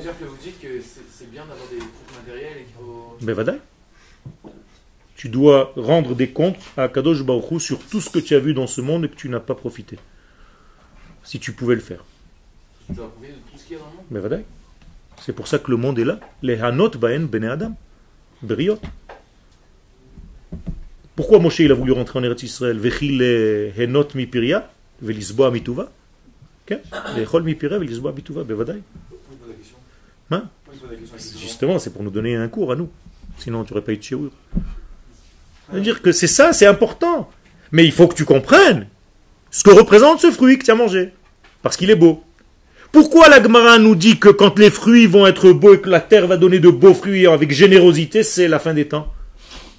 dire 0.00 0.18
que 0.18 0.24
vous 0.24 0.36
dites 0.42 0.60
que 0.60 0.80
c'est 1.10 1.30
bien 1.30 1.42
d'avoir 1.42 1.68
des 1.70 1.78
trucs 1.78 2.16
matériels 2.16 2.58
et 2.58 2.64
qu'il 2.64 2.74
faut. 2.74 3.16
Mais 3.22 3.34
tu 5.16 5.28
dois 5.28 5.72
rendre 5.76 6.16
des 6.16 6.30
comptes 6.30 6.58
à 6.76 6.88
Kadosh 6.88 7.22
Baruch 7.22 7.60
sur 7.60 7.78
tout 7.78 8.00
ce 8.00 8.10
que 8.10 8.18
tu 8.18 8.34
as 8.34 8.40
vu 8.40 8.54
dans 8.54 8.66
ce 8.66 8.80
monde 8.80 9.04
et 9.04 9.08
que 9.08 9.14
tu 9.14 9.28
n'as 9.28 9.40
pas 9.40 9.54
profité. 9.54 9.98
Si 11.22 11.38
tu 11.38 11.52
pouvais 11.52 11.76
le 11.76 11.80
faire. 11.80 12.04
Tu 12.88 12.94
dois 12.94 13.08
profiter 13.08 13.32
de 13.34 13.38
tout 13.50 13.58
ce 13.58 13.64
qu'il 13.64 13.76
y 13.76 13.76
a 13.76 13.82
dans 13.82 13.90
le 13.90 14.20
monde. 14.20 14.32
Mais 14.32 14.44
C'est 15.20 15.32
pour 15.32 15.46
ça 15.46 15.60
que 15.60 15.70
le 15.70 15.76
monde 15.76 15.98
est 15.98 16.04
là. 16.04 16.18
Les 16.42 16.60
Hanot 16.60 16.90
Baen 16.90 17.26
Bene 17.26 17.44
Adam. 17.44 17.76
Briot. 18.42 18.80
Pourquoi 21.14 21.38
Moshe 21.38 21.60
il 21.60 21.70
a 21.70 21.74
voulu 21.74 21.92
rentrer 21.92 22.18
en 22.18 22.24
Eretz 22.24 22.42
Israël? 22.42 22.78
Vechil 22.78 23.22
henot 23.76 24.08
mi 24.14 24.26
piria, 24.26 24.68
velisboa 25.00 25.50
mituva 25.50 25.92
Hein 30.30 30.44
Justement, 31.38 31.78
c'est 31.78 31.90
pour 31.90 32.02
nous 32.02 32.10
donner 32.10 32.36
un 32.36 32.48
cours 32.48 32.72
à 32.72 32.76
nous. 32.76 32.88
Sinon, 33.38 33.64
tu 33.64 33.72
n'aurais 33.72 33.84
pas 33.84 33.92
eu 33.92 33.96
de 33.96 34.02
chez 34.02 34.16
dire 35.80 36.02
que 36.02 36.12
c'est 36.12 36.26
ça, 36.26 36.52
c'est 36.52 36.66
important. 36.66 37.30
Mais 37.70 37.84
il 37.84 37.92
faut 37.92 38.06
que 38.06 38.14
tu 38.14 38.24
comprennes 38.24 38.86
ce 39.50 39.64
que 39.64 39.70
représente 39.70 40.20
ce 40.20 40.30
fruit 40.30 40.58
que 40.58 40.64
tu 40.64 40.70
as 40.70 40.74
mangé. 40.74 41.12
Parce 41.62 41.76
qu'il 41.76 41.90
est 41.90 41.96
beau. 41.96 42.22
Pourquoi 42.90 43.28
la 43.28 43.78
nous 43.78 43.94
dit 43.94 44.18
que 44.18 44.28
quand 44.28 44.58
les 44.58 44.70
fruits 44.70 45.06
vont 45.06 45.26
être 45.26 45.52
beaux 45.52 45.74
et 45.74 45.80
que 45.80 45.88
la 45.88 46.00
terre 46.00 46.26
va 46.26 46.36
donner 46.36 46.58
de 46.58 46.68
beaux 46.68 46.92
fruits 46.92 47.26
avec 47.26 47.50
générosité, 47.50 48.22
c'est 48.22 48.48
la 48.48 48.58
fin 48.58 48.74
des 48.74 48.86
temps? 48.86 49.10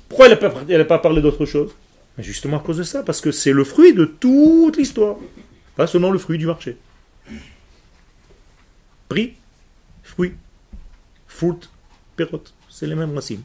Pourquoi 0.09 0.27
elle 0.27 0.39
n'a 0.77 0.85
pas, 0.85 0.97
parlé 0.97 1.21
d'autre 1.21 1.45
chose? 1.45 1.71
Justement 2.17 2.57
à 2.57 2.59
cause 2.59 2.77
de 2.77 2.83
ça, 2.83 3.03
parce 3.03 3.21
que 3.21 3.31
c'est 3.31 3.51
le 3.51 3.63
fruit 3.63 3.93
de 3.93 4.05
toute 4.05 4.77
l'histoire, 4.77 5.17
pas 5.75 5.87
seulement 5.87 6.11
le 6.11 6.19
fruit 6.19 6.37
du 6.37 6.45
marché. 6.45 6.77
Prix, 9.09 9.33
fruit, 10.03 10.33
fruit, 11.27 11.69
perote, 12.15 12.53
c'est 12.69 12.87
les 12.87 12.95
mêmes 12.95 13.13
racines. 13.13 13.43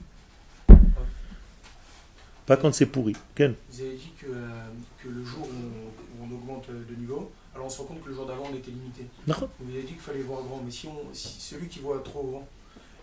Pas 2.47 2.57
quand 2.57 2.73
c'est 2.73 2.87
pourri. 2.87 3.15
Ken 3.35 3.55
Vous 3.71 3.81
avez 3.83 3.97
dit 3.97 4.13
que, 4.19 4.27
euh, 4.27 4.69
que 5.03 5.09
le 5.09 5.23
jour 5.23 5.47
où 5.47 6.25
on, 6.25 6.35
augmente 6.35 6.71
de 6.71 6.95
niveau, 6.95 7.31
alors 7.55 7.67
on 7.67 7.71
se 7.71 7.79
rend 7.79 7.85
compte 7.85 8.03
que 8.03 8.09
le 8.09 8.15
jour 8.15 8.27
d'avant 8.27 8.49
on 8.51 8.57
était 8.57 8.71
limité. 8.71 9.07
Vous 9.27 9.35
avez 9.71 9.83
dit 9.83 9.93
qu'il 9.93 10.01
fallait 10.01 10.21
voir 10.21 10.43
grand, 10.43 10.63
mais 10.65 10.71
si, 10.71 10.87
on, 10.87 10.99
si 11.13 11.41
celui 11.41 11.69
qui 11.69 11.81
voit 11.81 12.03
trop 12.03 12.23
grand 12.23 12.49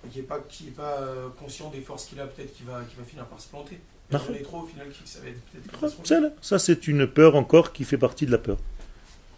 et 0.06 0.10
qui 0.10 0.18
n'est 0.18 0.24
pas, 0.24 0.40
qui 0.50 0.70
est 0.70 0.72
pas 0.72 1.00
euh, 1.00 1.30
conscient 1.40 1.70
des 1.70 1.82
forces 1.82 2.06
qu'il 2.06 2.20
a, 2.20 2.26
peut-être 2.26 2.56
qu'il 2.56 2.66
va, 2.66 2.80
va 2.80 3.04
finir 3.06 3.26
par 3.28 3.40
se 3.40 3.48
planter. 3.50 3.80
Mais 4.12 4.18
on 4.30 4.34
est 4.34 4.42
trop 4.42 4.62
au 4.62 4.66
final, 4.66 4.88
ça 5.06 5.20
va 5.20 5.30
être 5.30 5.40
peut-être. 5.42 6.34
Ça, 6.42 6.60
c'est 6.60 6.88
une 6.88 7.08
peur 7.08 7.36
encore 7.36 7.74
qui 7.74 7.84
fait 7.84 7.98
partie 7.98 8.26
de 8.26 8.32
la 8.32 8.38
peur. 8.38 8.58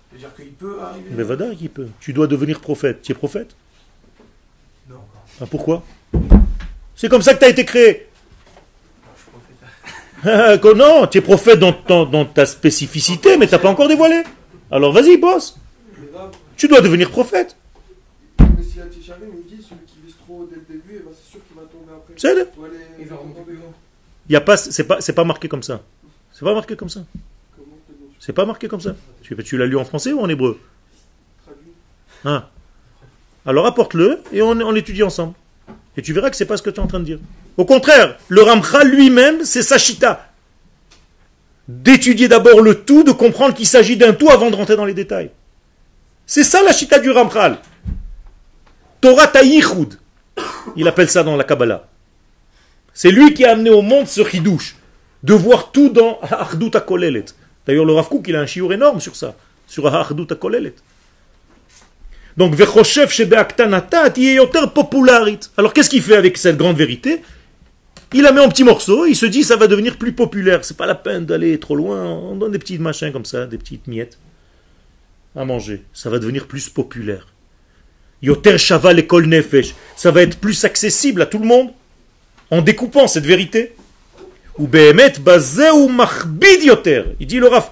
C'est-à-dire 0.09 0.35
qu'il 0.35 0.53
peut 0.53 0.79
arriver. 0.81 1.09
Mais 1.11 1.23
Vada, 1.23 1.53
qui 1.55 1.69
peut. 1.69 1.87
Tu 1.99 2.13
dois 2.13 2.27
devenir 2.27 2.59
prophète. 2.59 3.01
Tu 3.01 3.11
es 3.11 3.15
prophète 3.15 3.55
Non. 4.89 4.97
Ah, 5.41 5.45
pourquoi? 5.49 5.83
C'est 6.95 7.09
comme 7.09 7.21
ça 7.21 7.33
que 7.33 7.39
tu 7.39 7.45
as 7.45 7.49
été 7.49 7.65
créé. 7.65 8.07
non, 10.75 11.07
tu 11.07 11.19
es 11.19 11.21
prophète 11.21 11.59
dans, 11.59 12.25
ta 12.25 12.45
spécificité, 12.45 13.37
mais 13.37 13.47
tu 13.47 13.53
n'as 13.53 13.59
pas 13.59 13.69
encore 13.69 13.87
dévoilé. 13.87 14.23
Alors 14.71 14.91
vas-y, 14.91 15.17
bosse. 15.17 15.57
Tu 16.55 16.67
dois 16.67 16.81
devenir 16.81 17.11
prophète. 17.11 17.55
C'est 22.15 22.33
il 24.29 24.33
y 24.33 24.35
a 24.35 24.41
pas, 24.41 24.57
c'est 24.57 24.83
pas, 24.83 24.99
c'est 24.99 25.13
pas 25.13 25.23
marqué 25.23 25.47
comme 25.47 25.63
ça. 25.63 25.81
C'est 26.33 26.43
pas 26.43 26.53
marqué 26.53 26.75
comme 26.75 26.89
ça. 26.89 27.01
C'est 28.19 28.33
pas 28.33 28.45
marqué 28.45 28.67
comme 28.67 28.81
ça. 28.81 28.95
Tu, 29.21 29.35
tu 29.43 29.57
l'as 29.57 29.65
lu 29.65 29.77
en 29.77 29.85
français 29.85 30.13
ou 30.13 30.19
en 30.19 30.29
hébreu 30.29 30.59
hein 32.25 32.45
Alors 33.45 33.65
apporte-le 33.65 34.19
et 34.31 34.41
on, 34.41 34.51
on 34.51 34.71
l'étudie 34.71 35.03
ensemble. 35.03 35.33
Et 35.95 36.01
tu 36.01 36.13
verras 36.13 36.29
que 36.29 36.35
c'est 36.35 36.45
pas 36.45 36.57
ce 36.57 36.61
que 36.61 36.69
tu 36.69 36.77
es 36.77 36.83
en 36.83 36.87
train 36.87 36.99
de 36.99 37.05
dire. 37.05 37.19
Au 37.57 37.65
contraire, 37.65 38.17
le 38.27 38.41
Ramchal 38.41 38.87
lui-même, 38.87 39.43
c'est 39.43 39.63
Sachita. 39.63 40.31
D'étudier 41.67 42.27
d'abord 42.27 42.61
le 42.61 42.83
tout, 42.83 43.03
de 43.03 43.11
comprendre 43.11 43.53
qu'il 43.53 43.67
s'agit 43.67 43.97
d'un 43.97 44.13
tout 44.13 44.29
avant 44.29 44.49
de 44.49 44.55
rentrer 44.55 44.75
dans 44.75 44.85
les 44.85 44.93
détails. 44.93 45.31
C'est 46.25 46.43
ça 46.43 46.61
la 46.63 46.71
chita 46.71 46.99
du 46.99 47.09
Ramchal. 47.09 47.57
Torah 49.01 49.27
Ta'ichud. 49.27 49.97
Il 50.75 50.87
appelle 50.87 51.09
ça 51.09 51.23
dans 51.23 51.35
la 51.35 51.43
Kabbalah. 51.43 51.87
C'est 52.93 53.11
lui 53.11 53.33
qui 53.33 53.45
a 53.45 53.51
amené 53.51 53.69
au 53.69 53.81
monde 53.81 54.07
ce 54.07 54.23
chidouche. 54.23 54.75
De 55.23 55.33
voir 55.33 55.71
tout 55.71 55.89
dans 55.89 56.19
Ardut 56.21 56.71
Kolelet. 56.85 57.25
D'ailleurs, 57.67 57.85
le 57.85 57.93
Rav 57.93 58.07
il 58.25 58.35
a 58.35 58.41
un 58.41 58.45
chiour 58.45 58.73
énorme 58.73 59.01
sur 59.01 59.15
ça. 59.15 59.35
Sur 59.67 59.87
Ardut 59.93 60.25
Kolelet. 60.27 60.73
Donc, 62.37 62.55
Vechochev 62.55 63.09
Shebeaktanata, 63.09 64.13
yoter 64.15 64.67
popularit. 64.73 65.39
Alors, 65.57 65.73
qu'est-ce 65.73 65.89
qu'il 65.89 66.01
fait 66.01 66.15
avec 66.15 66.37
cette 66.37 66.57
grande 66.57 66.77
vérité? 66.77 67.21
Il 68.13 68.21
la 68.21 68.31
met 68.31 68.39
en 68.39 68.47
petits 68.47 68.63
morceaux, 68.63 69.05
il 69.05 69.15
se 69.15 69.25
dit 69.25 69.43
ça 69.43 69.57
va 69.57 69.67
devenir 69.67 69.97
plus 69.97 70.13
populaire. 70.13 70.63
C'est 70.63 70.77
pas 70.77 70.85
la 70.85 70.95
peine 70.95 71.25
d'aller 71.25 71.59
trop 71.59 71.75
loin. 71.75 72.05
On 72.05 72.35
donne 72.35 72.53
des 72.53 72.59
petits 72.59 72.79
machins 72.79 73.11
comme 73.11 73.25
ça, 73.25 73.45
des 73.45 73.57
petites 73.57 73.87
miettes 73.87 74.17
à 75.35 75.43
manger. 75.43 75.83
Ça 75.93 76.09
va 76.09 76.19
devenir 76.19 76.47
plus 76.47 76.69
populaire. 76.69 77.27
Yoter 78.21 78.57
Shaval 78.57 79.05
Kol 79.05 79.27
Nefesh. 79.27 79.75
Ça 79.95 80.11
va 80.11 80.21
être 80.21 80.39
plus 80.39 80.63
accessible 80.63 81.21
à 81.21 81.25
tout 81.25 81.37
le 81.37 81.45
monde 81.45 81.71
en 82.49 82.61
découpant 82.61 83.07
cette 83.07 83.25
vérité. 83.25 83.75
Ou 84.46 84.46
Behemet 84.46 84.46
ou 84.46 84.46
Machbid 84.46 84.46
Yoter. 84.46 84.46
Il 87.19 87.27
dit 87.27 87.39
le 87.39 87.47
Rav 87.47 87.69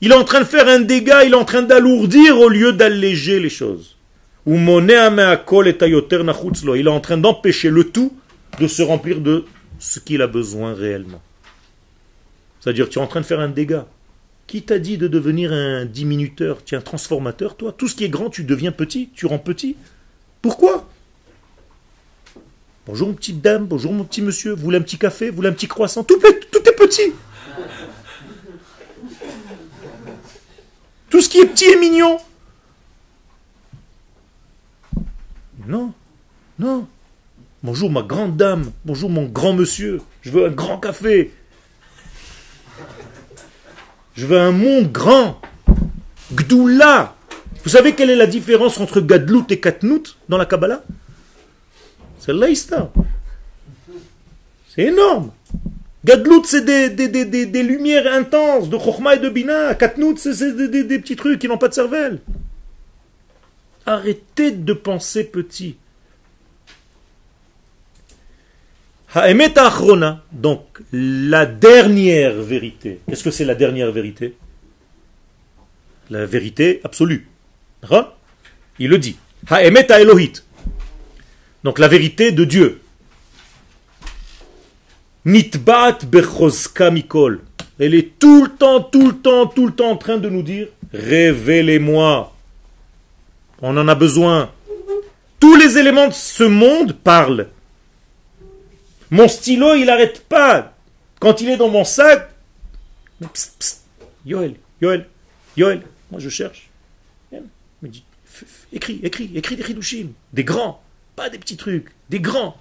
il 0.00 0.12
est 0.12 0.14
en 0.14 0.24
train 0.24 0.40
de 0.40 0.44
faire 0.44 0.68
un 0.68 0.78
dégât, 0.78 1.24
il 1.24 1.32
est 1.32 1.36
en 1.36 1.44
train 1.44 1.62
d'alourdir 1.62 2.38
au 2.38 2.48
lieu 2.48 2.72
d'alléger 2.72 3.40
les 3.40 3.48
choses. 3.48 3.96
Ou 4.46 4.56
Il 4.56 4.90
est 6.86 6.88
en 6.88 7.00
train 7.00 7.18
d'empêcher 7.18 7.70
le 7.70 7.84
tout 7.84 8.12
de 8.60 8.68
se 8.68 8.82
remplir 8.82 9.20
de 9.20 9.44
ce 9.78 9.98
qu'il 9.98 10.22
a 10.22 10.28
besoin 10.28 10.72
réellement. 10.72 11.20
C'est-à-dire, 12.60 12.88
tu 12.88 12.98
es 12.98 13.02
en 13.02 13.06
train 13.06 13.20
de 13.20 13.26
faire 13.26 13.40
un 13.40 13.48
dégât. 13.48 13.86
Qui 14.46 14.62
t'a 14.62 14.78
dit 14.78 14.98
de 14.98 15.08
devenir 15.08 15.52
un 15.52 15.84
diminuteur 15.84 16.64
Tu 16.64 16.74
es 16.74 16.78
un 16.78 16.80
transformateur, 16.80 17.56
toi? 17.56 17.74
Tout 17.76 17.86
ce 17.86 17.94
qui 17.94 18.04
est 18.04 18.08
grand, 18.08 18.30
tu 18.30 18.44
deviens 18.44 18.72
petit, 18.72 19.10
tu 19.14 19.26
rends 19.26 19.38
petit. 19.38 19.76
Pourquoi? 20.40 20.88
Bonjour, 22.88 23.14
petite 23.14 23.42
dame, 23.42 23.66
bonjour, 23.66 23.92
mon 23.92 24.02
petit 24.02 24.22
monsieur. 24.22 24.54
Vous 24.54 24.62
voulez 24.62 24.78
un 24.78 24.80
petit 24.80 24.96
café? 24.96 25.28
Vous 25.28 25.36
voulez 25.36 25.50
un 25.50 25.52
petit 25.52 25.68
croissant? 25.68 26.04
Tout, 26.04 26.16
tout 26.16 26.58
est 26.66 26.72
petit. 26.72 27.12
Tout 31.10 31.20
ce 31.20 31.28
qui 31.28 31.38
est 31.38 31.44
petit 31.44 31.66
et 31.66 31.78
mignon. 31.78 32.16
Non, 35.66 35.92
non. 36.58 36.88
Bonjour 37.62 37.90
ma 37.90 38.00
grande 38.00 38.38
dame, 38.38 38.72
bonjour 38.86 39.10
mon 39.10 39.26
grand 39.26 39.52
monsieur, 39.52 40.00
je 40.22 40.30
veux 40.30 40.46
un 40.46 40.50
grand 40.50 40.78
café. 40.78 41.30
Je 44.14 44.24
veux 44.24 44.38
un 44.38 44.52
monde 44.52 44.90
grand. 44.90 45.42
Gdoula. 46.32 47.14
Vous 47.64 47.68
savez 47.68 47.94
quelle 47.94 48.08
est 48.08 48.16
la 48.16 48.26
différence 48.26 48.78
entre 48.78 49.02
Gadlout 49.02 49.44
et 49.50 49.60
Katnout 49.60 50.16
dans 50.30 50.38
la 50.38 50.46
Kabbalah? 50.46 50.82
C'est. 52.32 52.92
C'est 54.74 54.84
énorme. 54.84 55.32
Gadlout, 56.04 56.44
c'est 56.44 56.64
des, 56.64 57.62
lumières 57.62 58.12
intenses 58.12 58.68
de 58.68 58.78
Chokhmah 58.78 59.16
et 59.16 59.18
de 59.18 59.28
Bina. 59.28 59.74
Katnout, 59.74 60.18
c'est 60.18 60.52
des, 60.52 60.98
petits 60.98 61.16
trucs 61.16 61.40
qui 61.40 61.48
n'ont 61.48 61.58
pas 61.58 61.68
de 61.68 61.74
cervelle. 61.74 62.20
Arrêtez 63.84 64.52
de 64.52 64.72
penser 64.72 65.24
petit. 65.24 65.76
donc 70.32 70.80
la 70.92 71.46
dernière 71.46 72.34
vérité. 72.34 73.00
Qu'est-ce 73.08 73.24
que 73.24 73.30
c'est 73.30 73.44
la 73.44 73.54
dernière 73.54 73.90
vérité? 73.90 74.36
La 76.10 76.26
vérité 76.26 76.80
absolue. 76.84 77.26
Il 78.78 78.90
le 78.90 78.98
dit. 78.98 79.16
Ha'emet 79.48 79.86
Elohit. 79.90 80.44
Donc 81.64 81.78
la 81.78 81.88
vérité 81.88 82.32
de 82.32 82.44
Dieu. 82.44 82.80
Nitbat 85.24 85.98
bechozka 86.06 86.90
mikol. 86.90 87.40
Elle 87.78 87.94
est 87.94 88.18
tout 88.18 88.44
le 88.44 88.50
temps, 88.50 88.82
tout 88.82 89.08
le 89.08 89.16
temps, 89.16 89.46
tout 89.46 89.66
le 89.66 89.72
temps 89.72 89.90
en 89.90 89.96
train 89.96 90.18
de 90.18 90.28
nous 90.28 90.42
dire 90.42 90.68
révélez-moi. 90.92 92.34
On 93.60 93.76
en 93.76 93.88
a 93.88 93.94
besoin. 93.94 94.50
Tous 95.40 95.56
les 95.56 95.78
éléments 95.78 96.08
de 96.08 96.14
ce 96.14 96.44
monde 96.44 96.92
parlent. 96.92 97.48
Mon 99.10 99.28
stylo, 99.28 99.74
il 99.74 99.86
n'arrête 99.86 100.24
pas. 100.28 100.74
Quand 101.20 101.40
il 101.40 101.48
est 101.48 101.56
dans 101.56 101.68
mon 101.68 101.84
sac, 101.84 102.30
psst, 103.32 103.56
psst, 103.58 103.84
Yoel, 104.26 104.54
Yoel, 104.80 105.06
Yoel, 105.56 105.82
moi 106.10 106.20
je 106.20 106.28
cherche. 106.28 106.68
Écris, 108.72 109.00
écris, 109.02 109.30
écris 109.34 109.56
des 109.56 109.64
chidushim, 109.64 110.08
des 110.32 110.44
grands, 110.44 110.82
pas 111.18 111.28
des 111.30 111.38
petits 111.38 111.56
trucs, 111.56 111.88
des 112.10 112.20
grands. 112.20 112.56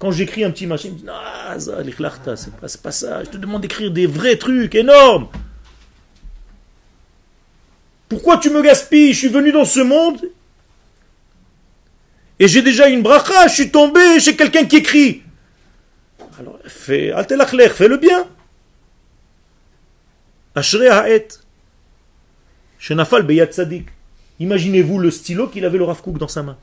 Quand 0.00 0.10
j'écris 0.10 0.42
un 0.42 0.50
petit 0.50 0.66
machin, 0.66 0.88
il 0.88 0.94
me 0.94 0.98
dit, 0.98 1.04
ah, 1.08 1.56
c'est 1.58 2.56
pas, 2.56 2.66
pas 2.82 2.92
ça, 2.92 3.22
je 3.22 3.30
te 3.30 3.36
demande 3.36 3.62
d'écrire 3.62 3.92
des 3.92 4.06
vrais 4.06 4.36
trucs 4.36 4.74
énormes. 4.74 5.28
Pourquoi 8.08 8.38
tu 8.38 8.50
me 8.50 8.62
gaspilles? 8.62 9.12
Je 9.12 9.18
suis 9.18 9.28
venu 9.28 9.52
dans 9.52 9.64
ce 9.64 9.78
monde 9.78 10.20
et 12.40 12.48
j'ai 12.48 12.62
déjà 12.62 12.88
une 12.88 13.02
bracha, 13.02 13.46
je 13.46 13.54
suis 13.54 13.70
tombé 13.70 14.18
chez 14.18 14.34
quelqu'un 14.34 14.64
qui 14.64 14.76
écrit. 14.76 15.22
Alors, 16.40 16.58
fais, 16.66 17.12
fais 17.28 17.88
le 17.88 17.96
bien. 17.96 18.26
Imaginez-vous 24.40 24.98
le 24.98 25.10
stylo 25.10 25.48
qu'il 25.48 25.64
avait 25.64 25.78
le 25.78 25.84
Rav 25.84 26.00
dans 26.18 26.28
sa 26.28 26.42
main. 26.42 26.56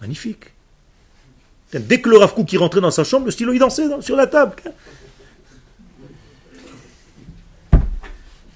Magnifique. 0.00 0.44
Dès 1.72 2.00
que 2.00 2.08
le 2.08 2.18
Rav 2.18 2.32
qui 2.44 2.56
rentrait 2.56 2.80
dans 2.80 2.90
sa 2.90 3.04
chambre, 3.04 3.26
le 3.26 3.30
stylo 3.30 3.52
il 3.52 3.58
dansait 3.58 3.84
sur 4.00 4.16
la 4.16 4.26
table. 4.26 4.54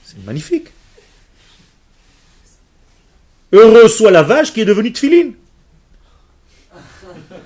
C'est 0.05 0.25
magnifique. 0.25 0.69
Heureux 3.53 3.89
soit 3.89 4.11
la 4.11 4.23
vache 4.23 4.53
qui 4.53 4.61
est 4.61 4.65
devenue 4.65 4.93
tfiline. 4.93 5.35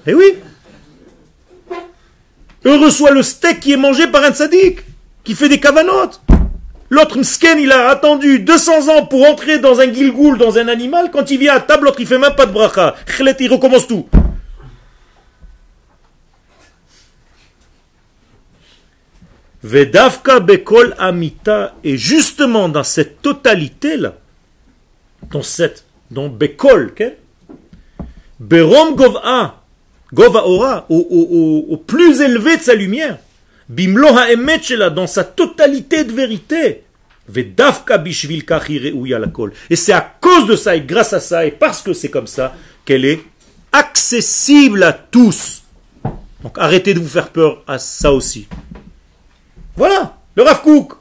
Eh 0.07 0.14
oui. 0.14 0.34
Heureux 2.64 2.90
soit 2.90 3.11
le 3.11 3.22
steak 3.22 3.61
qui 3.61 3.72
est 3.72 3.76
mangé 3.76 4.07
par 4.07 4.22
un 4.22 4.32
sadique, 4.34 4.80
qui 5.22 5.34
fait 5.34 5.49
des 5.49 5.61
cavanotes. 5.61 6.20
L'autre 6.95 7.18
msken, 7.18 7.59
il 7.59 7.72
a 7.72 7.88
attendu 7.88 8.38
200 8.38 8.88
ans 8.88 9.05
pour 9.07 9.28
entrer 9.28 9.59
dans 9.59 9.80
un 9.80 9.92
gilgoul, 9.92 10.38
dans 10.38 10.59
un 10.59 10.68
animal. 10.68 11.11
Quand 11.11 11.28
il 11.28 11.40
vient 11.40 11.55
à 11.55 11.59
table, 11.59 11.86
l'autre, 11.86 11.99
il 11.99 12.07
fait 12.07 12.20
même 12.20 12.36
pas 12.36 12.47
de 12.47 12.53
bracha. 12.53 12.95
Il 13.18 13.53
recommence 13.53 13.88
tout. 13.88 14.07
Vedavka 19.64 20.38
bekol 20.38 20.95
amita. 20.97 21.74
Et 21.82 21.97
justement, 21.97 22.68
dans 22.68 22.84
cette 22.84 23.20
totalité-là, 23.22 24.14
dans 25.32 25.42
cette, 25.42 25.84
dans 26.12 26.28
bekol, 26.28 26.95
berom 28.38 28.95
gova, 28.95 29.64
gova 30.12 30.47
ora, 30.47 30.86
au, 30.88 31.76
plus 31.88 32.20
élevé 32.20 32.57
de 32.57 32.62
sa 32.62 32.76
lumière, 32.76 33.18
bimlo 33.68 34.16
ha'emet 34.16 34.61
dans 34.95 35.09
sa 35.09 35.24
totalité 35.24 36.05
de 36.05 36.12
vérité. 36.12 36.84
Et 39.70 39.77
c'est 39.77 39.93
à 39.93 40.14
cause 40.20 40.47
de 40.47 40.57
ça 40.57 40.77
et 40.77 40.83
grâce 40.83 41.12
à 41.12 41.20
ça 41.20 41.47
et 41.47 41.51
parce 41.51 41.83
que 41.83 41.93
c'est 41.93 42.11
comme 42.11 42.27
ça 42.27 42.55
qu'elle 42.85 43.05
est 43.05 43.20
accessible 43.72 44.83
à 44.83 44.93
tous. 44.93 45.62
Donc 46.43 46.59
arrêtez 46.59 46.93
de 46.93 47.01
vous 47.01 47.09
faire 47.09 47.31
peur 47.31 47.62
à 47.66 47.79
ça 47.79 48.12
aussi. 48.12 48.47
Voilà, 49.77 50.18
le 50.37 50.43
Rav 50.43 50.62
Kook, 50.62 50.93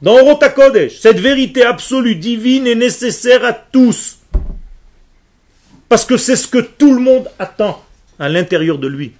dans 0.00 0.18
Orota 0.18 0.48
Kodesh, 0.48 0.98
cette 0.98 1.20
vérité 1.20 1.64
absolue, 1.64 2.16
divine 2.16 2.66
est 2.66 2.74
nécessaire 2.74 3.44
à 3.44 3.52
tous. 3.52 4.18
Parce 5.88 6.04
que 6.06 6.16
c'est 6.16 6.36
ce 6.36 6.48
que 6.48 6.58
tout 6.58 6.94
le 6.94 7.00
monde 7.00 7.28
attend 7.38 7.84
à 8.18 8.28
l'intérieur 8.28 8.78
de 8.78 8.88
lui. 8.88 9.12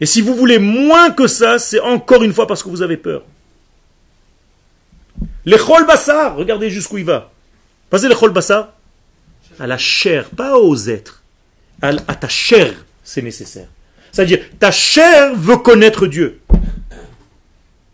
Et 0.00 0.06
si 0.06 0.22
vous 0.22 0.34
voulez 0.34 0.58
moins 0.58 1.10
que 1.10 1.26
ça, 1.26 1.58
c'est 1.58 1.80
encore 1.80 2.22
une 2.22 2.32
fois 2.32 2.46
parce 2.46 2.62
que 2.62 2.70
vous 2.70 2.80
avez 2.80 2.96
peur. 2.96 3.22
Les 5.44 5.58
chol 5.58 5.86
bassar, 5.86 6.36
regardez 6.36 6.70
jusqu'où 6.70 6.98
il 6.98 7.04
va. 7.04 7.30
Passez 7.88 8.08
les 8.08 8.14
chol 8.14 8.30
bassar 8.32 8.72
à 9.58 9.66
la 9.66 9.78
chair, 9.78 10.30
pas 10.30 10.58
aux 10.58 10.76
êtres. 10.88 11.22
À, 11.82 11.92
ta 11.92 12.28
chair, 12.28 12.74
c'est 13.02 13.22
nécessaire. 13.22 13.68
C'est-à-dire, 14.12 14.40
ta 14.58 14.70
chair 14.70 15.34
veut 15.34 15.56
connaître 15.56 16.06
Dieu. 16.06 16.40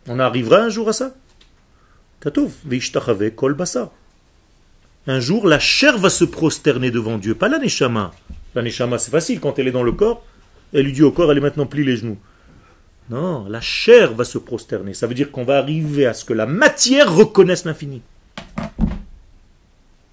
On 0.09 0.19
arrivera 0.19 0.59
un 0.59 0.69
jour 0.69 0.89
à 0.89 0.93
ça? 0.93 1.15
Un 5.07 5.21
jour, 5.21 5.47
la 5.47 5.59
chair 5.61 5.99
va 5.99 6.11
se 6.11 6.25
prosterner 6.25 6.91
devant 6.91 7.19
Dieu, 7.19 7.35
pas 7.35 7.49
la 7.49 7.59
neshama. 7.59 8.13
La 8.55 8.63
c'est 8.99 9.11
facile, 9.11 9.39
quand 9.39 9.59
elle 9.59 9.69
est 9.69 9.73
dans 9.73 9.83
le 9.83 9.93
corps, 9.93 10.25
elle 10.73 10.87
lui 10.87 10.93
dit 10.93 11.03
au 11.03 11.13
corps, 11.13 11.31
elle 11.31 11.39
est 11.39 11.43
maintenant 11.43 11.67
plie 11.67 11.85
les 11.85 11.97
genoux. 11.97 12.19
Non, 13.09 13.47
la 13.49 13.61
chair 13.61 14.13
va 14.13 14.25
se 14.25 14.39
prosterner. 14.39 14.95
Ça 14.95 15.07
veut 15.07 15.15
dire 15.15 15.31
qu'on 15.31 15.45
va 15.45 15.59
arriver 15.59 16.07
à 16.07 16.15
ce 16.15 16.25
que 16.25 16.33
la 16.33 16.47
matière 16.47 17.15
reconnaisse 17.15 17.65
l'infini. 17.65 18.03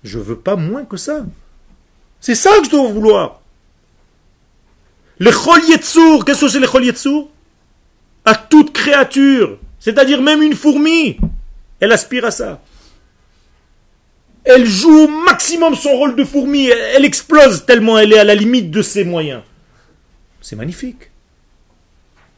Je 0.03 0.19
veux 0.19 0.37
pas 0.37 0.55
moins 0.55 0.85
que 0.85 0.97
ça. 0.97 1.25
C'est 2.19 2.35
ça 2.35 2.51
que 2.59 2.65
je 2.65 2.69
dois 2.69 2.91
vouloir. 2.91 3.41
Le 5.17 5.31
chol 5.31 5.61
qu'est-ce 6.25 6.41
que 6.41 6.47
c'est 6.49 6.59
le 6.59 6.67
chol 6.67 6.83
À 8.25 8.35
toute 8.35 8.73
créature. 8.73 9.57
C'est-à-dire 9.79 10.21
même 10.21 10.41
une 10.41 10.55
fourmi, 10.55 11.17
elle 11.79 11.91
aspire 11.91 12.25
à 12.25 12.31
ça. 12.31 12.61
Elle 14.45 14.65
joue 14.65 15.05
au 15.05 15.07
maximum 15.07 15.75
son 15.75 15.91
rôle 15.91 16.15
de 16.15 16.23
fourmi, 16.23 16.67
elle, 16.67 17.05
explose 17.05 17.65
tellement 17.65 17.97
elle 17.97 18.13
est 18.13 18.19
à 18.19 18.23
la 18.23 18.35
limite 18.35 18.71
de 18.71 18.81
ses 18.81 19.03
moyens. 19.03 19.41
C'est 20.41 20.55
magnifique. 20.55 21.11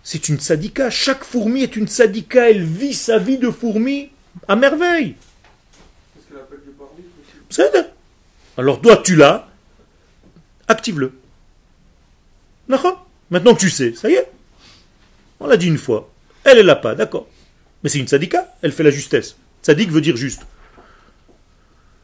C'est 0.06 0.30
une 0.30 0.40
sadika. 0.40 0.92
Chaque 0.92 1.24
fourmi 1.24 1.64
est 1.64 1.76
une 1.76 1.88
sadika. 1.88 2.52
Elle 2.52 2.64
vit 2.64 2.94
sa 2.94 3.18
vie 3.18 3.40
de 3.40 3.50
fourmi 3.50 4.12
à 4.48 4.56
merveille. 4.56 5.16
C'est 7.50 7.72
Alors 8.56 8.80
toi, 8.82 8.98
tu 8.98 9.16
l'as. 9.16 9.50
Active-le. 10.68 11.12
Maintenant 12.68 13.56
que 13.56 13.60
tu 13.60 13.70
sais, 13.72 13.96
ça 13.96 14.08
y 14.08 14.14
est. 14.14 14.32
On 15.40 15.48
l'a 15.48 15.58
dit 15.58 15.68
une 15.68 15.80
fois. 15.80 16.12
Elle 16.44 16.60
est 16.60 16.64
là 16.64 16.76
pas, 16.76 16.94
d'accord. 16.94 17.28
Mais 17.82 17.90
c'est 17.90 18.00
une 18.00 18.08
sadika, 18.08 18.54
elle 18.62 18.72
fait 18.72 18.84
la 18.84 18.92
justesse. 18.92 19.38
Sadik 19.64 19.90
veut 19.90 20.02
dire 20.02 20.18
juste. 20.18 20.44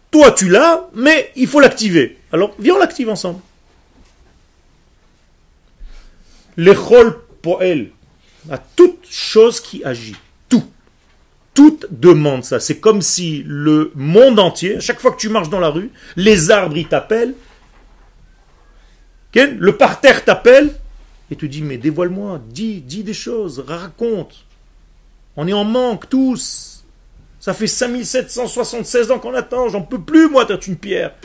Toi, 0.10 0.32
tu 0.32 0.50
l'as, 0.50 0.90
mais 0.96 1.32
il 1.36 1.48
faut 1.48 1.60
l'activer. 1.60 2.18
Alors, 2.32 2.56
viens, 2.58 2.76
on 2.76 2.80
l'active 2.80 3.10
ensemble. 3.10 3.42
L'échol 6.58 7.22
elle, 7.62 7.92
à 8.50 8.58
toute 8.58 9.06
chose 9.10 9.60
qui 9.60 9.84
agit. 9.84 10.16
Tout. 10.50 10.64
Tout 11.54 11.80
demande 11.90 12.44
ça. 12.44 12.60
C'est 12.60 12.80
comme 12.80 13.02
si 13.02 13.44
le 13.46 13.92
monde 13.96 14.40
entier, 14.40 14.80
chaque 14.80 15.00
fois 15.00 15.12
que 15.12 15.20
tu 15.20 15.30
marches 15.30 15.50
dans 15.50 15.60
la 15.60 15.70
rue, 15.70 15.92
les 16.16 16.52
arbres, 16.52 16.78
ils 16.78 16.88
t'appellent. 16.88 17.36
Le 19.34 19.72
parterre 19.78 20.24
t'appelle 20.24 20.74
et 21.30 21.36
te 21.36 21.46
dit, 21.46 21.62
mais 21.62 21.78
dévoile-moi, 21.78 22.42
dis, 22.50 22.82
dis 22.82 23.04
des 23.04 23.14
choses, 23.14 23.60
raconte. 23.60 24.46
On 25.38 25.48
est 25.48 25.54
en 25.54 25.64
manque 25.64 26.10
tous. 26.10 26.84
Ça 27.40 27.54
fait 27.54 27.68
5776 27.68 29.12
ans 29.12 29.20
qu'on 29.20 29.34
attend. 29.34 29.70
J'en 29.70 29.82
peux 29.82 30.02
plus, 30.02 30.30
moi, 30.30 30.46
t'as 30.46 30.58
une 30.58 30.78
pierre. 30.78 31.16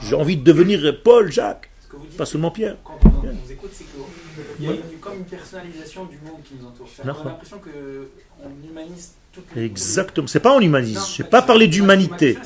J'ai 0.00 0.14
envie 0.14 0.36
de 0.36 0.42
devenir 0.42 1.02
Paul, 1.02 1.30
Jacques. 1.30 1.70
Pas 2.16 2.26
seulement 2.26 2.50
Pierre. 2.50 2.76
Quand 2.84 2.98
on, 3.04 3.08
nous 3.08 3.52
écoute, 3.52 3.70
c'est 3.72 3.84
qu'il 3.84 4.66
y 4.66 4.68
a 4.68 4.72
comme 5.00 5.18
une 5.18 5.24
personnalisation 5.24 6.04
du 6.04 6.18
monde 6.18 6.42
qui 6.44 6.54
nous 6.60 6.66
entoure. 6.66 6.88
On 7.04 7.08
a 7.08 7.30
l'impression 7.30 7.58
qu'on 7.58 8.68
humanise 8.68 9.14
toute 9.32 9.44
Exactement. 9.56 10.26
C'est 10.26 10.40
pas 10.40 10.54
on 10.54 10.60
humanise. 10.60 11.14
Je 11.16 11.22
n'ai 11.22 11.28
pas 11.28 11.42
parlé 11.42 11.66
d'humanité. 11.66 12.38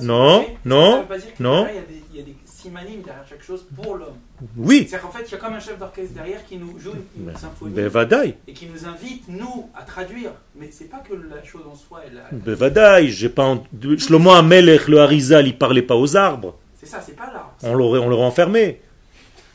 Non, 0.00 0.44
non, 0.64 1.06
non. 1.40 1.66
Il 2.12 2.16
y 2.16 2.20
a 2.20 2.22
des 2.22 2.34
s'imagine 2.58 3.02
derrière 3.02 3.24
chaque 3.28 3.42
chose 3.42 3.64
pour 3.74 3.96
l'homme. 3.96 4.16
Oui. 4.56 4.86
C'est 4.90 5.00
qu'en 5.00 5.10
fait, 5.10 5.24
il 5.26 5.32
y 5.32 5.34
a 5.34 5.38
comme 5.38 5.54
un 5.54 5.60
chef 5.60 5.78
d'orchestre 5.78 6.14
derrière 6.14 6.44
qui 6.44 6.56
nous 6.56 6.78
joue 6.78 6.92
une 7.16 7.26
ben, 7.26 7.36
symphonie. 7.36 7.74
Ben, 7.74 8.34
et 8.46 8.52
qui 8.52 8.66
nous 8.66 8.86
invite, 8.86 9.28
nous, 9.28 9.70
à 9.74 9.82
traduire. 9.82 10.32
Mais 10.56 10.68
c'est 10.72 10.90
pas 10.90 10.98
que 10.98 11.14
la 11.14 11.42
chose 11.44 11.62
en 11.70 11.76
soi. 11.76 12.02
Elle, 12.06 12.20
elle... 12.30 12.38
Bevadaï, 12.38 13.10
j'ai 13.10 13.28
pas. 13.28 13.58
Shlomo 13.98 14.30
Amelech, 14.30 14.88
le 14.88 15.00
Harizal, 15.00 15.46
il 15.46 15.56
parlait 15.56 15.82
pas 15.82 15.96
aux 15.96 16.16
arbres. 16.16 16.56
Ça, 16.88 17.02
c'est 17.04 17.16
pas 17.16 17.26
l'arbre. 17.26 17.54
On 17.62 17.74
l'aurait, 17.74 17.98
on 17.98 18.08
l'aurait 18.08 18.24
enfermé. 18.24 18.80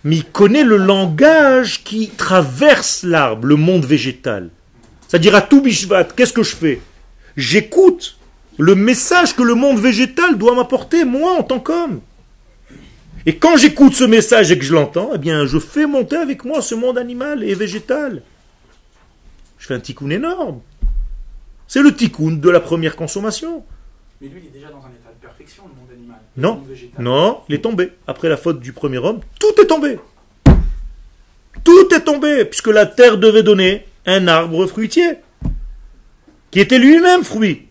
Mais 0.03 0.17
il 0.17 0.25
connaît 0.25 0.63
le 0.63 0.77
langage 0.77 1.84
qui 1.84 2.09
traverse 2.09 3.03
l'arbre, 3.03 3.47
le 3.47 3.55
monde 3.55 3.86
végétal. 3.86 4.49
C'est-à-dire 5.07 5.34
à 5.34 5.41
tout 5.41 5.61
Bishvat, 5.61 6.05
qu'est-ce 6.15 6.34
que 6.34 6.43
je 6.43 6.55
fais? 6.55 6.81
J'écoute 7.36 8.19
le 8.57 8.75
message 8.75 9.36
que 9.36 9.41
le 9.41 9.55
monde 9.55 9.79
végétal 9.79 10.38
doit 10.38 10.55
m'apporter, 10.55 11.05
moi, 11.05 11.34
en 11.34 11.43
tant 11.43 11.59
qu'homme. 11.59 12.01
Et 13.25 13.38
quand 13.38 13.57
j'écoute 13.57 13.93
ce 13.93 14.03
message 14.03 14.51
et 14.51 14.59
que 14.59 14.65
je 14.65 14.73
l'entends, 14.73 15.11
eh 15.15 15.17
bien, 15.17 15.45
je 15.45 15.57
fais 15.57 15.88
monter 15.88 16.17
avec 16.17 16.45
moi 16.45 16.61
ce 16.61 16.75
monde 16.75 16.97
animal 16.97 17.43
et 17.43 17.55
végétal. 17.55 18.21
Je 19.57 19.65
fais 19.65 19.73
un 19.73 19.79
tikkun 19.79 20.09
énorme. 20.09 20.59
C'est 21.67 21.81
le 21.81 21.95
tikkun 21.95 22.34
de 22.34 22.49
la 22.49 22.59
première 22.59 22.95
consommation. 22.95 23.63
Mais 24.21 24.27
lui, 24.27 24.41
il 24.43 24.47
est 24.47 24.59
déjà 24.59 24.67
dans 24.69 24.86
un 24.86 24.91
état 24.91 25.02
perfection, 25.43 25.63
le 25.67 25.75
monde 25.79 25.91
animal. 25.91 26.19
Non, 26.37 26.63
non, 26.99 27.41
il 27.49 27.55
est 27.55 27.61
tombé. 27.61 27.91
Après 28.07 28.29
la 28.29 28.37
faute 28.37 28.59
du 28.59 28.73
premier 28.73 28.97
homme, 28.97 29.19
tout 29.39 29.61
est 29.61 29.67
tombé. 29.67 29.99
Tout 31.63 31.93
est 31.93 32.01
tombé, 32.01 32.45
puisque 32.45 32.67
la 32.67 32.85
terre 32.85 33.17
devait 33.17 33.43
donner 33.43 33.85
un 34.05 34.27
arbre 34.27 34.65
fruitier, 34.67 35.17
qui 36.51 36.59
était 36.59 36.79
lui-même 36.79 37.23
fruit. 37.23 37.67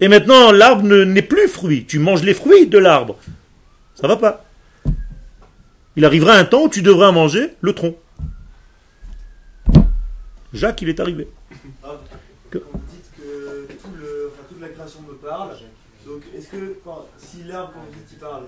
Et 0.00 0.08
maintenant, 0.08 0.52
l'arbre 0.52 0.82
n'est 0.86 1.22
plus 1.22 1.48
fruit. 1.48 1.84
Tu 1.84 1.98
manges 1.98 2.22
les 2.22 2.34
fruits 2.34 2.66
de 2.66 2.78
l'arbre. 2.78 3.16
Ça 3.94 4.06
va 4.06 4.16
pas. 4.16 4.44
Il 5.96 6.04
arrivera 6.04 6.34
un 6.34 6.44
temps 6.44 6.64
où 6.64 6.68
tu 6.68 6.82
devras 6.82 7.10
manger 7.10 7.54
le 7.60 7.72
tronc. 7.72 7.96
Jacques, 10.52 10.80
il 10.82 10.88
est 10.88 11.00
arrivé. 11.00 11.28
Ah, 11.82 11.96
vous 12.52 12.60
dites 12.92 13.10
que 13.18 13.58
toute 14.48 14.60
la 14.60 14.68
création 14.68 15.00
me 15.02 15.14
parle, 15.14 15.50
donc 15.50 15.58
est-ce 16.48 16.56
que 16.56 16.80
si 17.18 17.44
l'arbre, 17.44 17.72
quand 17.74 17.80
vous 17.80 17.98
dites, 17.98 18.08
il 18.12 18.18
parle, 18.18 18.44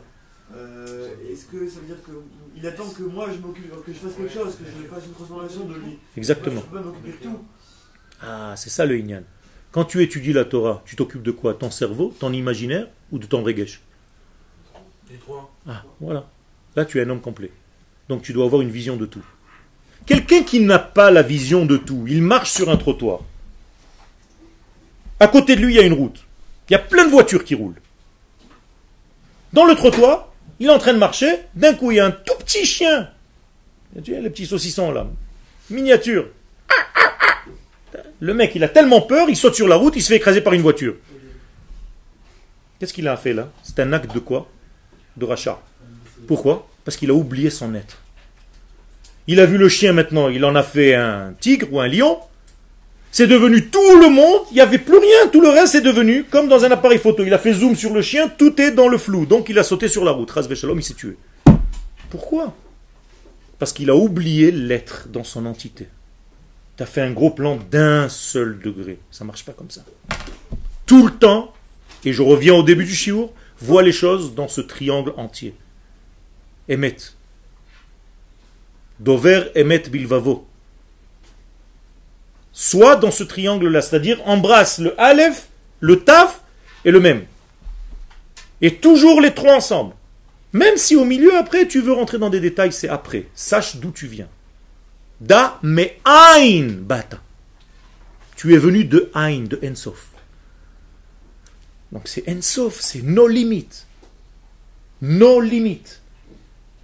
euh, 0.55 1.09
est-ce 1.31 1.47
que 1.47 1.69
ça 1.69 1.81
veut 1.81 1.87
dire 1.87 1.97
qu'il 2.55 2.67
attend 2.67 2.89
que 2.89 3.03
moi 3.03 3.29
je 3.33 3.39
m'occupe, 3.39 3.71
que 3.85 3.93
je 3.93 3.99
fasse 3.99 4.15
quelque 4.15 4.33
chose, 4.33 4.57
que 4.57 4.65
je 4.65 4.87
fasse 4.89 5.07
une 5.07 5.13
transformation 5.13 5.65
de 5.65 5.75
lui? 5.75 5.99
Exactement. 6.17 6.63
je 6.65 6.77
peux 6.79 6.85
m'occuper 6.85 7.11
de 7.11 7.17
tout. 7.17 7.39
Ah, 8.23 8.55
c'est 8.57 8.71
ça 8.71 8.87
le 8.87 8.99
Inyan. 8.99 9.23
Quand 9.71 9.85
tu 9.85 10.03
étudies 10.03 10.33
la 10.33 10.45
Torah, 10.45 10.83
tu 10.85 10.97
t'occupes 10.97 11.23
de 11.23 11.31
quoi? 11.31 11.55
Ton 11.55 11.71
cerveau, 11.71 12.15
ton 12.19 12.33
imaginaire 12.33 12.89
ou 13.13 13.19
de 13.19 13.27
ton 13.27 13.43
regesh 13.45 13.81
Les 15.11 15.17
trois. 15.19 15.55
Ah, 15.69 15.85
voilà. 16.01 16.29
Là, 16.77 16.85
tu 16.85 16.99
es 16.99 17.05
un 17.05 17.11
homme 17.11 17.21
complet. 17.21 17.51
Donc 18.09 18.23
tu 18.23 18.33
dois 18.33 18.45
avoir 18.47 18.63
une 18.63 18.71
vision 18.71 18.97
de 18.97 19.07
tout. 19.07 19.25
Quelqu'un 20.07 20.43
qui 20.43 20.61
n'a 20.61 20.79
pas 20.79 21.11
la 21.11 21.23
vision 21.23 21.67
de 21.67 21.77
tout, 21.77 22.05
il 22.09 22.23
marche 22.23 22.51
sur 22.51 22.71
un 22.71 22.77
trottoir. 22.77 23.21
À 25.21 25.29
côté 25.29 25.55
de 25.55 25.61
lui, 25.61 25.75
il 25.75 25.77
y 25.77 25.81
a 25.81 25.87
une 25.87 25.93
route. 25.93 26.25
Il 26.69 26.73
y 26.73 26.77
a 26.77 26.81
plein 26.81 27.05
de 27.05 27.11
voitures 27.11 27.45
qui 27.45 27.55
roulent. 27.55 27.81
Dans 29.53 29.65
le 29.65 29.75
trottoir, 29.75 30.33
il 30.59 30.67
est 30.67 30.71
en 30.71 30.79
train 30.79 30.93
de 30.93 30.99
marcher, 30.99 31.41
d'un 31.55 31.75
coup, 31.75 31.91
il 31.91 31.97
y 31.97 32.01
a 32.01 32.07
un 32.07 32.11
tout 32.11 32.37
petit 32.39 32.65
chien. 32.65 33.11
Tu 34.05 34.13
vois, 34.13 34.21
les 34.21 34.31
petits 34.31 34.47
saucissons 34.47 34.93
là, 34.93 35.07
miniature. 35.69 36.29
Le 38.21 38.35
mec, 38.35 38.53
il 38.55 38.63
a 38.63 38.69
tellement 38.69 39.01
peur, 39.01 39.29
il 39.29 39.37
saute 39.37 39.55
sur 39.55 39.67
la 39.67 39.77
route, 39.77 39.97
il 39.97 40.03
se 40.03 40.09
fait 40.09 40.17
écraser 40.17 40.43
par 40.43 40.53
une 40.53 40.61
voiture. 40.61 40.95
Qu'est-ce 42.79 42.93
qu'il 42.93 43.09
a 43.09 43.17
fait 43.17 43.33
là? 43.33 43.49
C'est 43.63 43.81
un 43.81 43.93
acte 43.93 44.15
de 44.15 44.21
quoi? 44.21 44.49
De 45.17 45.25
rachat. 45.25 45.61
Pourquoi? 46.29 46.69
Parce 46.85 46.97
qu'il 46.97 47.11
a 47.11 47.15
oublié 47.15 47.51
son 47.51 47.75
être. 47.75 47.99
Il 49.27 49.41
a 49.41 49.47
vu 49.47 49.59
le 49.59 49.69
chien 49.69 49.93
maintenant, 49.93 50.29
il 50.29 50.45
en 50.45 50.55
a 50.55 50.63
fait 50.63 50.95
un 50.95 51.35
tigre 51.41 51.73
ou 51.73 51.81
un 51.81 51.89
lion. 51.89 52.21
C'est 53.13 53.27
devenu 53.27 53.69
tout 53.69 53.97
le 54.01 54.09
monde, 54.09 54.43
il 54.51 54.55
n'y 54.55 54.61
avait 54.61 54.79
plus 54.79 54.99
rien, 54.99 55.29
tout 55.33 55.41
le 55.41 55.49
reste 55.49 55.75
est 55.75 55.81
devenu 55.81 56.25
comme 56.25 56.49
dans 56.49 56.65
un 56.65 56.71
appareil 56.71 56.99
photo. 56.99 57.25
Il 57.25 57.35
a 57.35 57.39
fait 57.39 57.55
zoom 57.55 57.75
sur 57.75 57.93
le 57.93 58.03
chien, 58.03 58.29
tout 58.29 58.61
est 58.61 58.71
dans 58.71 58.89
le 58.89 58.99
flou. 58.99 59.27
Donc 59.27 59.49
il 59.49 59.59
a 59.59 59.65
sauté 59.65 59.89
sur 59.89 60.05
la 60.05 60.13
route. 60.13 60.31
Ras 60.31 60.47
Shalom, 60.55 60.79
il 60.79 60.83
s'est 60.85 60.95
tué. 60.95 61.17
Pourquoi? 62.09 62.55
Parce 63.59 63.73
qu'il 63.73 63.91
a 63.91 63.97
oublié 63.97 64.53
l'être 64.53 65.09
dans 65.09 65.25
son 65.25 65.45
entité. 65.47 65.89
Tu 66.77 66.83
as 66.85 66.87
fait 66.87 67.03
un 67.03 67.11
gros 67.11 67.31
plan 67.31 67.59
d'un 67.71 68.09
seul 68.09 68.61
degré. 68.61 68.99
Ça 69.11 69.25
ne 69.25 69.27
marche 69.27 69.45
pas 69.45 69.53
comme 69.53 69.71
ça. 69.71 69.85
Tout 70.87 71.07
le 71.07 71.13
temps, 71.13 71.53
et 72.05 72.13
je 72.13 72.23
reviens 72.23 72.55
au 72.55 72.63
début 72.63 72.85
du 72.85 72.95
chiour, 72.95 73.33
vois 73.59 73.83
les 73.83 73.93
choses 73.93 74.35
dans 74.35 74.49
ce 74.49 74.61
triangle 74.61 75.13
entier. 75.17 75.55
Emet. 76.69 76.97
Dover 79.01 79.51
Emet 79.55 79.83
Bilvavo. 79.91 80.47
Soit 82.63 82.97
dans 82.97 83.11
ce 83.11 83.25
triangle-là, 83.25 83.81
c'est-à-dire 83.81 84.21
embrasse 84.29 84.81
le 84.81 84.93
Aleph, 85.01 85.49
le 85.81 86.05
Taf 86.05 86.43
et 86.85 86.91
le 86.91 87.01
Même. 87.01 87.25
Et 88.61 88.75
toujours 88.77 89.23
les 89.23 89.33
trois 89.33 89.55
ensemble. 89.55 89.95
Même 90.53 90.77
si 90.77 90.95
au 90.95 91.07
milieu, 91.07 91.39
après, 91.39 91.67
tu 91.67 91.81
veux 91.81 91.95
rentrer 91.95 92.19
dans 92.19 92.29
des 92.29 92.39
détails, 92.39 92.75
c'est 92.75 92.91
après. 92.91 93.29
Sache 93.35 93.77
d'où 93.77 93.93
tu 93.93 94.07
viens. 94.09 94.29
Da 95.23 95.59
me 95.63 95.87
Ain 96.05 96.83
bata. 96.83 97.23
Tu 98.37 98.53
es 98.53 98.59
venu 98.59 98.85
de 98.85 99.11
Ain, 99.15 99.45
de 99.45 99.59
Ensof. 99.65 100.09
Donc 101.93 102.09
c'est 102.09 102.29
Ensof, 102.29 102.79
c'est 102.79 103.01
nos 103.01 103.27
limites. 103.27 103.87
Nos 105.01 105.41
limites. 105.41 106.03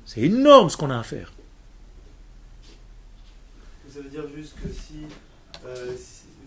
C'est 0.06 0.22
énorme 0.22 0.70
ce 0.70 0.78
qu'on 0.78 0.88
a 0.88 0.98
à 0.98 1.02
faire. 1.02 1.34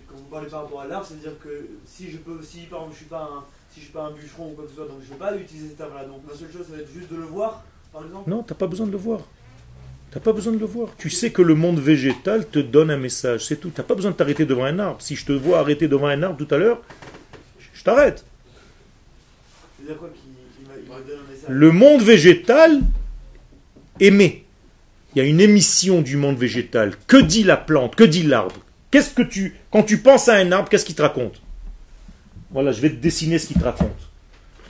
Quand 0.07 0.15
vous 0.15 0.29
parlez 0.31 0.47
par 0.47 0.63
rapport 0.63 0.81
à 0.81 0.87
l'arbre, 0.87 1.05
ça 1.05 1.13
veut 1.13 1.19
dire 1.19 1.37
que 1.43 1.67
si 1.85 2.09
je 2.09 2.17
peux, 2.17 2.41
si 2.43 2.61
par 2.61 2.79
exemple 2.79 2.93
je 2.93 2.97
suis 2.97 3.09
pas 3.09 3.23
un, 3.23 3.43
si 3.71 3.79
je 3.79 3.85
suis 3.85 3.93
pas 3.93 4.05
un 4.05 4.11
bûcheron 4.11 4.51
ou 4.51 4.53
quoi 4.55 4.63
que 4.63 4.69
ce 4.71 4.75
soit, 4.75 4.87
donc 4.87 4.97
je 5.01 5.07
ne 5.07 5.13
vais 5.13 5.19
pas 5.19 5.35
utiliser 5.35 5.69
cet 5.69 5.81
arbre-là. 5.81 6.05
Donc 6.05 6.21
ma 6.27 6.35
seule 6.37 6.51
chose, 6.51 6.65
ça 6.67 6.75
va 6.75 6.81
être 6.81 6.91
juste 6.93 7.11
de 7.11 7.17
le 7.17 7.25
voir, 7.25 7.63
par 7.93 8.03
exemple. 8.03 8.29
Non, 8.29 8.43
tu 8.43 8.51
n'as 8.53 8.57
pas 8.57 8.67
besoin 8.67 8.87
de 8.87 8.91
le 8.91 8.97
voir. 8.97 9.21
Pas 10.11 10.33
besoin 10.33 10.53
de 10.53 10.57
le 10.57 10.65
voir. 10.65 10.89
Tu 10.97 11.11
sais 11.11 11.31
que 11.31 11.43
le 11.43 11.53
monde 11.53 11.79
végétal 11.79 12.47
te 12.47 12.57
donne 12.57 12.89
un 12.89 12.97
message, 12.97 13.45
c'est 13.45 13.57
tout. 13.57 13.69
Tu 13.69 13.79
n'as 13.79 13.85
pas 13.85 13.93
besoin 13.93 14.09
de 14.09 14.15
t'arrêter 14.15 14.45
devant 14.45 14.65
un 14.65 14.79
arbre. 14.79 14.99
Si 15.01 15.15
je 15.15 15.23
te 15.23 15.31
vois 15.31 15.59
arrêter 15.59 15.87
devant 15.87 16.07
un 16.07 16.23
arbre 16.23 16.43
tout 16.43 16.53
à 16.53 16.57
l'heure, 16.57 16.81
je 17.73 17.83
t'arrête. 17.83 18.25
Le 21.47 21.71
monde 21.71 22.01
végétal 22.01 22.81
émet. 23.99 24.43
Il 25.13 25.19
y 25.19 25.21
a 25.21 25.27
une 25.27 25.39
émission 25.39 26.01
du 26.01 26.17
monde 26.17 26.37
végétal. 26.37 26.95
Que 27.07 27.17
dit 27.17 27.43
la 27.43 27.57
plante? 27.57 27.95
Que 27.95 28.03
dit 28.03 28.23
l'arbre? 28.23 28.55
Qu'est-ce 28.91 29.13
que 29.13 29.21
tu, 29.21 29.55
quand 29.71 29.83
tu 29.83 29.99
penses 29.99 30.29
à 30.29 30.35
un 30.35 30.51
arbre, 30.51 30.69
qu'est-ce 30.69 30.85
qu'il 30.85 30.95
te 30.95 31.01
raconte? 31.01 31.41
Voilà, 32.51 32.71
je 32.71 32.81
vais 32.81 32.89
te 32.89 32.95
dessiner 32.95 33.37
ce 33.37 33.47
qu'il 33.47 33.57
te 33.57 33.63
raconte. 33.63 34.09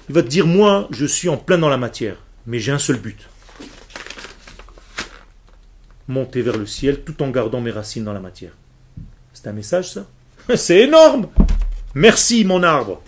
Il 0.09 0.15
va 0.15 0.23
te 0.23 0.27
dire, 0.27 0.45
moi, 0.45 0.87
je 0.91 1.05
suis 1.05 1.29
en 1.29 1.37
plein 1.37 1.57
dans 1.57 1.69
la 1.69 1.77
matière, 1.77 2.17
mais 2.45 2.59
j'ai 2.59 2.71
un 2.71 2.79
seul 2.79 2.97
but. 2.97 3.29
Monter 6.07 6.41
vers 6.41 6.57
le 6.57 6.65
ciel 6.65 7.03
tout 7.03 7.21
en 7.23 7.29
gardant 7.29 7.61
mes 7.61 7.71
racines 7.71 8.03
dans 8.03 8.13
la 8.13 8.19
matière. 8.19 8.51
C'est 9.33 9.47
un 9.47 9.53
message, 9.53 9.91
ça? 9.91 10.07
C'est 10.55 10.79
énorme 10.79 11.27
Merci, 11.95 12.43
mon 12.43 12.63
arbre. 12.63 13.01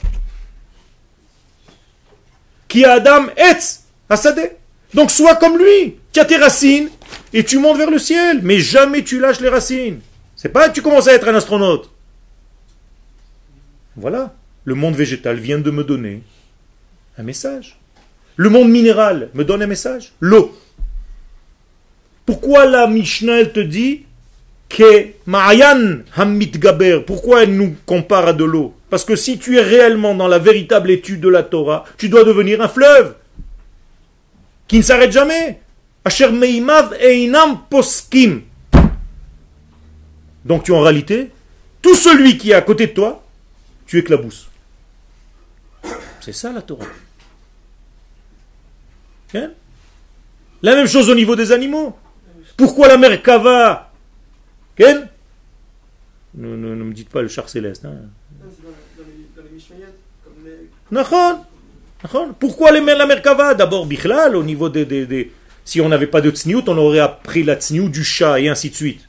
Qui 2.68 2.86
a 2.86 2.94
Adam 2.94 3.28
Etz 3.36 3.84
Asadeh. 4.10 4.58
Donc 4.94 5.12
sois 5.12 5.36
comme 5.36 5.58
lui. 5.58 5.98
Tu 6.14 6.20
as 6.20 6.26
tes 6.26 6.38
racines 6.38 6.90
et 7.34 7.44
tu 7.44 7.58
montes 7.60 7.78
vers 7.78 7.92
le 7.92 8.00
ciel. 8.00 8.40
Mais 8.44 8.60
jamais 8.60 9.04
tu 9.04 9.20
lâches 9.20 9.40
les 9.40 9.50
racines. 9.50 10.00
C'est 10.42 10.50
pas 10.50 10.70
tu 10.70 10.82
commences 10.82 11.08
à 11.08 11.14
être 11.14 11.28
un 11.28 11.36
astronaute. 11.36 11.92
Voilà. 13.96 14.34
Le 14.66 14.74
monde 14.74 14.96
végétal 14.96 15.38
vient 15.38 15.60
de 15.60 15.70
me 15.70 15.84
donner 15.84 16.24
un 17.20 17.22
message. 17.22 17.78
Le 18.38 18.50
monde 18.50 18.72
minéral 18.72 19.30
me 19.36 19.44
donne 19.46 19.62
un 19.62 19.68
message. 19.68 20.14
L'eau. 20.20 20.58
Pourquoi 22.26 22.66
la 22.66 22.88
Mishnah 22.88 23.46
te 23.46 23.60
dit 23.60 24.06
que 24.68 25.10
Ma'ayan 25.28 26.00
Hamit 26.16 26.50
Gaber 26.50 27.02
Pourquoi 27.06 27.44
elle 27.44 27.56
nous 27.56 27.76
compare 27.86 28.30
à 28.30 28.34
de 28.34 28.44
l'eau? 28.44 28.74
Parce 28.90 29.06
que 29.06 29.16
si 29.16 29.38
tu 29.38 29.60
es 29.60 29.62
réellement 29.62 30.16
dans 30.16 30.28
la 30.28 30.40
véritable 30.40 30.90
étude 30.90 31.22
de 31.22 31.30
la 31.30 31.44
Torah, 31.44 31.86
tu 32.00 32.10
dois 32.10 32.24
devenir 32.24 32.62
un 32.62 32.68
fleuve 32.68 33.14
qui 34.68 34.78
ne 34.78 34.82
s'arrête 34.82 35.12
jamais. 35.12 35.60
Asher 36.04 36.32
Meimav 36.32 36.96
Einam 37.00 37.60
Poskim. 37.70 38.42
Donc 40.46 40.64
tu 40.64 40.72
en 40.72 40.82
réalité, 40.82 41.32
tout 41.82 41.96
celui 41.96 42.38
qui 42.38 42.52
est 42.52 42.56
à 42.56 42.62
côté 42.62 42.88
de 42.88 42.94
toi, 42.94 43.24
tu 43.86 44.00
éclabousses. 44.00 44.50
C'est 46.20 46.34
ça 46.34 46.52
la 46.52 46.62
Torah. 46.62 46.86
Hein? 49.34 49.52
La 50.62 50.76
même 50.76 50.88
chose 50.88 51.10
au 51.10 51.16
niveau 51.16 51.36
des 51.36 51.52
animaux. 51.52 51.98
Pourquoi 52.58 52.88
la 52.88 52.98
mer 52.98 53.22
Kava? 53.22 53.92
Ken 54.76 55.08
ne, 56.36 56.56
me 56.56 56.94
dites 56.94 57.10
pas 57.10 57.22
le 57.22 57.28
char 57.28 57.50
céleste. 57.50 57.86
Hein. 57.86 57.96
Pourquoi 62.40 62.72
les, 62.72 62.82
la 62.82 63.06
Merkava 63.06 63.54
D'abord, 63.54 63.86
Bichlal, 63.86 64.36
au 64.36 64.44
niveau 64.44 64.70
des, 64.70 65.32
Si 65.66 65.82
on 65.82 65.90
n'avait 65.90 66.08
pas 66.08 66.22
de 66.22 66.32
tsniout, 66.32 66.64
on 66.68 66.78
aurait 66.78 67.00
appris 67.00 67.44
la 67.44 67.56
tsniout 67.56 67.90
du 67.90 68.04
chat 68.04 68.40
et 68.40 68.50
ainsi 68.50 68.70
de 68.70 68.76
suite. 68.76 69.08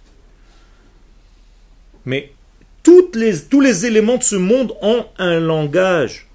Mais 2.04 2.32
les, 3.14 3.40
tous 3.40 3.60
les 3.60 3.86
éléments 3.86 4.16
de 4.16 4.22
ce 4.22 4.36
monde 4.36 4.74
ont 4.80 5.06
un 5.18 5.40
langage. 5.40 6.26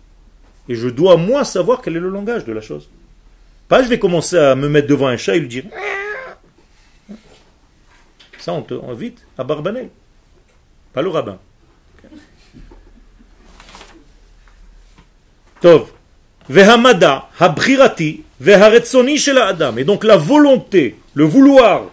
Et 0.69 0.75
je 0.75 0.87
dois, 0.89 1.17
moi, 1.17 1.43
savoir 1.45 1.81
quel 1.81 1.95
est 1.95 1.99
le 1.99 2.09
langage 2.09 2.45
de 2.45 2.53
la 2.53 2.61
chose. 2.61 2.89
Pas 3.67 3.83
je 3.83 3.89
vais 3.89 3.99
commencer 3.99 4.37
à 4.37 4.55
me 4.55 4.69
mettre 4.69 4.87
devant 4.87 5.07
un 5.07 5.17
chat 5.17 5.35
et 5.35 5.39
lui 5.39 5.47
dire. 5.47 5.65
Ça, 8.39 8.53
on 8.53 8.61
te 8.61 8.73
invite 8.73 9.25
à 9.37 9.43
Barbanel. 9.43 9.89
Pas 10.93 11.01
le 11.01 11.09
rabbin. 11.09 11.37
Tov. 15.59 15.91
Vehamada, 16.49 17.29
habrirati, 17.39 18.23
veharetsoni 18.39 19.17
shel 19.17 19.37
adam. 19.37 19.75
Et 19.75 19.83
donc 19.83 20.05
la 20.05 20.15
volonté, 20.15 20.95
le 21.13 21.25
vouloir 21.25 21.87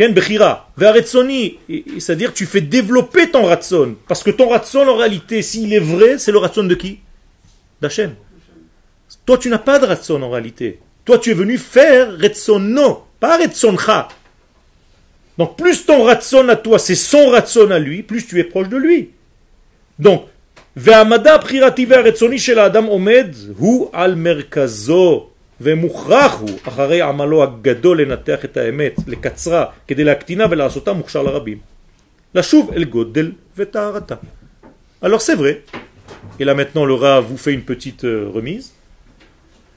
Ken 0.00 0.14
Bechira, 0.14 0.72
c'est-à-dire 0.78 2.32
tu 2.32 2.46
fais 2.46 2.62
développer 2.62 3.30
ton 3.30 3.44
ratson. 3.44 3.96
Parce 4.08 4.22
que 4.22 4.30
ton 4.30 4.48
ratson, 4.48 4.88
en 4.88 4.96
réalité, 4.96 5.42
s'il 5.42 5.74
est 5.74 5.78
vrai, 5.78 6.16
c'est 6.16 6.32
le 6.32 6.38
ratson 6.38 6.64
de 6.64 6.74
qui? 6.74 7.00
D'Hachem. 7.82 8.14
Toi, 9.26 9.36
tu 9.36 9.50
n'as 9.50 9.58
pas 9.58 9.78
de 9.78 9.84
ratson 9.84 10.22
en 10.22 10.30
réalité. 10.30 10.78
Toi, 11.04 11.18
tu 11.18 11.32
es 11.32 11.34
venu 11.34 11.58
faire 11.58 12.16
retsono, 12.18 13.04
pas 13.20 13.36
retsoncha. 13.36 14.08
Donc, 15.36 15.58
plus 15.58 15.84
ton 15.84 16.02
ratson 16.04 16.48
à 16.48 16.56
toi, 16.56 16.78
c'est 16.78 16.94
son 16.94 17.28
ratson 17.28 17.70
à 17.70 17.78
lui, 17.78 18.02
plus 18.02 18.26
tu 18.26 18.40
es 18.40 18.44
proche 18.44 18.70
de 18.70 18.78
lui. 18.78 19.10
Donc, 19.98 20.24
Ve'amada 20.76 21.38
prirative 21.40 21.92
aretsoni 21.92 22.38
shel 22.38 22.58
adam 22.58 22.88
omed, 22.88 23.36
hu 23.60 23.90
al 23.92 24.16
merkazo 24.16 25.29
ומוכרח 25.61 26.39
הוא 26.39 26.49
אחרי 26.63 27.01
עמלו 27.01 27.43
הגדול 27.43 28.01
לנתח 28.01 28.45
את 28.45 28.57
האמת, 28.57 28.93
לקצרה, 29.07 29.65
כדי 29.87 30.03
להקטינה 30.03 30.45
ולעשותה 30.49 30.93
מוכשר 30.93 31.23
לרבים. 31.23 31.57
לשוב 32.35 32.71
אל 32.73 32.83
גודל 32.83 33.31
וטהרתה. 33.57 34.15
Alors 35.01 35.21
c'est 35.21 35.35
vrai, 35.35 35.61
et 36.39 36.45
là 36.45 36.53
maintenant 36.55 36.85
le 36.85 36.95
Rav 36.95 37.25
vous 37.25 37.37
fait 37.37 37.53
une 37.53 37.63
petite 37.63 38.03
remise. 38.03 38.73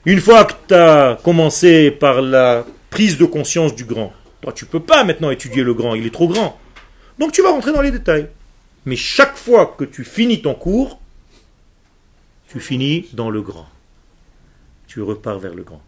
Une 0.05 0.21
fois 0.21 0.43
que 0.45 0.53
tu 0.67 0.73
as 0.73 1.17
commencé 1.23 1.91
par 1.91 2.21
la 2.21 2.65
prise 2.89 3.17
de 3.17 3.25
conscience 3.25 3.75
du 3.75 3.85
grand, 3.85 4.11
toi 4.41 4.51
tu 4.51 4.65
peux 4.65 4.79
pas 4.79 5.03
maintenant 5.03 5.29
étudier 5.29 5.63
le 5.63 5.73
grand, 5.73 5.93
il 5.95 6.05
est 6.05 6.13
trop 6.19 6.27
grand. 6.27 6.57
Donc 7.19 7.31
tu 7.31 7.41
vas 7.43 7.51
rentrer 7.51 7.73
dans 7.73 7.81
les 7.81 7.91
détails. 7.91 8.27
Mais 8.85 8.95
chaque 8.95 9.37
fois 9.37 9.75
que 9.77 9.85
tu 9.85 10.03
finis 10.03 10.41
ton 10.41 10.55
cours, 10.55 10.99
tu 12.49 12.59
finis 12.59 13.07
dans 13.13 13.29
le 13.29 13.41
grand 13.41 13.67
tu 14.94 15.02
repars 15.02 15.40
vers 15.40 15.56
le 15.56 15.64
grand. 15.64 15.82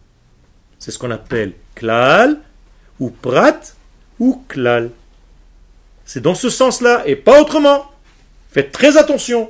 C'est 0.79 0.91
ce 0.91 0.99
qu'on 0.99 1.11
appelle 1.11 1.53
klal 1.75 2.41
ou 2.99 3.09
prat 3.09 3.57
ou 4.19 4.43
klal. 4.49 4.89
C'est 6.03 6.19
dans 6.19 6.35
ce 6.35 6.49
sens-là 6.49 7.03
et 7.07 7.15
pas 7.15 7.39
autrement. 7.41 7.89
Faites 8.51 8.73
très 8.73 8.97
attention. 8.97 9.49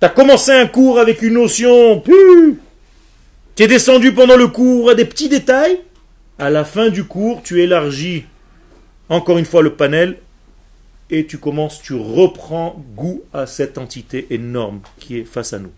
Tu 0.00 0.04
as 0.06 0.10
commencé 0.10 0.52
un 0.52 0.66
cours 0.66 0.98
avec 0.98 1.22
une 1.22 1.32
notion, 1.32 2.02
tu 2.02 2.58
es 3.56 3.66
descendu 3.66 4.12
pendant 4.12 4.36
le 4.36 4.48
cours 4.48 4.90
à 4.90 4.94
des 4.94 5.06
petits 5.06 5.30
détails. 5.30 5.80
À 6.38 6.50
la 6.50 6.66
fin 6.66 6.90
du 6.90 7.04
cours, 7.04 7.42
tu 7.42 7.62
élargis 7.62 8.26
encore 9.08 9.38
une 9.38 9.46
fois 9.46 9.62
le 9.62 9.76
panel 9.76 10.18
et 11.08 11.24
tu 11.24 11.38
commences, 11.38 11.80
tu 11.80 11.94
reprends 11.94 12.84
goût 12.94 13.22
à 13.32 13.46
cette 13.46 13.78
entité 13.78 14.26
énorme 14.28 14.82
qui 14.98 15.16
est 15.16 15.24
face 15.24 15.54
à 15.54 15.58
nous. 15.58 15.72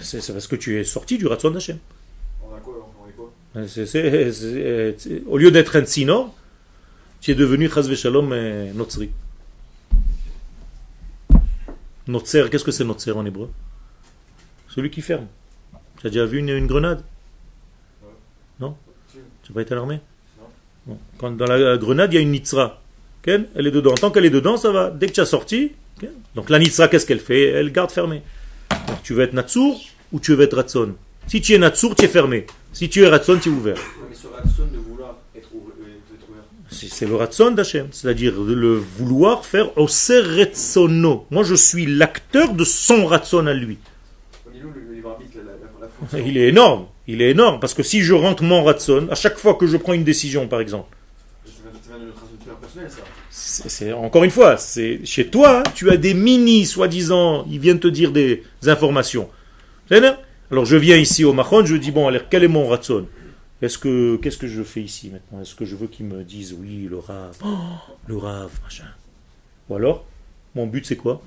C'est 0.00 0.32
parce 0.32 0.46
que 0.46 0.56
tu 0.56 0.78
es 0.78 0.84
sorti 0.84 1.18
du 1.18 1.26
Ratson 1.26 1.50
d'Hachem. 1.50 1.78
Au 5.26 5.38
lieu 5.38 5.50
d'être 5.50 5.76
un 5.76 5.84
Tsinor, 5.84 6.34
tu 7.20 7.30
es 7.30 7.34
devenu 7.34 7.68
Chazve 7.68 7.94
Shalom 7.94 8.34
Notzri. 8.74 9.10
Notzer, 12.06 12.48
qu'est-ce 12.50 12.64
que 12.64 12.70
c'est 12.70 12.84
Notzer 12.84 13.12
en 13.12 13.26
hébreu? 13.26 13.50
Celui 14.68 14.90
qui 14.90 15.00
ferme. 15.00 15.26
Tu 16.00 16.06
as 16.06 16.10
déjà 16.10 16.26
vu 16.26 16.38
une, 16.38 16.66
grenade? 16.66 17.02
Non? 18.60 18.76
Tu 19.12 19.18
n'as 19.50 19.54
pas 19.54 19.62
été 19.62 19.72
à 19.72 19.76
l'armée? 19.76 20.00
Non. 20.86 20.98
Quand 21.18 21.30
dans 21.32 21.46
la 21.46 21.76
grenade, 21.78 22.12
il 22.12 22.16
y 22.16 22.18
a 22.18 22.22
une 22.22 22.30
nitzra. 22.30 22.80
Elle 23.26 23.48
est 23.56 23.72
dedans. 23.72 23.94
Tant 23.94 24.10
qu'elle 24.12 24.24
est 24.24 24.30
dedans, 24.30 24.56
ça 24.56 24.70
va. 24.70 24.90
Dès 24.90 25.08
que 25.08 25.12
tu 25.12 25.20
as 25.20 25.26
sorti, 25.26 25.72
donc 26.36 26.48
la 26.48 26.60
nitzra, 26.60 26.86
qu'est-ce 26.86 27.06
qu'elle 27.06 27.20
fait? 27.20 27.46
Elle 27.48 27.72
garde 27.72 27.90
fermée. 27.90 28.22
Tu 29.02 29.14
veux 29.14 29.22
être 29.22 29.32
Natsur 29.32 29.74
ou 30.12 30.20
tu 30.20 30.34
veux 30.34 30.44
être 30.44 30.56
Ratson 30.56 30.94
Si 31.26 31.40
tu 31.40 31.54
es 31.54 31.58
Natsur, 31.58 31.94
tu 31.94 32.04
es 32.04 32.08
fermé. 32.08 32.46
Si 32.72 32.88
tu 32.88 33.02
es 33.02 33.08
Ratson, 33.08 33.38
tu 33.40 33.48
es 33.48 33.52
ouvert. 33.52 33.76
Mais 34.08 34.14
ce 34.14 34.26
Ratson 34.26 34.66
de 34.72 34.78
vouloir 34.78 35.16
être 35.36 35.48
ouvert. 35.54 35.74
C'est 36.70 37.06
le 37.06 37.14
Ratson 37.16 37.52
d'Hachem, 37.52 37.88
c'est-à-dire 37.90 38.34
le 38.40 38.74
vouloir 38.74 39.44
faire 39.44 39.76
au 39.78 39.88
Seretsono. 39.88 41.26
Moi, 41.30 41.42
je 41.42 41.54
suis 41.54 41.86
l'acteur 41.86 42.52
de 42.52 42.64
son 42.64 43.06
Ratson 43.06 43.46
à 43.46 43.54
lui. 43.54 43.78
Il 46.12 46.36
est 46.36 46.48
énorme, 46.48 46.86
il 47.06 47.22
est 47.22 47.30
énorme, 47.30 47.58
parce 47.58 47.74
que 47.74 47.82
si 47.82 48.02
je 48.02 48.12
rentre 48.12 48.42
mon 48.42 48.62
Ratson, 48.62 49.08
à 49.10 49.14
chaque 49.14 49.38
fois 49.38 49.54
que 49.54 49.66
je 49.66 49.76
prends 49.76 49.94
une 49.94 50.04
décision, 50.04 50.46
par 50.46 50.60
exemple, 50.60 50.96
c'est 52.74 53.02
encore 53.94 54.24
une 54.24 54.30
fois, 54.30 54.56
c'est 54.56 55.04
chez 55.04 55.28
toi, 55.28 55.62
tu 55.74 55.90
as 55.90 55.96
des 55.96 56.14
mini, 56.14 56.64
soi-disant, 56.64 57.44
ils 57.50 57.58
viennent 57.58 57.80
te 57.80 57.88
dire 57.88 58.12
des 58.12 58.42
informations. 58.66 59.28
Alors 60.50 60.64
je 60.64 60.76
viens 60.76 60.96
ici 60.96 61.24
au 61.24 61.32
Mahon, 61.32 61.64
je 61.64 61.76
dis 61.76 61.90
bon, 61.90 62.06
alors 62.08 62.22
quel 62.30 62.44
est 62.44 62.48
mon 62.48 62.68
ratson 62.68 63.06
Est-ce 63.60 63.78
que 63.78 64.16
qu'est-ce 64.16 64.38
que 64.38 64.46
je 64.46 64.62
fais 64.62 64.82
ici 64.82 65.10
maintenant? 65.10 65.42
Est-ce 65.42 65.54
que 65.54 65.64
je 65.64 65.76
veux 65.76 65.88
qu'ils 65.88 66.06
me 66.06 66.22
disent 66.22 66.54
oui, 66.58 66.86
le 66.88 66.98
rave, 66.98 67.36
oh, 67.44 67.48
le 68.06 68.16
rave, 68.16 68.52
machin? 68.62 68.88
Ou 69.68 69.74
alors, 69.74 70.06
mon 70.54 70.66
but 70.66 70.86
c'est 70.86 70.96
quoi? 70.96 71.22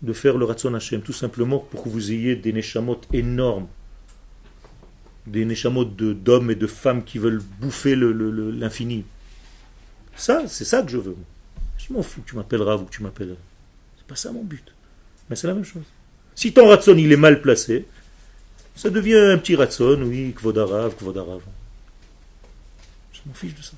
De 0.00 0.12
faire 0.12 0.38
le 0.38 0.44
ratson 0.44 0.74
Hashem, 0.74 1.02
tout 1.02 1.12
simplement 1.12 1.58
pour 1.58 1.82
que 1.82 1.88
vous 1.88 2.12
ayez 2.12 2.34
des 2.34 2.52
neshamot 2.52 3.00
énormes, 3.12 3.66
des 5.26 5.44
neshamot 5.44 5.84
d'hommes 5.84 6.50
et 6.50 6.56
de 6.56 6.66
femmes 6.66 7.04
qui 7.04 7.18
veulent 7.18 7.42
bouffer 7.60 7.94
l'infini. 7.96 9.04
Ça, 10.16 10.42
c'est 10.46 10.64
ça 10.64 10.82
que 10.82 10.88
je 10.88 10.98
veux. 10.98 11.16
Je 11.78 11.92
m'en 11.92 12.02
fous 12.02 12.20
que 12.22 12.30
tu 12.30 12.36
m'appelles 12.36 12.62
Rav 12.62 12.82
ou 12.82 12.84
que 12.84 12.90
tu 12.92 13.02
m'appelles. 13.02 13.36
C'est 13.96 14.06
pas 14.06 14.16
ça 14.16 14.32
mon 14.32 14.44
but. 14.44 14.72
Mais 15.28 15.36
c'est 15.36 15.46
la 15.46 15.54
même 15.54 15.64
chose. 15.64 15.84
Si 16.34 16.52
ton 16.52 16.68
ratson 16.68 16.96
il 16.96 17.12
est 17.12 17.16
mal 17.16 17.40
placé, 17.40 17.86
ça 18.74 18.90
devient 18.90 19.16
un 19.16 19.38
petit 19.38 19.54
ratson, 19.54 20.00
oui, 20.02 20.32
kvodarav, 20.32 20.94
kvodarav. 20.96 21.42
Je 23.12 23.20
m'en 23.26 23.34
fiche 23.34 23.54
de 23.54 23.62
ça. 23.62 23.76